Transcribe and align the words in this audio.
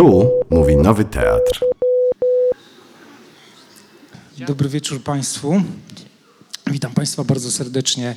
Tu 0.00 0.30
mówi 0.50 0.76
Nowy 0.76 1.04
Teatr. 1.04 1.64
Dobry 4.46 4.68
wieczór 4.68 5.02
Państwu. 5.02 5.62
Witam 6.66 6.92
Państwa 6.92 7.24
bardzo 7.24 7.50
serdecznie 7.50 8.16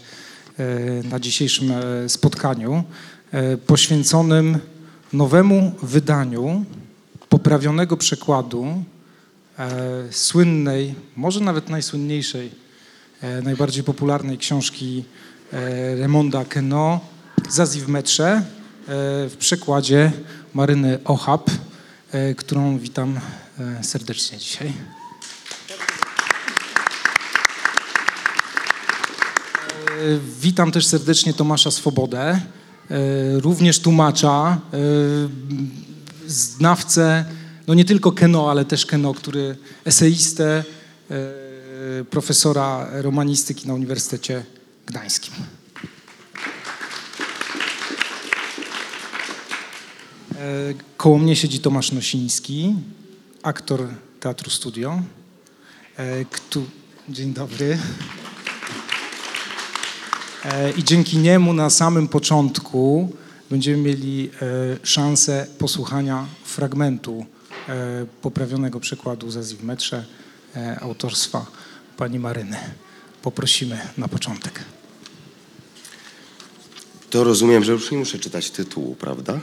e, 0.58 0.68
na 1.04 1.20
dzisiejszym 1.20 1.72
e, 1.72 2.10
spotkaniu 2.10 2.84
e, 3.32 3.58
poświęconym 3.58 4.60
nowemu 5.14 5.72
wydaniu 5.82 6.66
poprawionego 7.30 7.98
przekładu 7.98 8.84
słynnej, 10.12 10.96
może 11.16 11.40
nawet 11.40 11.70
najsłynniejszej, 11.70 12.52
najbardziej 13.44 13.84
popularnej 13.84 14.38
książki 14.38 15.04
Remonda 15.98 16.46
Queneau 16.46 17.00
Zazi 17.50 17.82
w 17.82 17.88
metrze 17.88 18.42
w 19.30 19.36
przekładzie 19.40 20.12
Maryny 20.54 21.00
Ochab, 21.04 21.52
którą 22.38 22.80
witam 22.80 23.20
serdecznie 23.82 24.38
dzisiaj. 24.38 24.74
Witam 30.42 30.72
też 30.72 30.88
serdecznie 30.88 31.34
Tomasza 31.34 31.72
Swobodę, 31.72 32.20
e, 32.22 32.40
również 33.40 33.80
tłumacza, 33.80 34.62
e, 34.74 34.78
znawcę, 36.28 37.26
no 37.68 37.74
nie 37.74 37.86
tylko 37.86 38.12
Keno, 38.12 38.52
ale 38.52 38.66
też 38.66 38.86
Keno, 38.86 39.14
który 39.14 39.58
eseistę, 39.86 40.64
e, 41.12 42.04
profesora 42.10 42.88
romanistyki 42.92 43.68
na 43.68 43.74
Uniwersytecie 43.74 44.44
Gdańskim. 44.86 45.34
Koło 50.98 51.18
mnie 51.18 51.36
siedzi 51.36 51.60
Tomasz 51.60 51.92
Nosiński, 51.92 52.76
aktor 53.44 53.88
Teatru 54.20 54.50
Studio. 54.50 55.02
Dzień 57.10 57.34
dobry. 57.34 57.78
E, 60.46 60.72
I 60.72 60.84
dzięki 60.84 61.18
niemu 61.18 61.54
na 61.54 61.70
samym 61.70 62.08
początku 62.08 63.12
będziemy 63.50 63.78
mieli 63.78 64.30
e, 64.42 64.88
szansę 64.88 65.48
posłuchania 65.58 66.26
fragmentu 66.44 67.26
e, 67.70 68.06
poprawionego 68.22 68.80
przekładu 68.80 69.32
Zazji 69.32 69.58
w 69.58 69.64
metrze 69.64 70.06
autorstwa 70.82 71.46
pani 71.98 72.20
Maryny. 72.20 72.58
Poprosimy 73.22 73.80
na 73.98 74.08
początek. 74.08 74.64
To 77.10 77.24
rozumiem, 77.24 77.64
że 77.64 77.72
już 77.72 77.92
nie 77.92 77.98
muszę 77.98 78.20
czytać 78.20 78.52
tytułu, 78.52 78.96
prawda? 78.96 79.40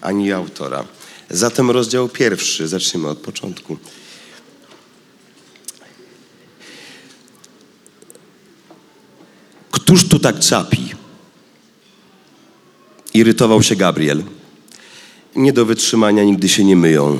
Ani 0.00 0.32
autora. 0.32 0.84
Zatem 1.30 1.70
rozdział 1.70 2.08
pierwszy, 2.08 2.68
zacznijmy 2.68 3.08
od 3.08 3.18
początku. 3.18 3.76
Któż 9.70 10.08
tu 10.08 10.18
tak 10.18 10.38
capi? 10.38 10.94
Irytował 13.14 13.62
się 13.62 13.76
Gabriel. 13.76 14.22
Nie 15.36 15.52
do 15.52 15.66
wytrzymania 15.66 16.24
nigdy 16.24 16.48
się 16.48 16.64
nie 16.64 16.76
myją. 16.76 17.18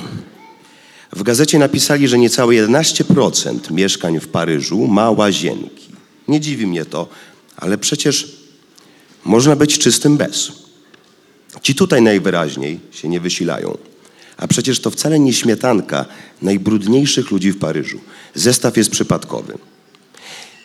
W 1.11 1.23
gazecie 1.23 1.59
napisali, 1.59 2.07
że 2.07 2.17
niecałe 2.17 2.53
11% 2.53 3.71
mieszkań 3.71 4.19
w 4.19 4.27
Paryżu 4.27 4.87
ma 4.87 5.11
łazienki. 5.11 5.89
Nie 6.27 6.39
dziwi 6.39 6.67
mnie 6.67 6.85
to, 6.85 7.07
ale 7.57 7.77
przecież 7.77 8.37
można 9.25 9.55
być 9.55 9.79
czystym 9.79 10.17
bez. 10.17 10.68
Ci 11.61 11.75
tutaj 11.75 12.01
najwyraźniej 12.01 12.79
się 12.91 13.07
nie 13.07 13.19
wysilają. 13.19 13.77
A 14.37 14.47
przecież 14.47 14.79
to 14.79 14.91
wcale 14.91 15.19
nie 15.19 15.33
śmietanka 15.33 16.05
najbrudniejszych 16.41 17.31
ludzi 17.31 17.51
w 17.51 17.59
Paryżu. 17.59 17.99
Zestaw 18.35 18.77
jest 18.77 18.89
przypadkowy. 18.89 19.57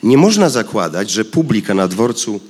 Nie 0.03 0.19
można 0.19 0.51
zakładać, 0.51 1.11
że 1.11 1.25
publika 1.25 1.75
na 1.75 1.89
dworcu 1.89 2.41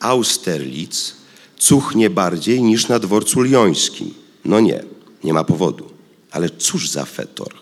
Austerlitz 0.00 1.16
cuchnie 1.58 2.10
bardziej 2.10 2.62
niż 2.62 2.88
na 2.88 2.98
dworcu 2.98 3.42
liońskim. 3.42 4.14
No 4.44 4.60
nie, 4.60 4.84
nie 5.24 5.32
ma 5.32 5.44
powodu. 5.44 5.90
Ale 6.30 6.50
cóż 6.50 6.90
za 6.90 7.04
fetor. 7.04 7.54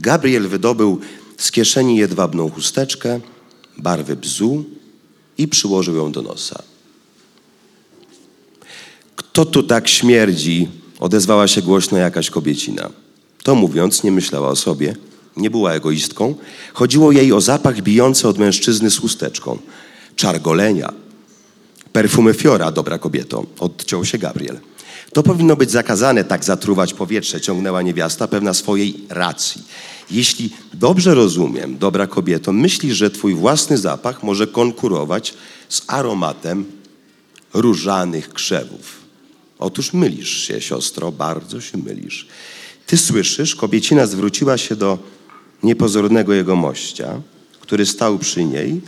Gabriel 0.00 0.48
wydobył 0.48 1.00
z 1.36 1.50
kieszeni 1.50 1.96
jedwabną 1.96 2.50
chusteczkę, 2.50 3.20
barwy 3.78 4.16
bzu 4.16 4.64
i 5.38 5.48
przyłożył 5.48 5.96
ją 5.96 6.12
do 6.12 6.22
nosa. 6.22 6.62
Kto 9.16 9.44
tu 9.44 9.62
tak 9.62 9.88
śmierdzi? 9.88 10.68
Odezwała 11.00 11.48
się 11.48 11.62
głośno 11.62 11.98
jakaś 11.98 12.30
kobiecina. 12.30 12.90
To 13.42 13.54
mówiąc, 13.54 14.02
nie 14.02 14.12
myślała 14.12 14.48
o 14.48 14.56
sobie– 14.56 14.96
nie 15.36 15.50
była 15.50 15.72
egoistką. 15.72 16.34
Chodziło 16.72 17.12
jej 17.12 17.32
o 17.32 17.40
zapach 17.40 17.80
bijący 17.80 18.28
od 18.28 18.38
mężczyzny 18.38 18.90
z 18.90 18.98
chusteczką. 18.98 19.58
Czar 20.16 20.40
golenia. 20.40 20.92
Perfumy 21.92 22.34
fiora, 22.34 22.72
dobra 22.72 22.98
kobieto. 22.98 23.46
Odciął 23.58 24.04
się 24.04 24.18
Gabriel. 24.18 24.60
To 25.12 25.22
powinno 25.22 25.56
być 25.56 25.70
zakazane, 25.70 26.24
tak 26.24 26.44
zatruwać 26.44 26.94
powietrze, 26.94 27.40
ciągnęła 27.40 27.82
niewiasta, 27.82 28.28
pewna 28.28 28.54
swojej 28.54 29.00
racji. 29.08 29.62
Jeśli 30.10 30.50
dobrze 30.74 31.14
rozumiem, 31.14 31.78
dobra 31.78 32.06
kobieto, 32.06 32.52
myślisz, 32.52 32.96
że 32.96 33.10
twój 33.10 33.34
własny 33.34 33.78
zapach 33.78 34.22
może 34.22 34.46
konkurować 34.46 35.34
z 35.68 35.82
aromatem 35.86 36.64
różanych 37.54 38.32
krzewów. 38.32 39.03
Otóż 39.64 39.92
mylisz 39.92 40.46
się, 40.46 40.60
siostro, 40.60 41.12
bardzo 41.12 41.60
się 41.60 41.78
mylisz. 41.78 42.26
Ty 42.86 42.96
słyszysz, 42.96 43.54
kobiecina 43.54 44.06
zwróciła 44.06 44.58
się 44.58 44.76
do 44.76 44.98
niepozornego 45.62 46.34
jegomościa, 46.34 47.20
który 47.60 47.86
stał 47.86 48.18
przy 48.18 48.44
niej 48.44 48.80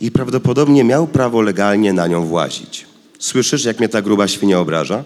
i 0.00 0.10
prawdopodobnie 0.10 0.84
miał 0.84 1.06
prawo 1.06 1.40
legalnie 1.40 1.92
na 1.92 2.06
nią 2.06 2.26
włazić. 2.26 2.86
Słyszysz, 3.18 3.64
jak 3.64 3.78
mnie 3.78 3.88
ta 3.88 4.02
gruba 4.02 4.28
świnia 4.28 4.60
obraża? 4.60 5.04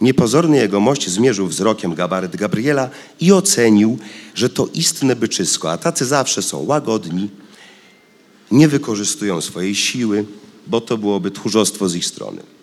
Niepozorny 0.00 0.56
jegomość 0.56 1.10
zmierzył 1.10 1.46
wzrokiem 1.46 1.94
gabaryt 1.94 2.36
Gabriela 2.36 2.90
i 3.20 3.32
ocenił, 3.32 3.98
że 4.34 4.48
to 4.48 4.68
istne 4.74 5.16
byczysko, 5.16 5.72
a 5.72 5.78
tacy 5.78 6.04
zawsze 6.04 6.42
są 6.42 6.64
łagodni, 6.66 7.30
nie 8.50 8.68
wykorzystują 8.68 9.40
swojej 9.40 9.74
siły, 9.74 10.24
bo 10.66 10.80
to 10.80 10.98
byłoby 10.98 11.30
tchórzostwo 11.30 11.88
z 11.88 11.94
ich 11.94 12.06
strony. 12.06 12.53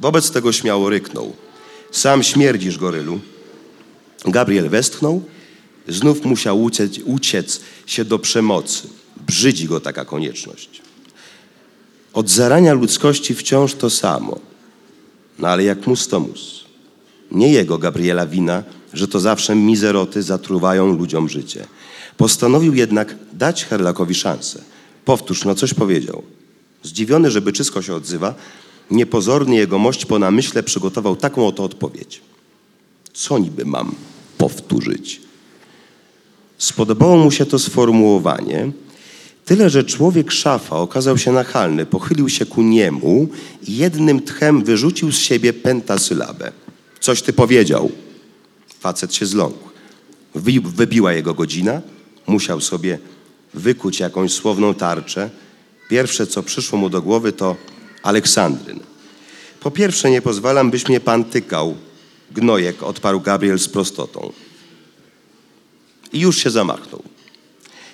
Wobec 0.00 0.30
tego 0.30 0.52
śmiało 0.52 0.90
ryknął. 0.90 1.32
Sam 1.90 2.22
śmierdzisz, 2.22 2.78
gorylu. 2.78 3.20
Gabriel 4.24 4.68
westchnął 4.68 5.22
Znów 5.88 6.24
musiał 6.24 6.62
uciec, 6.62 6.98
uciec 7.04 7.60
się 7.86 8.04
do 8.04 8.18
przemocy. 8.18 8.88
Brzydzi 9.26 9.66
go 9.66 9.80
taka 9.80 10.04
konieczność. 10.04 10.82
Od 12.12 12.30
zarania 12.30 12.74
ludzkości 12.74 13.34
wciąż 13.34 13.74
to 13.74 13.90
samo. 13.90 14.38
No 15.38 15.48
ale 15.48 15.64
jak 15.64 15.86
mus 15.86 16.08
to 16.08 16.20
mus. 16.20 16.64
Nie 17.30 17.52
jego 17.52 17.78
Gabriela 17.78 18.26
wina, 18.26 18.62
że 18.92 19.08
to 19.08 19.20
zawsze 19.20 19.54
mizeroty 19.54 20.22
zatruwają 20.22 20.96
ludziom 20.96 21.28
życie. 21.28 21.66
Postanowił 22.16 22.74
jednak 22.74 23.14
dać 23.32 23.64
Herlakowi 23.64 24.14
szansę. 24.14 24.62
Powtórz, 25.04 25.44
no 25.44 25.54
coś 25.54 25.74
powiedział. 25.74 26.22
Zdziwiony, 26.82 27.30
że 27.30 27.40
byczysko 27.40 27.82
się 27.82 27.94
odzywa, 27.94 28.34
niepozorny 28.90 29.56
jego 29.56 29.78
mość 29.78 30.06
po 30.06 30.18
namyśle 30.18 30.62
przygotował 30.62 31.16
taką 31.16 31.46
oto 31.46 31.64
odpowiedź. 31.64 32.20
Co 33.12 33.38
niby 33.38 33.64
mam 33.64 33.94
powtórzyć? 34.38 35.20
Spodobało 36.58 37.16
mu 37.16 37.30
się 37.30 37.46
to 37.46 37.58
sformułowanie, 37.58 38.70
tyle 39.44 39.70
że 39.70 39.84
człowiek 39.84 40.30
szafa 40.30 40.76
okazał 40.76 41.18
się 41.18 41.32
nachalny, 41.32 41.86
pochylił 41.86 42.28
się 42.28 42.46
ku 42.46 42.62
niemu 42.62 43.28
i 43.68 43.76
jednym 43.76 44.22
tchem 44.22 44.64
wyrzucił 44.64 45.12
z 45.12 45.18
siebie 45.18 45.52
pentasylabę. 45.52 46.52
Coś 47.00 47.22
ty 47.22 47.32
powiedział. 47.32 47.90
Facet 48.80 49.14
się 49.14 49.26
zląkł. 49.26 49.68
Wybiła 50.64 51.12
jego 51.12 51.34
godzina, 51.34 51.82
musiał 52.26 52.60
sobie 52.60 52.98
wykuć 53.54 54.00
jakąś 54.00 54.32
słowną 54.32 54.74
tarczę. 54.74 55.30
Pierwsze, 55.88 56.26
co 56.26 56.42
przyszło 56.42 56.78
mu 56.78 56.90
do 56.90 57.02
głowy, 57.02 57.32
to 57.32 57.56
Aleksandryn. 58.04 58.80
Po 59.60 59.70
pierwsze, 59.70 60.10
nie 60.10 60.22
pozwalam, 60.22 60.70
byś 60.70 60.88
mnie 60.88 61.00
pan 61.00 61.24
tykał. 61.24 61.74
Gnojek, 62.30 62.82
odparł 62.82 63.20
Gabriel 63.20 63.58
z 63.58 63.68
prostotą 63.68 64.32
i 66.12 66.20
już 66.20 66.36
się 66.36 66.50
zamachnął. 66.50 67.02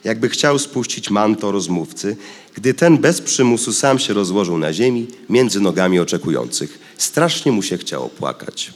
Jakby 0.05 0.29
chciał 0.29 0.59
spuścić 0.59 1.11
manto 1.11 1.53
rozmówcy, 1.53 2.17
gdy 2.55 2.75
ten 2.75 2.99
bez 2.99 3.21
przymusu 3.21 3.73
sam 3.73 3.99
się 3.99 4.15
rozłożył 4.15 4.59
na 4.59 4.73
ziemi 4.73 5.07
między 5.29 5.61
nogami 5.61 5.99
oczekujących. 5.99 6.79
Strasznie 6.99 7.53
mu 7.53 7.63
się 7.63 7.79
chciało 7.79 8.09
płakać. 8.09 8.73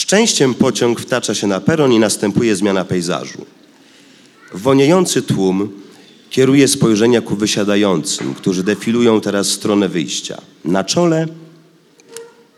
Szczęściem 0.00 0.54
pociąg 0.54 1.00
wtacza 1.00 1.34
się 1.34 1.46
na 1.46 1.60
peron 1.60 1.92
i 1.92 1.98
następuje 1.98 2.56
zmiana 2.56 2.84
pejzażu. 2.84 3.46
Woniejący 4.54 5.22
tłum 5.22 5.68
Kieruje 6.30 6.68
spojrzenia 6.68 7.20
ku 7.20 7.36
wysiadającym, 7.36 8.34
którzy 8.34 8.62
defilują 8.62 9.20
teraz 9.20 9.48
w 9.48 9.52
stronę 9.52 9.88
wyjścia. 9.88 10.40
Na 10.64 10.84
czole 10.84 11.26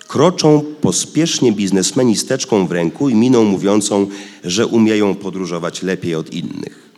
kroczą 0.09 0.65
pospiesznie 0.81 1.53
biznesmeni 1.53 2.17
z 2.17 2.27
teczką 2.27 2.67
w 2.67 2.73
ręku 2.73 3.09
i 3.09 3.15
miną 3.15 3.45
mówiącą, 3.45 4.07
że 4.45 4.67
umieją 4.67 5.15
podróżować 5.15 5.83
lepiej 5.83 6.15
od 6.15 6.33
innych. 6.33 6.91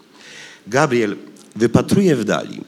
Gabriel 0.67 1.17
wypatruje 1.56 2.17
w 2.17 2.25
dali. 2.25 2.61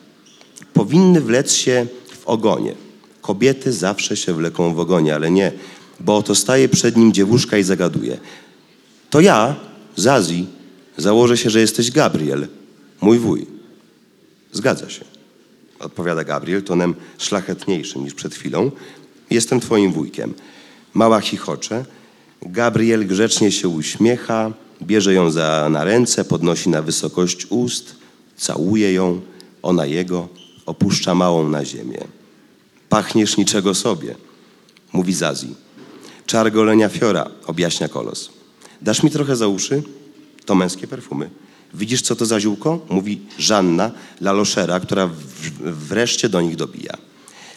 Powinny 0.72 1.20
wlec 1.20 1.52
się 1.52 1.86
w 2.20 2.26
ogonie. 2.26 2.74
Kobiety 3.22 3.72
zawsze 3.72 4.16
się 4.16 4.34
wleką 4.34 4.74
w 4.74 4.80
ogonie, 4.80 5.14
ale 5.14 5.30
nie, 5.30 5.52
bo 6.00 6.16
oto 6.16 6.34
staje 6.34 6.68
przed 6.68 6.96
nim 6.96 7.12
dziewuszka 7.12 7.58
i 7.58 7.62
zagaduje. 7.62 8.18
To 9.10 9.20
ja, 9.20 9.56
z 9.96 10.06
Azji, 10.06 10.46
założę 10.96 11.36
się, 11.36 11.50
że 11.50 11.60
jesteś 11.60 11.90
Gabriel, 11.90 12.48
mój 13.00 13.18
wuj. 13.18 13.46
Zgadza 14.52 14.90
się, 14.90 15.04
odpowiada 15.80 16.24
Gabriel 16.24 16.62
tonem 16.62 16.94
szlachetniejszym 17.18 18.04
niż 18.04 18.14
przed 18.14 18.34
chwilą. 18.34 18.70
Jestem 19.30 19.60
twoim 19.60 19.92
wujkiem. 19.92 20.34
Mała 20.94 21.20
chichocze. 21.20 21.84
Gabriel 22.42 23.06
grzecznie 23.06 23.52
się 23.52 23.68
uśmiecha, 23.68 24.52
bierze 24.82 25.14
ją 25.14 25.30
za, 25.30 25.68
na 25.70 25.84
ręce, 25.84 26.24
podnosi 26.24 26.70
na 26.70 26.82
wysokość 26.82 27.46
ust, 27.50 27.96
całuje 28.36 28.92
ją, 28.92 29.20
ona 29.62 29.86
jego, 29.86 30.28
opuszcza 30.66 31.14
małą 31.14 31.48
na 31.48 31.64
ziemię. 31.64 31.98
Pachniesz 32.88 33.36
niczego 33.36 33.74
sobie, 33.74 34.14
mówi 34.92 35.14
Zazi. 35.14 35.65
Czar 36.26 36.52
golenia 36.52 36.88
fiora, 36.88 37.30
objaśnia 37.46 37.88
kolos. 37.88 38.30
Dasz 38.82 39.02
mi 39.02 39.10
trochę 39.10 39.36
za 39.36 39.48
uszy? 39.48 39.82
To 40.44 40.54
męskie 40.54 40.86
perfumy. 40.86 41.30
Widzisz, 41.74 42.02
co 42.02 42.16
to 42.16 42.26
za 42.26 42.40
ziółko? 42.40 42.86
Mówi 42.88 43.20
Żanna 43.38 43.90
Laloszera, 44.20 44.80
która 44.80 45.10
wreszcie 45.60 46.28
do 46.28 46.40
nich 46.40 46.56
dobija. 46.56 46.96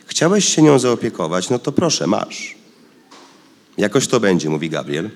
Chciałeś 0.06 0.56
się 0.56 0.62
nią 0.62 0.80
zaopiekować, 0.80 1.50
no 1.50 1.60
to 1.60 1.72
proszę, 1.72 2.08
masz. 2.08 2.56
Jakoś 3.78 4.08
to 4.08 4.20
będzie, 4.20 4.50
mówi 4.50 4.70
Gabriel. 4.70 5.10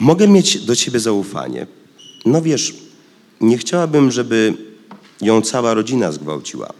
Mogę 0.00 0.28
mieć 0.28 0.64
do 0.64 0.76
ciebie 0.76 1.00
zaufanie. 1.00 1.66
No 2.26 2.42
wiesz, 2.42 2.74
nie 3.40 3.58
chciałabym, 3.58 4.10
żeby 4.10 4.54
ją 5.20 5.42
cała 5.42 5.74
rodzina 5.74 6.12
zgwałciła. 6.12 6.72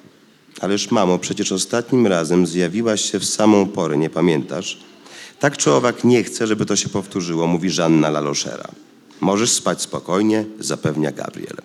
Ależ 0.65 0.91
mamo, 0.91 1.19
przecież 1.19 1.53
ostatnim 1.53 2.07
razem 2.07 2.47
zjawiłaś 2.47 3.11
się 3.11 3.19
w 3.19 3.25
samą 3.25 3.69
porę, 3.69 3.97
nie 3.97 4.11
pamiętasz? 4.11 4.79
Tak 5.41 5.57
czy 5.57 5.73
owak 5.73 6.05
nie 6.05 6.25
chcę, 6.25 6.47
żeby 6.47 6.67
to 6.67 6.77
się 6.77 6.89
powtórzyło, 6.89 7.47
mówi 7.47 7.71
Żanna 7.71 8.11
Laloszera. 8.11 8.69
Możesz 9.21 9.53
spać 9.53 9.83
spokojnie, 9.83 10.45
zapewnia 10.61 11.13
Gabriel. 11.13 11.57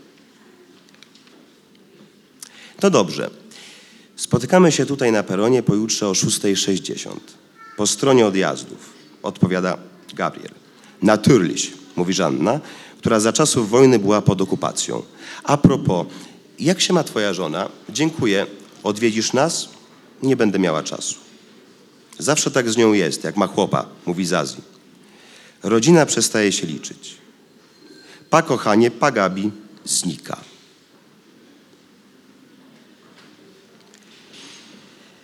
To 2.80 2.90
dobrze. 2.90 3.30
Spotykamy 4.16 4.72
się 4.72 4.86
tutaj 4.86 5.12
na 5.12 5.24
peronie 5.24 5.64
pojutrze 5.64 6.08
o 6.08 6.12
6.60. 6.12 7.10
Po 7.78 7.88
stronie 7.88 8.26
odjazdów, 8.26 8.94
odpowiada 9.24 9.78
Gabriel. 10.14 10.54
Natürlich, 11.02 11.72
mówi 11.96 12.14
Żanna, 12.14 12.60
która 12.98 13.20
za 13.20 13.34
czasów 13.34 13.70
wojny 13.70 14.00
była 14.00 14.22
pod 14.22 14.42
okupacją. 14.42 15.04
A 15.44 15.58
propos, 15.58 16.08
jak 16.60 16.82
się 16.82 16.94
ma 16.94 17.04
twoja 17.04 17.34
żona? 17.34 17.70
Dziękuję. 17.90 18.59
Odwiedzisz 18.84 19.34
nas? 19.34 19.70
Nie 20.24 20.36
będę 20.36 20.60
miała 20.60 20.84
czasu. 20.84 21.16
Zawsze 22.20 22.52
tak 22.52 22.70
z 22.70 22.78
nią 22.78 22.94
jest, 22.94 23.24
jak 23.24 23.38
ma 23.38 23.48
chłopa, 23.48 23.86
mówi 24.06 24.26
Zazi. 24.26 24.58
Rodzina 25.64 26.06
przestaje 26.06 26.52
się 26.52 26.68
liczyć. 26.68 27.18
Pa 28.30 28.42
kochanie, 28.42 28.92
pa 28.92 29.12
Gabi, 29.12 29.52
znika. 29.86 30.38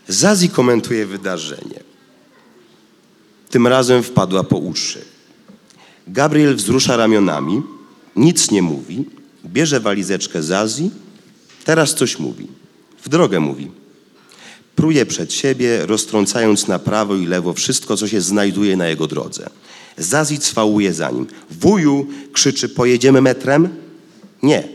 Zazi 0.07 0.49
komentuje 0.49 1.05
wydarzenie. 1.05 1.79
Tym 3.49 3.67
razem 3.67 4.03
wpadła 4.03 4.43
po 4.43 4.57
uszy. 4.57 5.05
Gabriel 6.07 6.55
wzrusza 6.55 6.97
ramionami, 6.97 7.61
nic 8.15 8.51
nie 8.51 8.61
mówi, 8.61 9.05
bierze 9.45 9.79
walizeczkę 9.79 10.43
Zazi, 10.43 10.91
teraz 11.65 11.95
coś 11.95 12.19
mówi. 12.19 12.47
W 13.05 13.09
drogę 13.09 13.39
mówi. 13.39 13.71
Pruje 14.75 15.05
przed 15.05 15.33
siebie, 15.33 15.85
roztrącając 15.85 16.67
na 16.67 16.79
prawo 16.79 17.15
i 17.15 17.25
lewo 17.25 17.53
wszystko, 17.53 17.97
co 17.97 18.07
się 18.07 18.21
znajduje 18.21 18.77
na 18.77 18.87
jego 18.87 19.07
drodze. 19.07 19.49
Zazi 19.97 20.39
cwałuje 20.39 20.93
za 20.93 21.11
nim. 21.11 21.27
Wuju, 21.51 22.07
krzyczy, 22.33 22.69
pojedziemy 22.69 23.21
metrem? 23.21 23.69
Nie. 24.43 24.67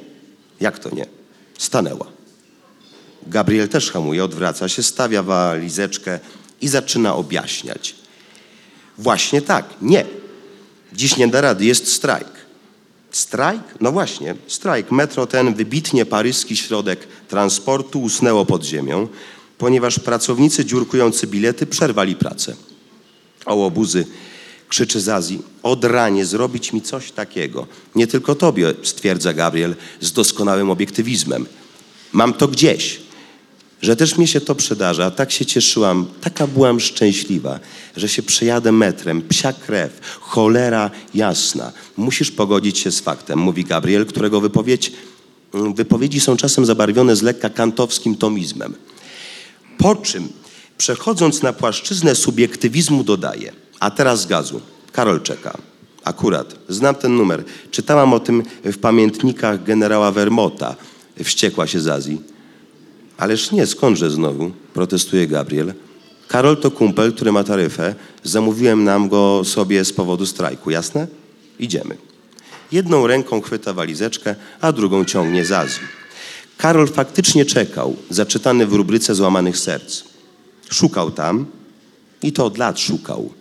Jak 0.60 0.78
to 0.78 0.94
nie? 0.94 1.06
Stanęła. 1.58 2.06
Gabriel 3.26 3.68
też 3.68 3.90
hamuje, 3.90 4.24
odwraca 4.24 4.68
się, 4.68 4.82
stawia 4.82 5.22
walizeczkę 5.22 6.18
i 6.60 6.68
zaczyna 6.68 7.14
objaśniać. 7.14 7.94
Właśnie 8.98 9.42
tak, 9.42 9.64
nie. 9.82 10.04
Dziś 10.92 11.16
nie 11.16 11.28
da 11.28 11.40
rady, 11.40 11.64
jest 11.64 11.92
strajk. 11.92 12.39
Strajk? 13.10 13.62
No 13.80 13.92
właśnie, 13.92 14.34
strajk. 14.46 14.90
Metro 14.90 15.26
ten, 15.26 15.54
wybitnie 15.54 16.06
paryski 16.06 16.56
środek 16.56 17.08
transportu, 17.28 18.02
usnęło 18.02 18.46
pod 18.46 18.64
ziemią, 18.64 19.08
ponieważ 19.58 19.98
pracownicy 19.98 20.64
dziurkujący 20.64 21.26
bilety 21.26 21.66
przerwali 21.66 22.16
pracę. 22.16 22.56
O 23.46 23.54
łobuzy, 23.54 24.06
krzyczy 24.68 25.00
Zazi, 25.00 25.38
od 25.62 25.84
ranie 25.84 26.26
zrobić 26.26 26.72
mi 26.72 26.82
coś 26.82 27.12
takiego. 27.12 27.66
Nie 27.94 28.06
tylko 28.06 28.34
tobie, 28.34 28.74
stwierdza 28.82 29.32
Gabriel 29.32 29.74
z 30.00 30.12
doskonałym 30.12 30.70
obiektywizmem. 30.70 31.46
Mam 32.12 32.34
to 32.34 32.48
gdzieś. 32.48 33.00
Że 33.82 33.96
też 33.96 34.18
mi 34.18 34.28
się 34.28 34.40
to 34.40 34.54
przydarza, 34.54 35.10
tak 35.10 35.32
się 35.32 35.46
cieszyłam, 35.46 36.06
taka 36.20 36.46
byłam 36.46 36.80
szczęśliwa, 36.80 37.60
że 37.96 38.08
się 38.08 38.22
przejadę 38.22 38.72
metrem, 38.72 39.22
psia 39.22 39.52
krew, 39.52 40.00
cholera 40.20 40.90
jasna. 41.14 41.72
Musisz 41.96 42.30
pogodzić 42.30 42.78
się 42.78 42.90
z 42.90 43.00
faktem, 43.00 43.38
mówi 43.38 43.64
Gabriel, 43.64 44.06
którego 44.06 44.40
wypowiedź, 44.40 44.92
wypowiedzi 45.74 46.20
są 46.20 46.36
czasem 46.36 46.66
zabarwione 46.66 47.16
z 47.16 47.22
lekka 47.22 47.50
kantowskim 47.50 48.16
tomizmem. 48.16 48.74
Po 49.78 49.96
czym, 49.96 50.28
przechodząc 50.78 51.42
na 51.42 51.52
płaszczyznę 51.52 52.14
subiektywizmu, 52.14 53.04
dodaje, 53.04 53.52
a 53.80 53.90
teraz 53.90 54.26
gazu. 54.26 54.60
Karol 54.92 55.22
czeka. 55.22 55.58
Akurat, 56.04 56.54
znam 56.68 56.94
ten 56.94 57.16
numer. 57.16 57.44
Czytałam 57.70 58.12
o 58.12 58.20
tym 58.20 58.42
w 58.64 58.78
pamiętnikach 58.78 59.64
generała 59.64 60.12
Vermota. 60.12 60.76
Wściekła 61.24 61.66
się 61.66 61.80
z 61.80 61.88
Azji. 61.88 62.20
Ależ 63.20 63.52
nie, 63.52 63.66
skądże 63.66 64.10
znowu, 64.10 64.50
protestuje 64.74 65.26
Gabriel. 65.26 65.74
Karol 66.28 66.56
to 66.56 66.70
kumpel, 66.70 67.12
który 67.12 67.32
ma 67.32 67.44
taryfę. 67.44 67.94
Zamówiłem 68.24 68.84
nam 68.84 69.08
go 69.08 69.42
sobie 69.44 69.84
z 69.84 69.92
powodu 69.92 70.26
strajku, 70.26 70.70
jasne? 70.70 71.06
Idziemy. 71.58 71.96
Jedną 72.72 73.06
ręką 73.06 73.40
chwyta 73.40 73.72
walizeczkę, 73.72 74.34
a 74.60 74.72
drugą 74.72 75.04
ciągnie 75.04 75.44
z 75.44 75.52
Azji. 75.52 75.82
Karol 76.56 76.88
faktycznie 76.88 77.44
czekał, 77.44 77.96
zaczytany 78.10 78.66
w 78.66 78.72
rubryce 78.72 79.14
złamanych 79.14 79.58
serc. 79.58 80.04
Szukał 80.70 81.10
tam, 81.10 81.46
i 82.22 82.32
to 82.32 82.44
od 82.44 82.58
lat 82.58 82.80
szukał, 82.80 83.32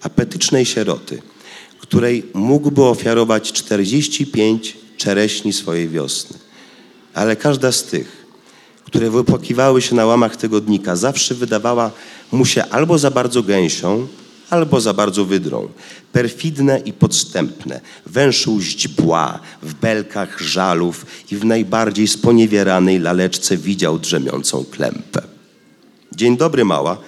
apetycznej 0.00 0.66
sieroty, 0.66 1.22
której 1.78 2.26
mógłby 2.34 2.84
ofiarować 2.84 3.52
45 3.52 4.76
czereśni 4.96 5.52
swojej 5.52 5.88
wiosny. 5.88 6.38
Ale 7.14 7.36
każda 7.36 7.72
z 7.72 7.84
tych, 7.84 8.21
które 8.92 9.10
wypłakiwały 9.10 9.82
się 9.82 9.94
na 9.94 10.06
łamach 10.06 10.36
tygodnika, 10.36 10.96
zawsze 10.96 11.34
wydawała 11.34 11.90
mu 12.32 12.44
się 12.44 12.64
albo 12.64 12.98
za 12.98 13.10
bardzo 13.10 13.42
gęsią, 13.42 14.06
albo 14.50 14.80
za 14.80 14.94
bardzo 14.94 15.24
wydrą. 15.24 15.68
Perfidne 16.12 16.78
i 16.84 16.92
podstępne, 16.92 17.80
węszył 18.06 18.60
źdźbła, 18.60 19.40
w 19.62 19.74
belkach 19.74 20.40
żalów 20.40 21.06
i 21.30 21.36
w 21.36 21.44
najbardziej 21.44 22.08
sponiewieranej 22.08 22.98
laleczce 22.98 23.56
widział 23.56 23.98
drzemiącą 23.98 24.64
klępę. 24.64 25.22
Dzień 26.16 26.36
dobry, 26.36 26.64
mała, 26.64 26.98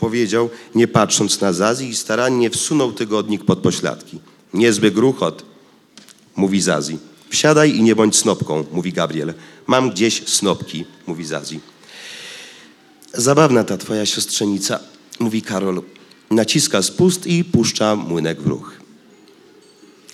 powiedział, 0.00 0.50
nie 0.74 0.88
patrząc 0.88 1.40
na 1.40 1.52
Zazi 1.52 1.88
i 1.88 1.96
starannie 1.96 2.50
wsunął 2.50 2.92
tygodnik 2.92 3.44
pod 3.44 3.58
pośladki. 3.58 4.18
Niezły 4.54 4.90
gruchot, 4.90 5.44
mówi 6.36 6.60
Zazi. 6.60 7.11
Wsiadaj 7.32 7.76
i 7.76 7.82
nie 7.82 7.96
bądź 7.96 8.16
snopką, 8.16 8.64
mówi 8.72 8.92
Gabriel. 8.92 9.34
Mam 9.66 9.90
gdzieś 9.90 10.22
snopki, 10.28 10.84
mówi 11.06 11.24
Zazi. 11.24 11.60
Zabawna 13.14 13.64
ta 13.64 13.76
twoja 13.76 14.06
siostrzenica, 14.06 14.80
mówi 15.18 15.42
Karol. 15.42 15.82
Naciska 16.30 16.82
spust 16.82 17.26
i 17.26 17.44
puszcza 17.44 17.96
młynek 17.96 18.40
w 18.40 18.46
ruch. 18.46 18.72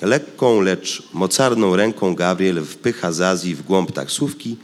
Lekką, 0.03 0.61
lecz 0.61 1.03
mocarną 1.13 1.77
ręką 1.77 2.15
Gabriel 2.15 2.65
wpycha 2.65 3.13
Zazi 3.13 3.55
w 3.55 3.63
głąb 3.63 3.93
taksówki 3.93 4.57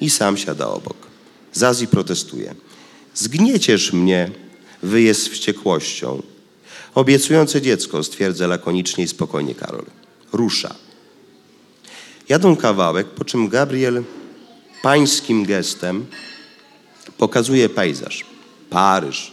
i 0.00 0.10
sam 0.10 0.36
siada 0.36 0.68
obok. 0.68 0.96
Zazi 1.52 1.86
protestuje. 1.86 2.54
Zgnieciesz 3.14 3.92
mnie, 3.92 4.30
wyje 4.82 5.14
z 5.14 5.28
wściekłością. 5.28 6.22
Obiecujące 6.94 7.62
dziecko, 7.62 8.04
stwierdza 8.04 8.46
lakonicznie 8.46 9.04
i 9.04 9.08
spokojnie 9.08 9.54
Karol. 9.54 9.84
Rusza. 10.32 10.87
Jadą 12.28 12.56
kawałek, 12.56 13.06
po 13.06 13.24
czym 13.24 13.48
Gabriel 13.48 14.04
pańskim 14.82 15.44
gestem 15.44 16.06
pokazuje 17.18 17.68
pejzaż. 17.68 18.24
Paryż. 18.70 19.32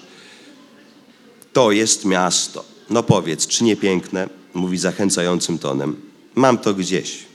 To 1.54 1.72
jest 1.72 2.06
miasto. 2.06 2.66
No 2.90 3.04
powiedz, 3.04 3.48
czy 3.48 3.64
nie 3.64 3.76
piękne? 3.76 4.30
Mówi 4.54 4.78
zachęcającym 4.78 5.60
tonem. 5.60 5.96
Mam 6.36 6.58
to 6.58 6.74
gdzieś, 6.74 7.26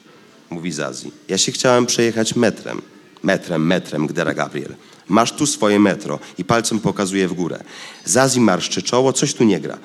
mówi 0.50 0.72
Zazi. 0.72 1.10
Ja 1.28 1.38
się 1.38 1.52
chciałem 1.52 1.86
przejechać 1.86 2.36
metrem. 2.36 2.82
Metrem, 3.22 3.66
metrem, 3.66 4.06
gdera 4.06 4.34
Gabriel. 4.34 4.74
Masz 5.08 5.32
tu 5.32 5.46
swoje 5.46 5.80
metro 5.80 6.18
i 6.38 6.44
palcem 6.44 6.80
pokazuje 6.80 7.28
w 7.28 7.32
górę. 7.32 7.64
Zazi 8.04 8.40
marszczy 8.40 8.82
czoło, 8.82 9.12
coś 9.12 9.34
tu 9.34 9.44
nie 9.44 9.60
gra. 9.60 9.78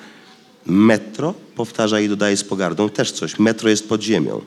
Metro, 0.66 1.34
powtarza 1.54 2.00
i 2.00 2.08
dodaje 2.08 2.36
z 2.36 2.44
pogardą, 2.44 2.88
też 2.88 3.12
coś. 3.12 3.38
Metro 3.38 3.68
jest 3.70 3.88
pod 3.88 4.02
ziemią. 4.02 4.40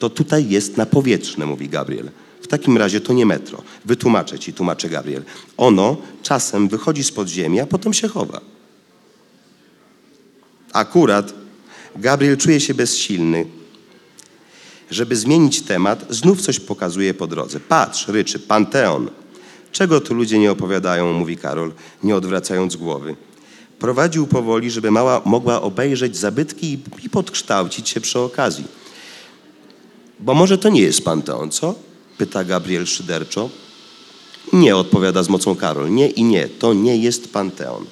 To 0.00 0.10
tutaj 0.10 0.48
jest 0.48 0.76
na 0.76 0.86
powietrzne, 0.86 1.46
mówi 1.46 1.68
Gabriel. 1.68 2.10
W 2.42 2.46
takim 2.46 2.76
razie 2.76 3.00
to 3.00 3.12
nie 3.12 3.26
metro. 3.26 3.62
Wytłumaczę 3.84 4.38
ci, 4.38 4.52
tłumaczy 4.52 4.88
Gabriel. 4.88 5.22
Ono 5.56 5.96
czasem 6.22 6.68
wychodzi 6.68 7.04
z 7.04 7.12
podziemi, 7.12 7.60
a 7.60 7.66
potem 7.66 7.92
się 7.92 8.08
chowa. 8.08 8.40
Akurat 10.72 11.34
Gabriel 11.96 12.36
czuje 12.36 12.60
się 12.60 12.74
bezsilny. 12.74 13.46
Żeby 14.90 15.16
zmienić 15.16 15.62
temat, 15.62 16.06
znów 16.10 16.40
coś 16.40 16.60
pokazuje 16.60 17.14
po 17.14 17.26
drodze. 17.26 17.60
Patrz, 17.60 18.08
ryczy, 18.08 18.38
Panteon. 18.38 19.10
Czego 19.72 20.00
tu 20.00 20.14
ludzie 20.14 20.38
nie 20.38 20.52
opowiadają, 20.52 21.12
mówi 21.12 21.36
Karol, 21.36 21.72
nie 22.02 22.16
odwracając 22.16 22.76
głowy. 22.76 23.16
Prowadził 23.78 24.26
powoli, 24.26 24.70
żeby 24.70 24.90
mała 24.90 25.22
mogła 25.24 25.62
obejrzeć 25.62 26.16
zabytki 26.16 26.78
i 27.02 27.10
podkształcić 27.10 27.88
się 27.88 28.00
przy 28.00 28.18
okazji. 28.18 28.79
Bo 30.20 30.34
może 30.34 30.58
to 30.58 30.68
nie 30.68 30.80
jest 30.80 31.04
Panteon, 31.04 31.50
co? 31.50 31.74
Pyta 32.18 32.44
Gabriel 32.44 32.86
szyderczo. 32.86 33.50
Nie, 34.52 34.76
odpowiada 34.76 35.22
z 35.22 35.28
mocą 35.28 35.56
Karol. 35.56 35.90
Nie 35.90 36.08
i 36.08 36.24
nie, 36.24 36.48
to 36.48 36.74
nie 36.74 36.96
jest 36.96 37.32
Panteon. 37.32 37.86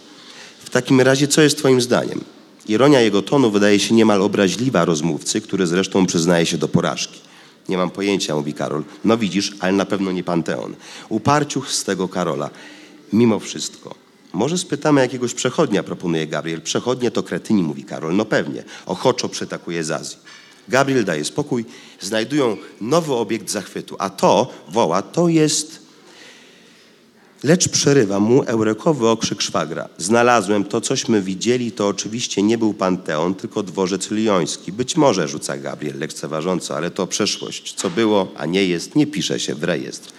W 0.64 0.70
takim 0.70 1.00
razie, 1.00 1.28
co 1.28 1.42
jest 1.42 1.58
twoim 1.58 1.80
zdaniem? 1.80 2.20
Ironia 2.66 3.00
jego 3.00 3.22
tonu 3.22 3.50
wydaje 3.50 3.80
się 3.80 3.94
niemal 3.94 4.22
obraźliwa 4.22 4.84
rozmówcy, 4.84 5.40
który 5.40 5.66
zresztą 5.66 6.06
przyznaje 6.06 6.46
się 6.46 6.58
do 6.58 6.68
porażki. 6.68 7.20
Nie 7.68 7.76
mam 7.76 7.90
pojęcia, 7.90 8.34
mówi 8.34 8.54
Karol. 8.54 8.84
No 9.04 9.18
widzisz, 9.18 9.54
ale 9.60 9.72
na 9.72 9.84
pewno 9.84 10.12
nie 10.12 10.24
Panteon. 10.24 10.76
Uparciuch 11.08 11.70
z 11.70 11.84
tego 11.84 12.08
Karola. 12.08 12.50
Mimo 13.12 13.38
wszystko. 13.38 13.94
Może 14.32 14.58
spytamy 14.58 15.00
jakiegoś 15.00 15.34
przechodnia, 15.34 15.82
proponuje 15.82 16.26
Gabriel. 16.26 16.60
Przechodnie 16.62 17.10
to 17.10 17.22
kretyni, 17.22 17.62
mówi 17.62 17.84
Karol. 17.84 18.16
No 18.16 18.24
pewnie. 18.24 18.64
Ochoczo 18.86 19.28
przytakuje 19.28 19.84
Zazi. 19.84 20.16
Gabriel 20.68 21.04
daje 21.04 21.24
spokój. 21.24 21.64
Znajdują 22.00 22.56
nowy 22.80 23.14
obiekt 23.14 23.50
zachwytu. 23.50 23.96
A 23.98 24.10
to, 24.10 24.52
woła, 24.68 25.02
to 25.02 25.28
jest 25.28 25.88
Lecz 27.42 27.68
przerywa 27.68 28.20
mu 28.20 28.42
eurekowy 28.42 29.08
okrzyk 29.08 29.42
szwagra. 29.42 29.88
Znalazłem 29.98 30.64
to, 30.64 30.80
cośmy 30.80 31.22
widzieli, 31.22 31.72
to 31.72 31.88
oczywiście 31.88 32.42
nie 32.42 32.58
był 32.58 32.74
Panteon, 32.74 33.34
tylko 33.34 33.62
dworzec 33.62 34.10
lyoński. 34.10 34.72
Być 34.72 34.96
może, 34.96 35.28
rzuca 35.28 35.56
Gabriel 35.56 35.98
lekceważąco, 35.98 36.76
ale 36.76 36.90
to 36.90 37.06
przeszłość. 37.06 37.74
Co 37.74 37.90
było, 37.90 38.28
a 38.36 38.46
nie 38.46 38.64
jest, 38.64 38.96
nie 38.96 39.06
pisze 39.06 39.40
się 39.40 39.54
w 39.54 39.64
rejestr. 39.64 40.12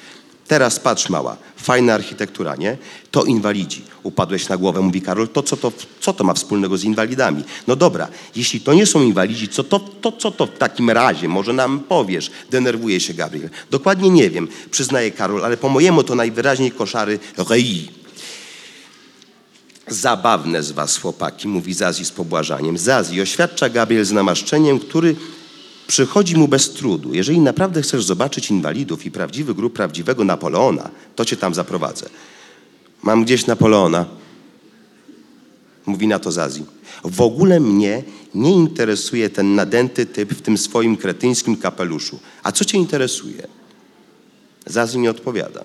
Teraz 0.48 0.80
patrz, 0.80 1.10
mała, 1.10 1.38
fajna 1.56 1.94
architektura, 1.94 2.56
nie? 2.56 2.78
To 3.12 3.24
inwalidzi. 3.24 3.82
Upadłeś 4.04 4.50
na 4.50 4.58
głowę, 4.58 4.82
mówi 4.82 5.02
Karol. 5.02 5.28
To 5.28 5.44
co, 5.44 5.58
to 5.58 5.72
co 6.02 6.14
to 6.14 6.24
ma 6.24 6.34
wspólnego 6.34 6.78
z 6.78 6.84
inwalidami? 6.84 7.44
No 7.68 7.76
dobra, 7.76 8.08
jeśli 8.36 8.62
to 8.62 8.74
nie 8.74 8.86
są 8.86 9.02
inwalidzi, 9.02 9.48
co 9.48 9.64
to, 9.64 9.80
to 9.80 10.12
co 10.12 10.32
to 10.32 10.46
w 10.46 10.58
takim 10.58 10.90
razie? 10.90 11.28
Może 11.28 11.54
nam 11.54 11.80
powiesz? 11.80 12.32
Denerwuje 12.52 13.00
się 13.00 13.14
Gabriel. 13.14 13.50
Dokładnie 13.72 14.10
nie 14.10 14.30
wiem, 14.30 14.48
przyznaje 14.72 15.12
Karol, 15.12 15.46
ale 15.46 15.58
po 15.58 15.70
mojemu 15.70 16.04
to 16.04 16.16
najwyraźniej 16.16 16.72
koszary 16.72 17.20
rei. 17.50 17.90
Zabawne 19.88 20.64
z 20.64 20.72
was, 20.72 20.98
chłopaki, 20.98 21.48
mówi 21.48 21.74
Zazi 21.74 22.06
z 22.06 22.12
pobłażaniem. 22.12 22.78
Zazi, 22.78 23.22
oświadcza 23.22 23.70
Gabriel 23.70 24.06
z 24.06 24.12
namaszczeniem, 24.12 24.80
który 24.80 25.16
przychodzi 25.88 26.38
mu 26.38 26.48
bez 26.48 26.74
trudu. 26.74 27.14
Jeżeli 27.14 27.40
naprawdę 27.40 27.82
chcesz 27.82 28.04
zobaczyć 28.04 28.52
inwalidów 28.52 29.06
i 29.06 29.12
prawdziwy 29.12 29.56
grób 29.56 29.74
prawdziwego 29.74 30.24
Napoleona, 30.24 30.90
to 31.16 31.26
cię 31.26 31.38
tam 31.38 31.54
zaprowadzę. 31.54 32.10
Mam 33.04 33.24
gdzieś 33.24 33.46
Napoleona. 33.46 34.06
Mówi 35.86 36.08
na 36.08 36.20
to 36.20 36.32
Zazi. 36.32 36.66
W 37.04 37.22
ogóle 37.22 37.60
mnie 37.60 38.04
nie 38.36 38.52
interesuje 38.52 39.30
ten 39.30 39.56
nadęty 39.56 40.06
typ 40.06 40.34
w 40.34 40.42
tym 40.42 40.58
swoim 40.58 40.98
kretyńskim 40.98 41.58
kapeluszu. 41.58 42.20
A 42.44 42.52
co 42.52 42.66
cię 42.66 42.78
interesuje? 42.78 43.48
Zazi 44.66 45.00
nie 45.00 45.10
odpowiada. 45.10 45.64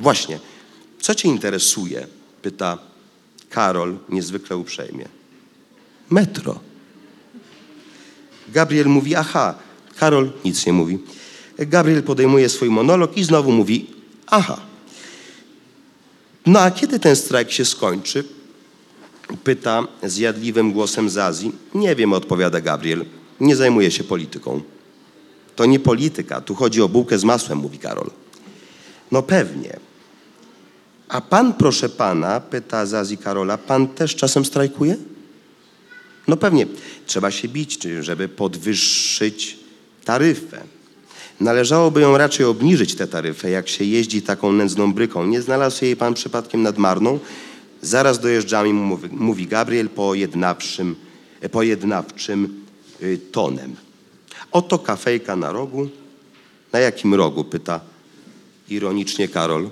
Właśnie, 0.00 0.40
co 1.00 1.14
cię 1.14 1.28
interesuje? 1.28 2.06
Pyta 2.42 2.78
Karol 3.50 3.96
niezwykle 4.08 4.56
uprzejmie. 4.56 5.08
Metro. 6.10 6.60
Gabriel 8.48 8.86
mówi, 8.86 9.14
aha. 9.14 9.54
Karol 9.96 10.32
nic 10.44 10.66
nie 10.66 10.72
mówi. 10.72 10.98
Gabriel 11.58 12.02
podejmuje 12.02 12.48
swój 12.48 12.70
monolog 12.70 13.16
i 13.16 13.24
znowu 13.24 13.52
mówi, 13.52 13.86
aha. 14.26 14.60
No 16.46 16.60
a 16.60 16.70
kiedy 16.70 16.98
ten 16.98 17.16
strajk 17.16 17.50
się 17.50 17.64
skończy? 17.64 18.24
Pyta 19.44 19.86
zjadliwym 20.02 20.72
głosem 20.72 21.10
Zazi. 21.10 21.52
Nie 21.74 21.96
wiem, 21.96 22.12
odpowiada 22.12 22.60
Gabriel. 22.60 23.04
Nie 23.40 23.56
zajmuję 23.56 23.90
się 23.90 24.04
polityką. 24.04 24.60
To 25.56 25.66
nie 25.66 25.80
polityka, 25.80 26.40
tu 26.40 26.54
chodzi 26.54 26.82
o 26.82 26.88
bułkę 26.88 27.18
z 27.18 27.24
masłem, 27.24 27.58
mówi 27.58 27.78
Karol. 27.78 28.10
No 29.12 29.22
pewnie. 29.22 29.76
A 31.08 31.20
pan, 31.20 31.54
proszę 31.54 31.88
pana, 31.88 32.40
pyta 32.40 32.86
Zazi 32.86 33.16
Karola, 33.16 33.58
pan 33.58 33.88
też 33.88 34.16
czasem 34.16 34.44
strajkuje? 34.44 34.96
No 36.28 36.36
pewnie, 36.36 36.66
trzeba 37.06 37.30
się 37.30 37.48
bić, 37.48 37.82
żeby 38.00 38.28
podwyższyć 38.28 39.58
taryfę. 40.04 40.62
Należałoby 41.40 42.00
ją 42.00 42.18
raczej 42.18 42.46
obniżyć 42.46 42.94
tę 42.94 43.06
taryfę, 43.06 43.50
jak 43.50 43.68
się 43.68 43.84
jeździ 43.84 44.22
taką 44.22 44.52
nędzną 44.52 44.92
bryką. 44.92 45.26
Nie 45.26 45.42
znalazł 45.42 45.84
jej 45.84 45.96
pan 45.96 46.14
przypadkiem 46.14 46.62
nad 46.62 46.78
Marną? 46.78 47.18
Zaraz 47.82 48.18
dojeżdżamy, 48.20 48.72
mówi, 48.72 49.08
mówi 49.12 49.46
Gabriel 49.46 49.88
pojednawczym, 49.88 50.96
pojednawczym 51.50 52.64
tonem. 53.32 53.76
Oto 54.52 54.78
kafejka 54.78 55.36
na 55.36 55.52
rogu. 55.52 55.88
Na 56.72 56.78
jakim 56.78 57.14
rogu? 57.14 57.44
pyta 57.44 57.80
ironicznie 58.68 59.28
Karol. 59.28 59.70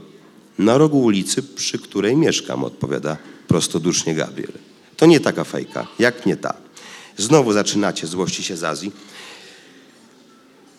Na 0.59 0.78
rogu 0.78 1.02
ulicy, 1.02 1.42
przy 1.42 1.78
której 1.78 2.16
mieszkam, 2.16 2.64
odpowiada 2.64 3.16
prostodusznie 3.49 4.14
Gabriel. 4.14 4.52
To 4.97 5.07
nie 5.07 5.21
taka 5.21 5.45
fejka, 5.45 5.87
jak 5.99 6.26
nie 6.26 6.37
ta. 6.37 6.54
Znowu 7.16 7.52
zaczynacie, 7.52 8.07
złości 8.07 8.42
się 8.42 8.57
Zazi. 8.57 8.92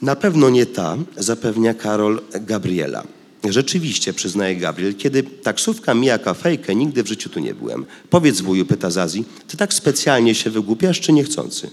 Na 0.03 0.15
pewno 0.15 0.49
nie 0.49 0.65
ta, 0.65 0.97
zapewnia 1.17 1.73
Karol 1.73 2.21
Gabriela. 2.31 3.03
Rzeczywiście, 3.49 4.13
przyznaje 4.13 4.55
Gabriel, 4.55 4.95
kiedy 4.95 5.23
taksówka 5.23 5.93
mija 5.93 6.17
kafejkę, 6.17 6.75
nigdy 6.75 7.03
w 7.03 7.07
życiu 7.07 7.29
tu 7.29 7.39
nie 7.39 7.53
byłem. 7.53 7.85
Powiedz 8.09 8.41
wuju, 8.41 8.65
pyta 8.65 8.89
Zazi, 8.89 9.25
ty 9.47 9.57
tak 9.57 9.73
specjalnie 9.73 10.35
się 10.35 10.49
wygłupiasz, 10.49 10.99
czy 10.99 11.13
niechcący? 11.13 11.69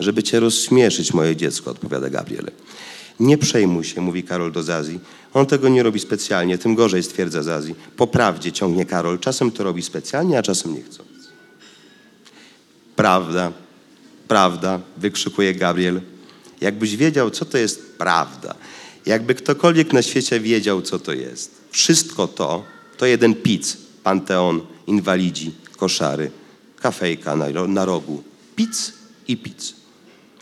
Żeby 0.00 0.22
cię 0.22 0.40
rozśmieszyć, 0.40 1.14
moje 1.14 1.36
dziecko, 1.36 1.70
odpowiada 1.70 2.10
Gabriel. 2.10 2.50
Nie 3.20 3.38
przejmuj 3.38 3.84
się, 3.84 4.00
mówi 4.00 4.22
Karol 4.22 4.52
do 4.52 4.62
Zazi. 4.62 4.98
On 5.34 5.46
tego 5.46 5.68
nie 5.68 5.82
robi 5.82 6.00
specjalnie, 6.00 6.58
tym 6.58 6.74
gorzej, 6.74 7.02
stwierdza 7.02 7.42
Zazi. 7.42 7.74
Po 7.96 8.06
prawdzie 8.06 8.52
ciągnie 8.52 8.84
Karol. 8.84 9.18
Czasem 9.18 9.50
to 9.50 9.64
robi 9.64 9.82
specjalnie, 9.82 10.38
a 10.38 10.42
czasem 10.42 10.74
nie 10.74 10.82
chcąc. 10.82 11.08
Prawda, 12.96 13.52
prawda, 14.28 14.80
wykrzykuje 14.96 15.54
Gabriel. 15.54 16.00
Jakbyś 16.60 16.96
wiedział, 16.96 17.30
co 17.30 17.44
to 17.44 17.58
jest 17.58 17.92
prawda. 17.98 18.54
Jakby 19.06 19.34
ktokolwiek 19.34 19.92
na 19.92 20.02
świecie 20.02 20.40
wiedział, 20.40 20.82
co 20.82 20.98
to 20.98 21.12
jest. 21.12 21.50
Wszystko 21.70 22.28
to, 22.28 22.64
to 22.96 23.06
jeden 23.06 23.34
pic, 23.34 23.76
panteon, 24.02 24.60
inwalidzi, 24.86 25.54
koszary, 25.76 26.30
kafejka 26.80 27.36
na, 27.36 27.46
na 27.66 27.84
rogu. 27.84 28.22
Pic 28.56 28.92
i 29.28 29.36
pic. 29.36 29.74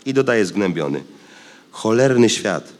I 0.05 0.13
dodaje 0.13 0.45
zgnębiony. 0.45 1.03
Cholerny 1.71 2.29
świat. 2.29 2.73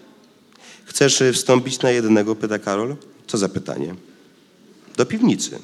Chcesz 0.86 1.22
y, 1.22 1.34
wstąpić 1.34 1.79
na 1.79 1.91
jednego, 1.91 2.36
pyta 2.36 2.60
Karol. 2.60 2.96
Co 3.27 3.38
za 3.38 3.50
pytanie? 3.50 3.96
Do 4.98 5.05
piwnicy. 5.05 5.60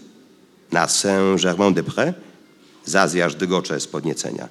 Na 0.72 0.88
Saint-Germain-des-Prés? 0.88 2.14
Zazi 2.86 3.22
aż 3.22 3.36
dygocze 3.36 3.80
z 3.80 3.88
podniecenia. 3.88 4.50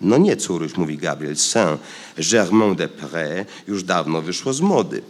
No 0.00 0.18
nie, 0.18 0.36
córuś, 0.36 0.76
mówi 0.76 0.96
Gabriel. 0.96 1.36
Saint-Germain-des-Prés 1.36 3.44
już 3.68 3.82
dawno 3.82 4.22
wyszło 4.22 4.52
z 4.52 4.60
mody. 4.60 5.02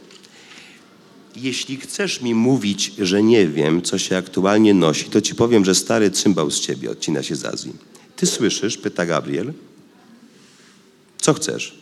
Jeśli 1.37 1.77
chcesz 1.77 2.21
mi 2.21 2.35
mówić, 2.35 2.93
że 2.99 3.23
nie 3.23 3.49
wiem, 3.49 3.83
co 3.83 3.99
się 3.99 4.17
aktualnie 4.17 4.75
nosi, 4.75 5.05
to 5.05 5.21
ci 5.21 5.35
powiem, 5.35 5.65
że 5.65 5.75
stary 5.75 6.11
cymbał 6.11 6.51
z 6.51 6.61
ciebie, 6.61 6.91
odcina 6.91 7.23
się 7.23 7.37
Zazi. 7.37 7.73
Ty 8.17 8.27
słyszysz? 8.27 8.77
pyta 8.77 9.07
Gabriel. 9.07 9.53
Co 11.21 11.35
chcesz? 11.35 11.79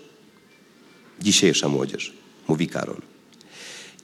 Dzisiejsza 1.20 1.68
młodzież, 1.68 2.14
mówi 2.48 2.68
Karol. 2.68 3.02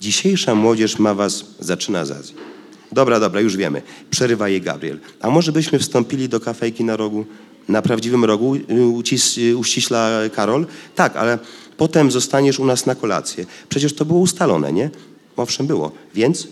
Dzisiejsza 0.01 0.55
młodzież 0.55 0.99
ma 0.99 1.15
was, 1.15 1.45
zaczyna 1.61 2.05
z 2.05 2.11
Azji. 2.11 2.54
Dobra, 2.95 3.21
dobra, 3.21 3.41
już 3.41 3.57
wiemy. 3.57 3.83
Przerywa 4.11 4.49
jej 4.49 4.61
Gabriel. 4.61 4.99
A 5.21 5.31
może 5.31 5.53
byśmy 5.53 5.79
wstąpili 5.79 6.29
do 6.29 6.41
kafejki 6.41 6.85
na 6.85 6.97
rogu, 6.97 7.27
na 7.69 7.83
prawdziwym 7.83 8.25
rogu, 8.25 8.55
y, 8.55 8.87
ucis, 8.87 9.39
y, 9.39 9.57
uściśla 9.57 10.11
Karol? 10.35 10.67
Tak, 10.95 11.17
ale 11.17 11.39
potem 11.77 12.11
zostaniesz 12.11 12.59
u 12.59 12.65
nas 12.65 12.87
na 12.87 12.95
kolację. 12.95 13.47
Przecież 13.69 13.95
to 13.95 14.05
było 14.05 14.21
ustalone, 14.21 14.73
nie? 14.73 14.91
Owszem, 15.37 15.67
było. 15.67 15.93
Więc? 16.15 16.49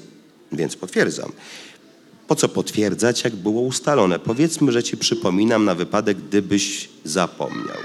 Więc 0.53 0.77
potwierdzam. 0.77 1.33
Po 2.29 2.35
co 2.35 2.49
potwierdzać, 2.49 3.25
jak 3.25 3.37
było 3.37 3.61
ustalone? 3.61 4.19
Powiedzmy, 4.19 4.73
że 4.73 4.83
ci 4.83 4.97
przypominam 4.97 5.65
na 5.65 5.75
wypadek, 5.75 6.19
gdybyś 6.19 6.89
zapomniał. 7.05 7.79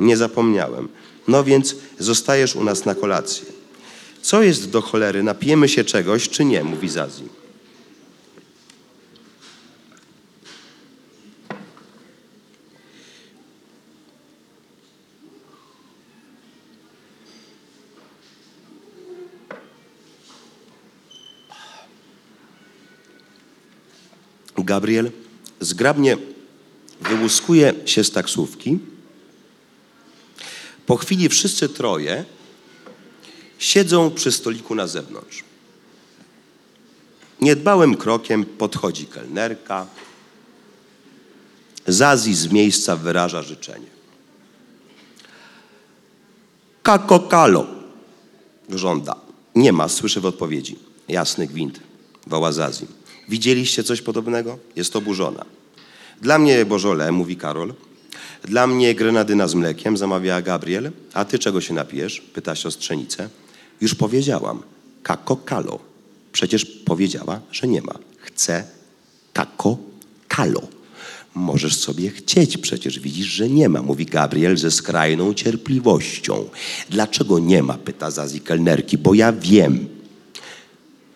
Nie 0.00 0.16
zapomniałem. 0.16 0.88
No 1.28 1.44
więc 1.44 1.76
zostajesz 1.98 2.56
u 2.56 2.64
nas 2.64 2.84
na 2.84 2.94
kolację. 2.94 3.46
Co 4.22 4.42
jest 4.42 4.70
do 4.70 4.82
cholery, 4.82 5.22
napijemy 5.22 5.68
się 5.68 5.84
czegoś, 5.84 6.28
czy 6.28 6.44
nie? 6.44 6.64
Mówi 6.64 6.88
Zazi. 6.88 7.43
Gabriel 24.64 25.10
zgrabnie 25.60 26.16
wyłuskuje 27.00 27.74
się 27.86 28.04
z 28.04 28.10
taksówki. 28.10 28.78
Po 30.86 30.96
chwili 30.96 31.28
wszyscy 31.28 31.68
troje 31.68 32.24
siedzą 33.58 34.10
przy 34.10 34.32
stoliku 34.32 34.74
na 34.74 34.86
zewnątrz. 34.86 35.44
Niedbałym 37.40 37.96
krokiem 37.96 38.44
podchodzi 38.44 39.06
kelnerka. 39.06 39.86
Zazi 41.86 42.34
z 42.34 42.52
miejsca 42.52 42.96
wyraża 42.96 43.42
życzenie. 43.42 43.86
Kako 46.82 47.20
kalo, 47.20 47.66
żąda. 48.68 49.16
Nie 49.54 49.72
ma, 49.72 49.88
słyszę 49.88 50.20
w 50.20 50.26
odpowiedzi. 50.26 50.78
Jasny 51.08 51.46
gwint, 51.46 51.80
woła 52.26 52.52
Zazi. 52.52 52.86
Widzieliście 53.28 53.84
coś 53.84 54.02
podobnego? 54.02 54.58
Jest 54.76 54.96
oburzona. 54.96 55.44
Dla 56.22 56.38
mnie 56.38 56.64
Bożole, 56.64 57.12
mówi 57.12 57.36
Karol. 57.36 57.74
Dla 58.44 58.66
mnie 58.66 58.94
grenadyna 58.94 59.48
z 59.48 59.54
mlekiem, 59.54 59.96
zamawia 59.96 60.42
Gabriel. 60.42 60.90
A 61.14 61.24
ty 61.24 61.38
czego 61.38 61.60
się 61.60 61.74
napijesz? 61.74 62.20
Pyta 62.20 62.54
siostrzenicę. 62.54 63.28
Już 63.80 63.94
powiedziałam. 63.94 64.62
Kako 65.02 65.36
kalo. 65.36 65.78
Przecież 66.32 66.64
powiedziała, 66.64 67.40
że 67.52 67.68
nie 67.68 67.82
ma. 67.82 67.94
Chcę 68.18 68.64
kako 69.32 69.78
kalo. 70.28 70.62
Możesz 71.34 71.76
sobie 71.76 72.10
chcieć, 72.10 72.58
przecież 72.58 73.00
widzisz, 73.00 73.26
że 73.26 73.48
nie 73.48 73.68
ma, 73.68 73.82
mówi 73.82 74.06
Gabriel 74.06 74.56
ze 74.56 74.70
skrajną 74.70 75.34
cierpliwością. 75.34 76.48
Dlaczego 76.90 77.38
nie 77.38 77.62
ma? 77.62 77.74
pyta 77.74 78.10
Zazi 78.10 78.40
kelnerki, 78.40 78.98
bo 78.98 79.14
ja 79.14 79.32
wiem. 79.32 79.88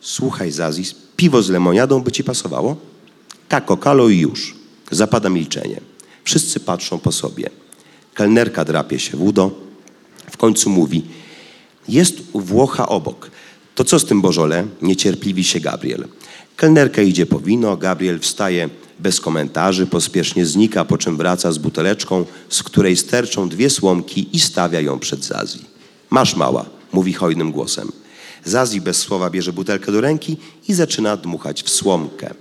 Słuchaj, 0.01 0.53
Zazi, 0.53 0.83
piwo 1.19 1.43
z 1.43 1.51
lemoniadą 1.51 2.01
by 2.01 2.13
ci 2.13 2.25
pasowało? 2.25 2.77
Kako 3.49 3.77
kalo 3.77 4.09
i 4.09 4.19
już. 4.19 4.55
Zapada 4.91 5.29
milczenie. 5.29 5.81
Wszyscy 6.25 6.61
patrzą 6.61 6.99
po 6.99 7.13
sobie. 7.13 7.51
Kelnerka 8.15 8.65
drapie 8.65 8.99
się 8.99 9.17
w 9.17 9.23
udo. 9.23 9.51
W 10.31 10.37
końcu 10.37 10.71
mówi, 10.71 11.03
jest 11.89 12.23
Włocha 12.35 12.89
obok. 12.89 13.31
To 13.75 13.85
co 13.85 13.99
z 13.99 14.05
tym 14.05 14.21
Bożole? 14.21 14.67
Niecierpliwi 14.83 15.45
się 15.45 15.61
Gabriel. 15.61 16.09
Kelnerka 16.57 17.03
idzie 17.03 17.27
po 17.27 17.41
wino, 17.41 17.77
Gabriel 17.77 18.19
wstaje 18.19 18.69
bez 18.99 19.21
komentarzy, 19.21 19.87
pospiesznie 19.87 20.47
znika, 20.47 20.85
po 20.85 20.99
czym 20.99 21.17
wraca 21.17 21.53
z 21.53 21.59
buteleczką, 21.59 22.25
z 22.49 22.63
której 22.63 22.97
sterczą 22.97 23.49
dwie 23.49 23.71
słomki 23.71 24.29
i 24.33 24.41
stawia 24.41 24.81
ją 24.81 24.99
przed 24.99 25.25
Zazi. 25.25 25.61
Masz 26.11 26.37
mała, 26.37 26.65
mówi 26.93 27.13
hojnym 27.13 27.53
głosem. 27.53 27.93
Zazi 28.49 28.81
bez 28.81 28.97
słowa 28.97 29.31
bierze 29.31 29.53
butelkę 29.53 29.93
do 29.93 30.01
ręki 30.01 30.37
i 30.69 30.75
zaczyna 30.75 31.17
dmuchać 31.17 31.63
w 31.63 31.71
słomkę. 31.71 32.35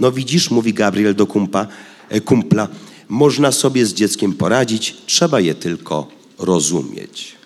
No 0.00 0.12
widzisz, 0.12 0.50
mówi 0.50 0.74
Gabriel 0.74 1.14
do 1.14 1.26
kumpa, 1.26 1.66
e, 2.08 2.20
kumpla, 2.20 2.68
można 3.08 3.52
sobie 3.52 3.86
z 3.86 3.94
dzieckiem 3.94 4.32
poradzić, 4.32 4.96
trzeba 5.06 5.40
je 5.40 5.54
tylko 5.54 6.08
rozumieć. 6.38 7.36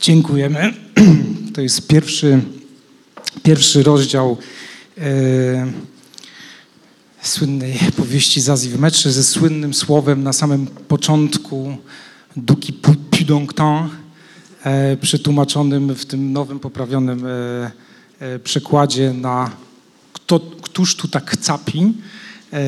Dziękujemy. 0.00 0.74
To 1.54 1.60
jest 1.60 1.86
pierwszy, 1.86 2.40
pierwszy 3.42 3.82
rozdział 3.82 4.36
e, 4.98 5.72
słynnej 7.22 7.78
powieści 7.96 8.40
z 8.40 8.48
Azji 8.48 8.70
w 8.70 8.80
metrze 8.80 9.12
ze 9.12 9.24
słynnym 9.24 9.74
słowem 9.74 10.22
na 10.22 10.32
samym 10.32 10.66
początku 10.66 11.76
Duki 12.36 12.72
Pudongtan, 13.10 13.90
przetłumaczonym 15.00 15.94
w 15.94 16.06
tym 16.06 16.32
nowym, 16.32 16.58
poprawionym 16.60 17.26
e, 17.26 17.70
e, 18.20 18.38
przekładzie 18.38 19.12
na 19.12 19.50
kto, 20.12 20.40
któż 20.40 20.96
tu 20.96 21.08
tak 21.08 21.36
capi. 21.36 21.94
E, 22.52 22.58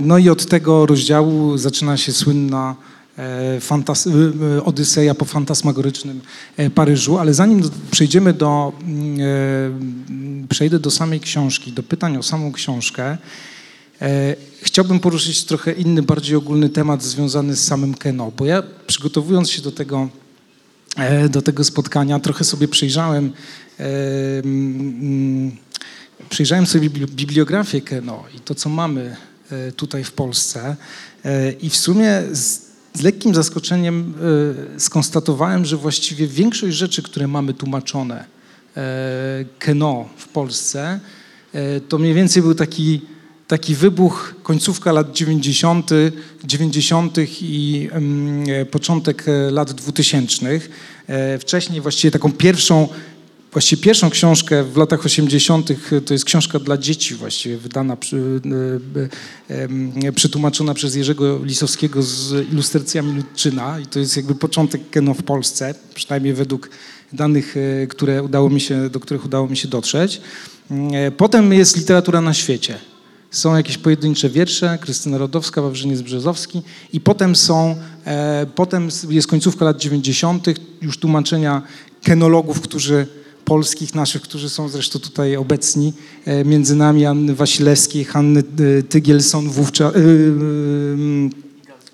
No 0.00 0.18
i 0.18 0.28
od 0.28 0.46
tego 0.46 0.86
rozdziału 0.86 1.58
zaczyna 1.58 1.96
się 1.96 2.12
słynna 2.12 2.76
e, 3.18 3.60
fantas- 3.60 4.10
e, 4.58 4.64
Odyseja 4.64 5.14
po 5.14 5.24
fantasmagorycznym 5.24 6.20
e, 6.56 6.70
Paryżu, 6.70 7.18
ale 7.18 7.34
zanim 7.34 7.62
przejdziemy 7.90 8.32
do, 8.32 8.72
mm, 8.82 9.20
e, 9.20 9.24
mm, 10.10 10.46
przejdę 10.48 10.78
do 10.78 10.90
samej 10.90 11.20
książki, 11.20 11.72
do 11.72 11.82
pytań 11.82 12.16
o 12.16 12.22
samą 12.22 12.52
książkę, 12.52 13.18
e, 14.02 14.36
chciałbym 14.62 15.00
poruszyć 15.00 15.44
trochę 15.44 15.72
inny, 15.72 16.02
bardziej 16.02 16.36
ogólny 16.36 16.68
temat 16.68 17.02
związany 17.02 17.56
z 17.56 17.64
samym 17.64 17.94
Keno, 17.94 18.32
bo 18.36 18.44
ja 18.46 18.62
przygotowując 18.86 19.50
się 19.50 19.62
do 19.62 19.72
tego, 19.72 20.08
e, 20.08 20.23
do 21.30 21.42
tego 21.42 21.64
spotkania 21.64 22.20
trochę 22.20 22.44
sobie 22.44 22.68
przejrzałem 22.68 23.32
e, 23.80 23.84
Przyjrzałem 26.28 26.66
sobie 26.66 26.90
bibli- 26.90 27.10
bibliografię 27.10 27.80
Keno 27.80 28.24
i 28.36 28.40
to, 28.40 28.54
co 28.54 28.68
mamy 28.68 29.16
e, 29.50 29.72
tutaj 29.72 30.04
w 30.04 30.12
Polsce. 30.12 30.76
E, 31.24 31.52
i 31.52 31.70
w 31.70 31.76
sumie 31.76 32.22
z, 32.32 32.60
z 32.94 33.02
lekkim 33.02 33.34
zaskoczeniem 33.34 34.14
e, 34.76 34.80
skonstatowałem, 34.80 35.64
że 35.64 35.76
właściwie 35.76 36.26
większość 36.26 36.76
rzeczy, 36.76 37.02
które 37.02 37.28
mamy 37.28 37.54
tłumaczone 37.54 38.24
e, 38.76 39.44
Keno 39.58 40.08
w 40.16 40.28
Polsce, 40.28 41.00
e, 41.52 41.80
to 41.80 41.98
mniej 41.98 42.14
więcej 42.14 42.42
był 42.42 42.54
taki, 42.54 43.00
taki 43.48 43.74
wybuch 43.74 44.34
końcówka 44.42 44.92
lat 44.92 45.12
90., 45.12 45.90
90. 46.44 47.16
i 47.40 47.88
e, 48.48 48.64
początek 48.64 49.24
e, 49.28 49.50
lat 49.50 49.72
2000. 49.72 50.60
E, 51.06 51.38
Wcześniej 51.38 51.80
właściwie 51.80 52.10
taką 52.10 52.32
pierwszą 52.32 52.88
Właściwie 53.52 53.82
pierwszą 53.82 54.10
książkę 54.10 54.64
w 54.64 54.76
latach 54.76 55.04
80. 55.04 55.68
to 56.06 56.14
jest 56.14 56.24
książka 56.24 56.58
dla 56.58 56.78
dzieci 56.78 57.14
właściwie, 57.14 57.56
wydana, 57.56 57.96
przetłumaczona 60.14 60.74
przez 60.74 60.94
Jerzego 60.94 61.44
Lisowskiego 61.44 62.02
z 62.02 62.52
ilustracjami 62.52 63.16
Ludczyna 63.16 63.80
i 63.80 63.86
to 63.86 63.98
jest 63.98 64.16
jakby 64.16 64.34
początek 64.34 64.90
Keno 64.90 65.14
w 65.14 65.22
Polsce, 65.22 65.74
przynajmniej 65.94 66.34
według 66.34 66.70
danych, 67.12 67.54
które 67.88 68.22
udało 68.22 68.50
mi 68.50 68.60
się, 68.60 68.90
do 68.90 69.00
których 69.00 69.24
udało 69.24 69.48
mi 69.48 69.56
się 69.56 69.68
dotrzeć. 69.68 70.20
Potem 71.16 71.52
jest 71.52 71.76
literatura 71.76 72.20
na 72.20 72.34
świecie. 72.34 72.78
Są 73.34 73.56
jakieś 73.56 73.78
pojedyncze 73.78 74.30
wiersze, 74.30 74.78
Krystyna 74.80 75.18
Rodowska, 75.18 75.62
Wawrzyniec 75.62 76.00
Brzezowski 76.02 76.62
i 76.92 77.00
potem 77.00 77.36
są, 77.36 77.76
e, 78.04 78.46
potem 78.54 78.88
jest 79.08 79.28
końcówka 79.28 79.64
lat 79.64 79.76
90., 79.76 80.46
już 80.82 80.98
tłumaczenia 80.98 81.62
kenologów, 82.02 82.60
którzy 82.60 83.06
polskich 83.44 83.94
naszych, 83.94 84.22
którzy 84.22 84.48
są 84.48 84.68
zresztą 84.68 84.98
tutaj 84.98 85.36
obecni, 85.36 85.92
e, 86.24 86.44
między 86.44 86.76
nami 86.76 87.06
Anny 87.06 87.34
Wasilewskiej, 87.34 88.04
Hanny 88.04 88.40
e, 88.40 88.82
Tygielson, 88.82 89.50
wówczas... 89.50 89.94
e, 89.94 89.98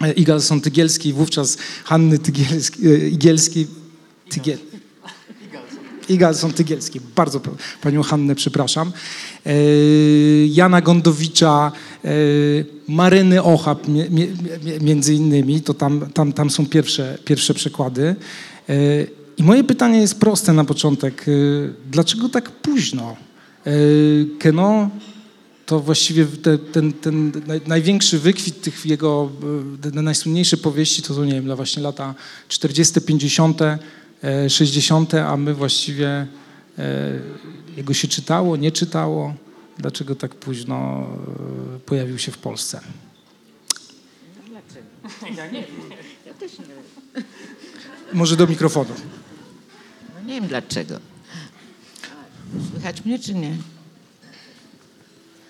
e, 0.06 0.12
Igalson 0.12 0.60
Tygielskiej, 0.60 1.12
wówczas 1.12 1.56
Hanny 1.84 2.18
Tygielskiej, 2.18 3.62
e, 3.62 3.70
Tygiel, 4.28 4.58
Igalson 6.10 6.52
Tygielski, 6.52 7.00
bardzo 7.16 7.40
pa- 7.40 7.50
panią 7.82 8.02
Hannę 8.02 8.34
przepraszam, 8.34 8.92
e, 9.46 9.52
Jana 10.46 10.80
Gondowicza, 10.80 11.72
e, 12.04 12.08
Maryny 12.88 13.42
Ochab 13.42 13.78
między 14.80 15.14
innymi, 15.14 15.60
to 15.60 15.74
tam, 15.74 16.06
tam, 16.14 16.32
tam 16.32 16.50
są 16.50 16.66
pierwsze, 16.66 17.18
pierwsze 17.24 17.54
przekłady. 17.54 18.16
E, 18.68 18.74
I 19.36 19.42
moje 19.42 19.64
pytanie 19.64 20.00
jest 20.00 20.20
proste 20.20 20.52
na 20.52 20.64
początek. 20.64 21.26
Dlaczego 21.90 22.28
tak 22.28 22.50
późno? 22.50 23.16
Keno 24.38 24.90
to 25.70 25.80
właściwie 25.80 26.26
te, 26.26 26.58
ten, 26.58 26.92
ten 26.92 27.32
naj, 27.46 27.60
największy 27.66 28.18
wykwit 28.18 28.60
tych 28.60 28.86
jego, 28.86 29.30
najsłynniejsze 29.92 30.56
powieści 30.56 31.02
to, 31.02 31.14
to 31.14 31.24
nie 31.24 31.32
wiem, 31.32 31.56
właśnie 31.56 31.82
lata 31.82 32.14
40., 32.48 33.00
50., 33.00 33.62
e, 33.62 33.78
60., 34.48 35.14
a 35.14 35.36
my 35.36 35.54
właściwie 35.54 36.26
E, 36.80 37.20
Jego 37.76 37.94
się 37.94 38.08
czytało, 38.08 38.56
nie 38.56 38.72
czytało? 38.72 39.34
Dlaczego 39.78 40.14
tak 40.14 40.34
późno 40.34 41.06
e, 41.76 41.78
pojawił 41.78 42.18
się 42.18 42.32
w 42.32 42.38
Polsce? 42.38 42.80
Może 48.12 48.36
do 48.36 48.46
mikrofonu. 48.46 48.94
No 50.14 50.20
nie 50.20 50.34
wiem 50.34 50.46
dlaczego. 50.48 51.00
Słychać 52.70 53.04
mnie 53.04 53.18
czy 53.18 53.34
nie? 53.34 53.56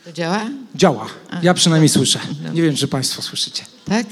To 0.05 0.13
działa? 0.13 0.51
Działa. 0.75 1.07
Ja 1.43 1.55
przynajmniej 1.55 1.89
słyszę. 1.89 2.21
Nie 2.55 2.63
wiem, 2.63 2.77
czy 2.77 2.89
Państwo 2.89 3.23
słyszycie. 3.23 3.65
Tak? 3.85 4.07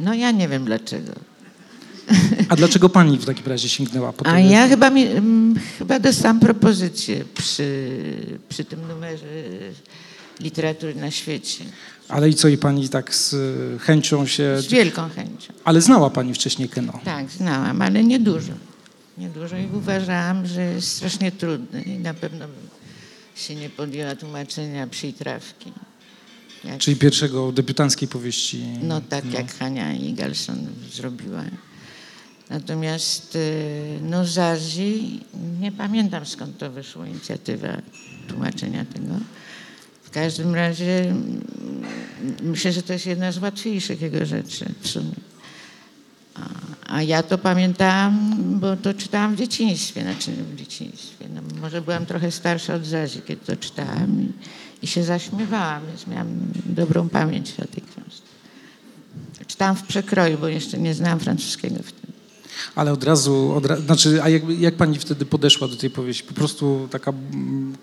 No 0.00 0.14
ja 0.14 0.30
nie 0.30 0.48
wiem 0.48 0.64
dlaczego. 0.64 1.12
A 2.48 2.56
dlaczego 2.56 2.88
Pani 2.88 3.18
w 3.18 3.24
takim 3.24 3.46
razie 3.46 3.68
sięgnęła 3.68 4.12
po 4.12 4.24
to? 4.24 4.30
A 4.30 4.38
ja 4.38 4.68
chyba, 4.68 4.90
mi, 4.90 5.06
mm, 5.06 5.54
chyba 5.78 5.98
dostałam 5.98 6.40
propozycję 6.40 7.24
przy, 7.34 7.90
przy 8.48 8.64
tym 8.64 8.88
numerze 8.88 9.26
literatury 10.40 10.94
na 10.94 11.10
świecie. 11.10 11.64
Ale 12.08 12.28
i 12.28 12.34
co, 12.34 12.48
i 12.48 12.58
Pani 12.58 12.88
tak 12.88 13.14
z 13.14 13.36
chęcią 13.82 14.26
się... 14.26 14.60
Z 14.60 14.66
wielką 14.66 15.08
chęcią. 15.08 15.52
Ale 15.64 15.80
znała 15.80 16.10
Pani 16.10 16.34
wcześniej 16.34 16.68
Keno. 16.68 17.00
Tak, 17.04 17.30
znałam, 17.30 17.82
ale 17.82 18.04
nie 18.04 18.18
dużo. 18.18 18.52
Nie 19.18 19.28
dużo 19.28 19.56
i 19.56 19.66
uważałam, 19.72 20.46
że 20.46 20.62
jest 20.62 20.88
strasznie 20.88 21.32
trudny 21.32 21.82
i 21.82 21.98
na 21.98 22.14
pewno 22.14 22.38
bym 22.38 22.68
się 23.34 23.54
nie 23.54 23.70
podjęła 23.70 24.16
tłumaczenia 24.16 24.86
przytrawki. 24.86 25.72
Jak 26.64 26.78
Czyli 26.78 26.96
pierwszego 26.96 27.52
debiutanckiej 27.52 28.08
powieści. 28.08 28.64
No 28.82 29.00
tak 29.00 29.32
jak 29.32 29.54
Hania 29.54 29.92
Igalson 29.92 30.66
zrobiła. 30.92 31.44
Natomiast 32.50 33.36
y, 33.36 33.98
no 34.02 34.26
Zazi, 34.26 35.20
nie 35.60 35.72
pamiętam 35.72 36.26
skąd 36.26 36.58
to 36.58 36.70
wyszła 36.70 37.06
inicjatywa 37.06 37.68
tłumaczenia 38.28 38.84
tego. 38.84 39.14
W 40.02 40.10
każdym 40.10 40.54
razie 40.54 41.00
mm, 41.00 41.42
myślę, 42.42 42.72
że 42.72 42.82
to 42.82 42.92
jest 42.92 43.06
jedna 43.06 43.32
z 43.32 43.38
łatwiejszych 43.38 44.02
jego 44.02 44.26
rzeczy 44.26 44.72
w 44.80 44.88
sumie. 44.88 45.14
A, 46.34 46.48
a 46.86 47.02
ja 47.02 47.22
to 47.22 47.38
pamiętałam, 47.38 48.36
bo 48.60 48.76
to 48.76 48.94
czytałam 48.94 49.34
w 49.34 49.38
dzieciństwie, 49.38 50.02
znaczy 50.02 50.30
w 50.32 50.56
dzieciństwie. 50.56 51.26
No, 51.34 51.60
może 51.60 51.82
byłam 51.82 52.06
trochę 52.06 52.30
starsza 52.30 52.74
od 52.74 52.86
Zazi, 52.86 53.22
kiedy 53.26 53.46
to 53.46 53.56
czytałam 53.56 54.22
i, 54.22 54.32
i 54.82 54.86
się 54.86 55.02
zaśmiewałam, 55.02 55.86
więc 55.86 56.06
miałam 56.06 56.28
dobrą 56.66 57.08
pamięć 57.08 57.50
o 57.50 57.64
tej 57.64 57.82
książce. 57.82 58.22
Czytałam 59.46 59.76
w 59.76 59.82
przekroju, 59.82 60.38
bo 60.38 60.48
jeszcze 60.48 60.78
nie 60.78 60.94
znałam 60.94 61.20
francuskiego 61.20 61.76
wtedy. 61.84 62.19
Ale 62.74 62.92
od 62.92 63.04
razu, 63.04 63.52
od 63.56 63.66
ra... 63.66 63.76
znaczy, 63.76 64.22
a 64.22 64.28
jak, 64.28 64.42
jak 64.58 64.74
pani 64.74 64.98
wtedy 64.98 65.24
podeszła 65.26 65.68
do 65.68 65.76
tej 65.76 65.90
powieści? 65.90 66.24
Po 66.24 66.34
prostu 66.34 66.88
taka 66.90 67.10
mm, 67.10 67.74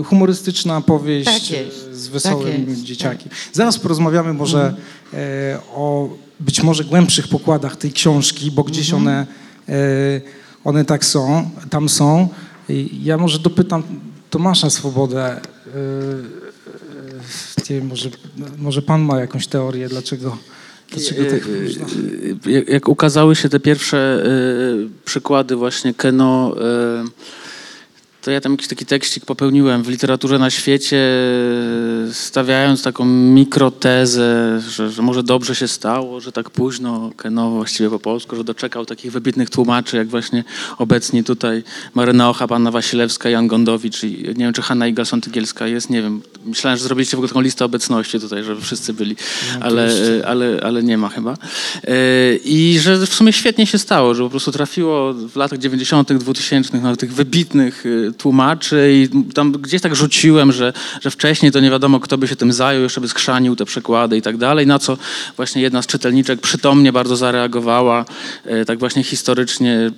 e, 0.00 0.04
humorystyczna 0.04 0.80
powieść 0.80 1.30
Tak 1.30 1.50
jest, 1.50 1.88
e, 1.92 1.94
z 1.94 2.08
wesołym 2.08 2.60
tak 2.60 2.68
jest, 2.68 2.82
dzieciakiem. 2.82 3.28
Zaraz 3.52 3.78
porozmawiamy 3.78 4.32
może 4.32 4.74
e, 5.14 5.58
o 5.74 6.10
być 6.40 6.62
może 6.62 6.84
głębszych 6.84 7.28
pokładach 7.28 7.76
tej 7.76 7.92
książki, 7.92 8.50
bo 8.50 8.64
gdzieś 8.64 8.92
one, 8.92 9.26
e, 9.68 9.74
one 10.64 10.84
tak 10.84 11.04
są, 11.04 11.50
tam 11.70 11.88
są. 11.88 12.28
Ja 13.02 13.18
może 13.18 13.38
dopytam 13.38 13.82
Tomasza 14.30 14.70
Swobodę, 14.70 15.26
e, 15.26 15.38
e, 15.38 15.40
nie 17.70 17.76
wiem, 17.76 17.86
może, 17.86 18.10
może 18.58 18.82
pan 18.82 19.02
ma 19.02 19.20
jakąś 19.20 19.46
teorię, 19.46 19.88
dlaczego, 19.88 20.36
dlaczego 20.90 21.30
tak 21.30 21.40
późno? 21.40 21.86
E, 22.46 22.50
Jak, 22.50 22.68
jak 22.68 22.88
ukazały 22.88 23.36
się 23.36 23.48
te 23.48 23.60
pierwsze 23.60 24.22
e, 24.24 24.28
przykłady 25.04 25.56
właśnie 25.56 25.94
Keno, 25.94 26.56
e, 26.60 27.04
to 28.22 28.30
ja 28.30 28.40
tam 28.40 28.52
jakiś 28.52 28.68
taki 28.68 28.86
tekścik 28.86 29.24
popełniłem 29.24 29.82
w 29.82 29.88
literaturze 29.88 30.38
na 30.38 30.50
świecie, 30.50 30.98
stawiając 32.12 32.82
taką 32.82 33.04
mikrotezę, 33.04 34.60
że, 34.68 34.90
że 34.90 35.02
może 35.02 35.22
dobrze 35.22 35.54
się 35.54 35.68
stało, 35.68 36.20
że 36.20 36.32
tak 36.32 36.50
późno 36.50 37.10
Keno 37.16 37.50
właściwie 37.50 37.90
po 37.90 37.98
polsku, 37.98 38.36
że 38.36 38.44
doczekał 38.44 38.86
takich 38.86 39.12
wybitnych 39.12 39.50
tłumaczy, 39.50 39.96
jak 39.96 40.08
właśnie 40.08 40.44
obecni 40.78 41.24
tutaj 41.24 41.62
Maryna 41.94 42.30
Ochab, 42.30 42.52
Anna 42.52 42.70
Wasilewska, 42.70 43.30
Jan 43.30 43.48
Gondowicz 43.48 44.04
i 44.04 44.22
nie 44.26 44.34
wiem, 44.34 44.52
czy 44.52 44.62
Hanna 44.62 44.86
Igalson-Tygielska 44.86 45.64
jest, 45.64 45.90
nie 45.90 46.02
wiem. 46.02 46.22
Myślałem, 46.44 46.78
że 46.78 46.84
zrobiliście 46.84 47.16
w 47.16 47.18
ogóle 47.18 47.28
taką 47.28 47.40
listę 47.40 47.64
obecności 47.64 48.20
tutaj, 48.20 48.44
żeby 48.44 48.60
wszyscy 48.60 48.92
byli, 48.92 49.16
ale, 49.60 49.88
e, 50.18 50.26
ale, 50.26 50.60
ale 50.62 50.82
nie 50.82 50.98
ma 50.98 51.08
chyba. 51.08 51.32
E, 51.84 51.96
I 52.44 52.78
że 52.78 53.06
w 53.06 53.14
sumie 53.14 53.32
świetnie 53.32 53.66
się 53.66 53.78
stało, 53.78 54.14
że 54.14 54.22
po 54.22 54.30
prostu 54.30 54.52
trafiło 54.52 55.14
w 55.14 55.36
latach 55.36 55.58
90., 55.58 56.12
2000 56.12 56.80
na 56.80 56.96
tych 56.96 57.14
wybitnych 57.14 57.84
e, 57.86 58.09
tłumaczy 58.18 58.90
i 58.92 59.32
tam 59.34 59.52
gdzieś 59.52 59.82
tak 59.82 59.96
rzuciłem, 59.96 60.52
że, 60.52 60.72
że 61.00 61.10
wcześniej 61.10 61.52
to 61.52 61.60
nie 61.60 61.70
wiadomo, 61.70 62.00
kto 62.00 62.18
by 62.18 62.28
się 62.28 62.36
tym 62.36 62.52
zajął, 62.52 62.82
jeszcze 62.82 63.00
by 63.00 63.08
skrzanił 63.08 63.56
te 63.56 63.64
przekłady 63.64 64.16
i 64.16 64.22
tak 64.22 64.36
dalej, 64.36 64.66
na 64.66 64.78
co 64.78 64.96
właśnie 65.36 65.62
jedna 65.62 65.82
z 65.82 65.86
czytelniczek 65.86 66.40
przytomnie 66.40 66.92
bardzo 66.92 67.16
zareagowała, 67.16 68.04
e, 68.44 68.64
tak 68.64 68.78
właśnie 68.78 69.02
historycznie, 69.02 69.90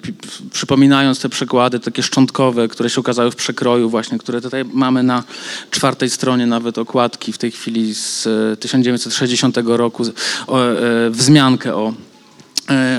przypominając 0.52 1.20
te 1.20 1.28
przekłady 1.28 1.80
takie 1.80 2.02
szczątkowe, 2.02 2.68
które 2.68 2.90
się 2.90 3.00
ukazały 3.00 3.30
w 3.30 3.36
przekroju 3.36 3.90
właśnie, 3.90 4.18
które 4.18 4.40
tutaj 4.40 4.64
mamy 4.72 5.02
na 5.02 5.22
czwartej 5.70 6.10
stronie 6.10 6.46
nawet 6.46 6.78
okładki 6.78 7.32
w 7.32 7.38
tej 7.38 7.50
chwili 7.50 7.94
z 7.94 8.26
e, 8.52 8.56
1960 8.56 9.56
roku, 9.76 10.04
z- 10.04 10.12
o, 10.46 10.64
e, 10.64 11.10
wzmiankę 11.10 11.74
o 11.76 11.88
e, 11.88 12.11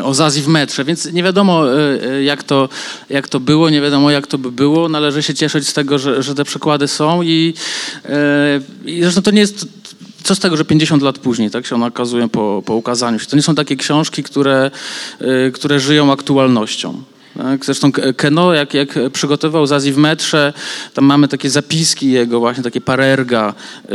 o 0.04 0.14
Zazji 0.14 0.42
w 0.42 0.48
metrze, 0.48 0.84
więc 0.86 1.06
nie 1.06 1.24
wiadomo 1.24 1.74
e, 1.74 2.04
e, 2.04 2.24
jak 2.24 2.44
to, 2.44 2.70
jak 3.10 3.28
to 3.28 3.40
było, 3.40 3.70
nie 3.70 3.82
wiadomo 3.82 4.12
jak 4.12 4.28
to 4.28 4.38
by 4.38 4.52
było. 4.52 4.90
Należy 4.90 5.24
się 5.24 5.34
cieszyć 5.34 5.68
z 5.68 5.74
tego, 5.74 6.00
że, 6.00 6.24
że 6.24 6.36
te 6.36 6.44
przykłady 6.44 6.88
są 6.88 7.22
i, 7.22 7.54
e, 8.06 8.62
i 8.86 9.02
zresztą 9.02 9.22
to 9.22 9.32
nie 9.32 9.42
jest... 9.42 9.68
Co 10.24 10.36
z 10.36 10.40
tego, 10.40 10.58
że 10.58 10.66
50 10.66 11.04
lat 11.04 11.20
później 11.20 11.52
tak 11.52 11.66
się 11.66 11.76
one 11.76 11.86
okazują 11.86 12.30
po, 12.30 12.64
po 12.66 12.76
ukazaniu 12.76 13.20
się. 13.20 13.26
To 13.26 13.36
nie 13.36 13.42
są 13.42 13.56
takie 13.56 13.76
książki, 13.76 14.24
które, 14.24 14.72
e, 15.20 15.52
które 15.52 15.80
żyją 15.80 16.12
aktualnością. 16.12 17.04
Tak? 17.38 17.66
Zresztą 17.66 17.92
Keno, 18.18 18.54
jak, 18.54 18.74
jak 18.74 19.00
przygotował 19.14 19.68
Zazji 19.68 19.94
w 19.94 19.98
metrze, 19.98 20.54
tam 20.94 21.06
mamy 21.06 21.28
takie 21.28 21.50
zapiski 21.50 22.12
jego, 22.12 22.40
właśnie 22.40 22.64
takie 22.64 22.82
parerga, 22.82 23.54
yy, 23.84 23.92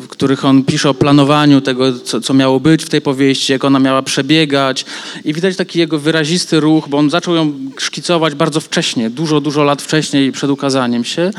w 0.00 0.06
których 0.08 0.44
on 0.44 0.64
pisze 0.64 0.90
o 0.90 0.94
planowaniu 0.94 1.60
tego, 1.60 1.92
co, 1.92 2.20
co 2.20 2.34
miało 2.34 2.60
być 2.60 2.84
w 2.84 2.88
tej 2.88 3.00
powieści, 3.00 3.52
jak 3.52 3.64
ona 3.64 3.78
miała 3.78 4.02
przebiegać. 4.02 4.84
I 5.24 5.34
widać 5.34 5.56
taki 5.56 5.78
jego 5.78 5.98
wyrazisty 5.98 6.60
ruch, 6.60 6.88
bo 6.88 6.98
on 6.98 7.10
zaczął 7.10 7.34
ją 7.34 7.52
szkicować 7.78 8.34
bardzo 8.34 8.60
wcześnie, 8.60 9.10
dużo, 9.10 9.40
dużo 9.40 9.64
lat 9.64 9.82
wcześniej 9.82 10.32
przed 10.32 10.50
ukazaniem 10.50 11.04
się. 11.04 11.30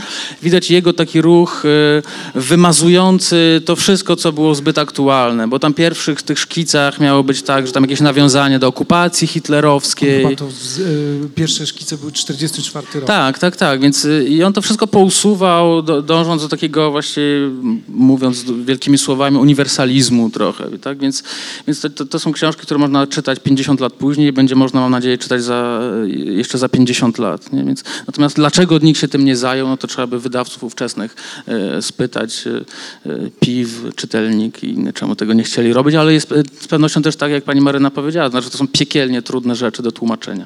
Widać 0.44 0.72
jego 0.72 0.94
taki 0.94 1.22
ruch 1.22 1.64
yy, 2.36 2.42
wymazujący 2.42 3.62
to 3.66 3.76
wszystko, 3.76 4.16
co 4.16 4.32
było 4.32 4.56
zbyt 4.56 4.78
aktualne, 4.78 5.48
bo 5.48 5.60
tam 5.60 5.74
pierwszych 5.74 6.22
tych 6.22 6.40
szkicach 6.40 7.00
miało 7.00 7.24
być 7.24 7.42
tak, 7.42 7.68
że 7.68 7.74
tam 7.74 7.84
jakieś 7.84 8.02
nawiązanie 8.02 8.60
do 8.60 8.68
okupacji 8.68 9.28
hitlerowskiej. 9.28 10.24
Chyba 10.24 10.36
to 10.36 10.52
z, 10.52 10.80
pierwsze 11.36 11.68
szkice 11.68 11.98
były 11.98 12.12
44 12.12 12.88
rok. 12.94 13.08
Tak, 13.08 13.40
tak, 13.40 13.56
tak. 13.56 13.82
Więc 13.82 14.06
y, 14.06 14.26
i 14.30 14.44
on 14.44 14.54
to 14.54 14.62
wszystko 14.62 14.88
pousuwał, 14.88 15.82
do, 15.82 16.02
dążąc 16.02 16.42
do 16.42 16.50
takiego 16.50 16.92
właśnie, 16.92 17.24
mówiąc 17.88 18.46
wielkimi 18.66 18.98
słowami, 18.98 19.38
uniwersalizmu 19.38 20.30
trochę. 20.30 20.78
Tak? 20.78 20.98
Więc, 20.98 21.24
więc 21.68 21.82
to, 21.82 21.90
to, 21.90 22.06
to 22.06 22.20
są 22.20 22.32
książki, 22.32 22.62
które 22.62 22.78
można 22.80 23.08
czytać 23.08 23.40
50 23.40 23.80
lat 23.80 23.94
później 23.94 24.34
będzie 24.34 24.56
można, 24.56 24.80
mam 24.80 24.92
nadzieję, 24.92 25.18
czytać 25.18 25.44
za, 25.44 25.82
y, 26.06 26.10
jeszcze 26.10 26.58
za 26.58 26.70
50 26.70 27.18
lat. 27.18 27.54
Nie? 27.54 27.64
Więc, 27.64 27.84
natomiast 28.08 28.36
dlaczego 28.36 28.78
nikt 28.78 29.00
się 29.00 29.08
tym 29.08 29.26
nie 29.26 29.36
zajął, 29.36 29.68
no 29.68 29.78
to 29.78 29.88
trzeba 29.88 30.08
by 30.08 30.20
wydawców 30.20 30.64
ówczesnych 30.64 31.16
e, 31.48 31.82
spytać, 31.82 32.48
e, 32.48 33.20
PIW, 33.40 33.96
czytelnik 33.96 34.64
i 34.64 34.70
inne, 34.70 34.94
czemu 34.94 35.16
tego 35.16 35.34
nie 35.34 35.44
chcieli 35.44 35.74
robić, 35.74 35.96
ale 35.96 36.14
jest 36.14 36.34
z 36.60 36.68
pewnością 36.68 37.02
też 37.02 37.16
tak, 37.16 37.32
jak 37.32 37.44
pani 37.44 37.62
Maryna 37.62 37.92
powiedziała, 37.92 38.30
znaczy 38.30 38.50
to 38.50 38.58
są 38.58 38.68
piekielnie 38.68 39.22
trudne 39.22 39.56
rzeczy 39.56 39.84
do 39.84 39.92
tłumaczenia. 39.92 40.46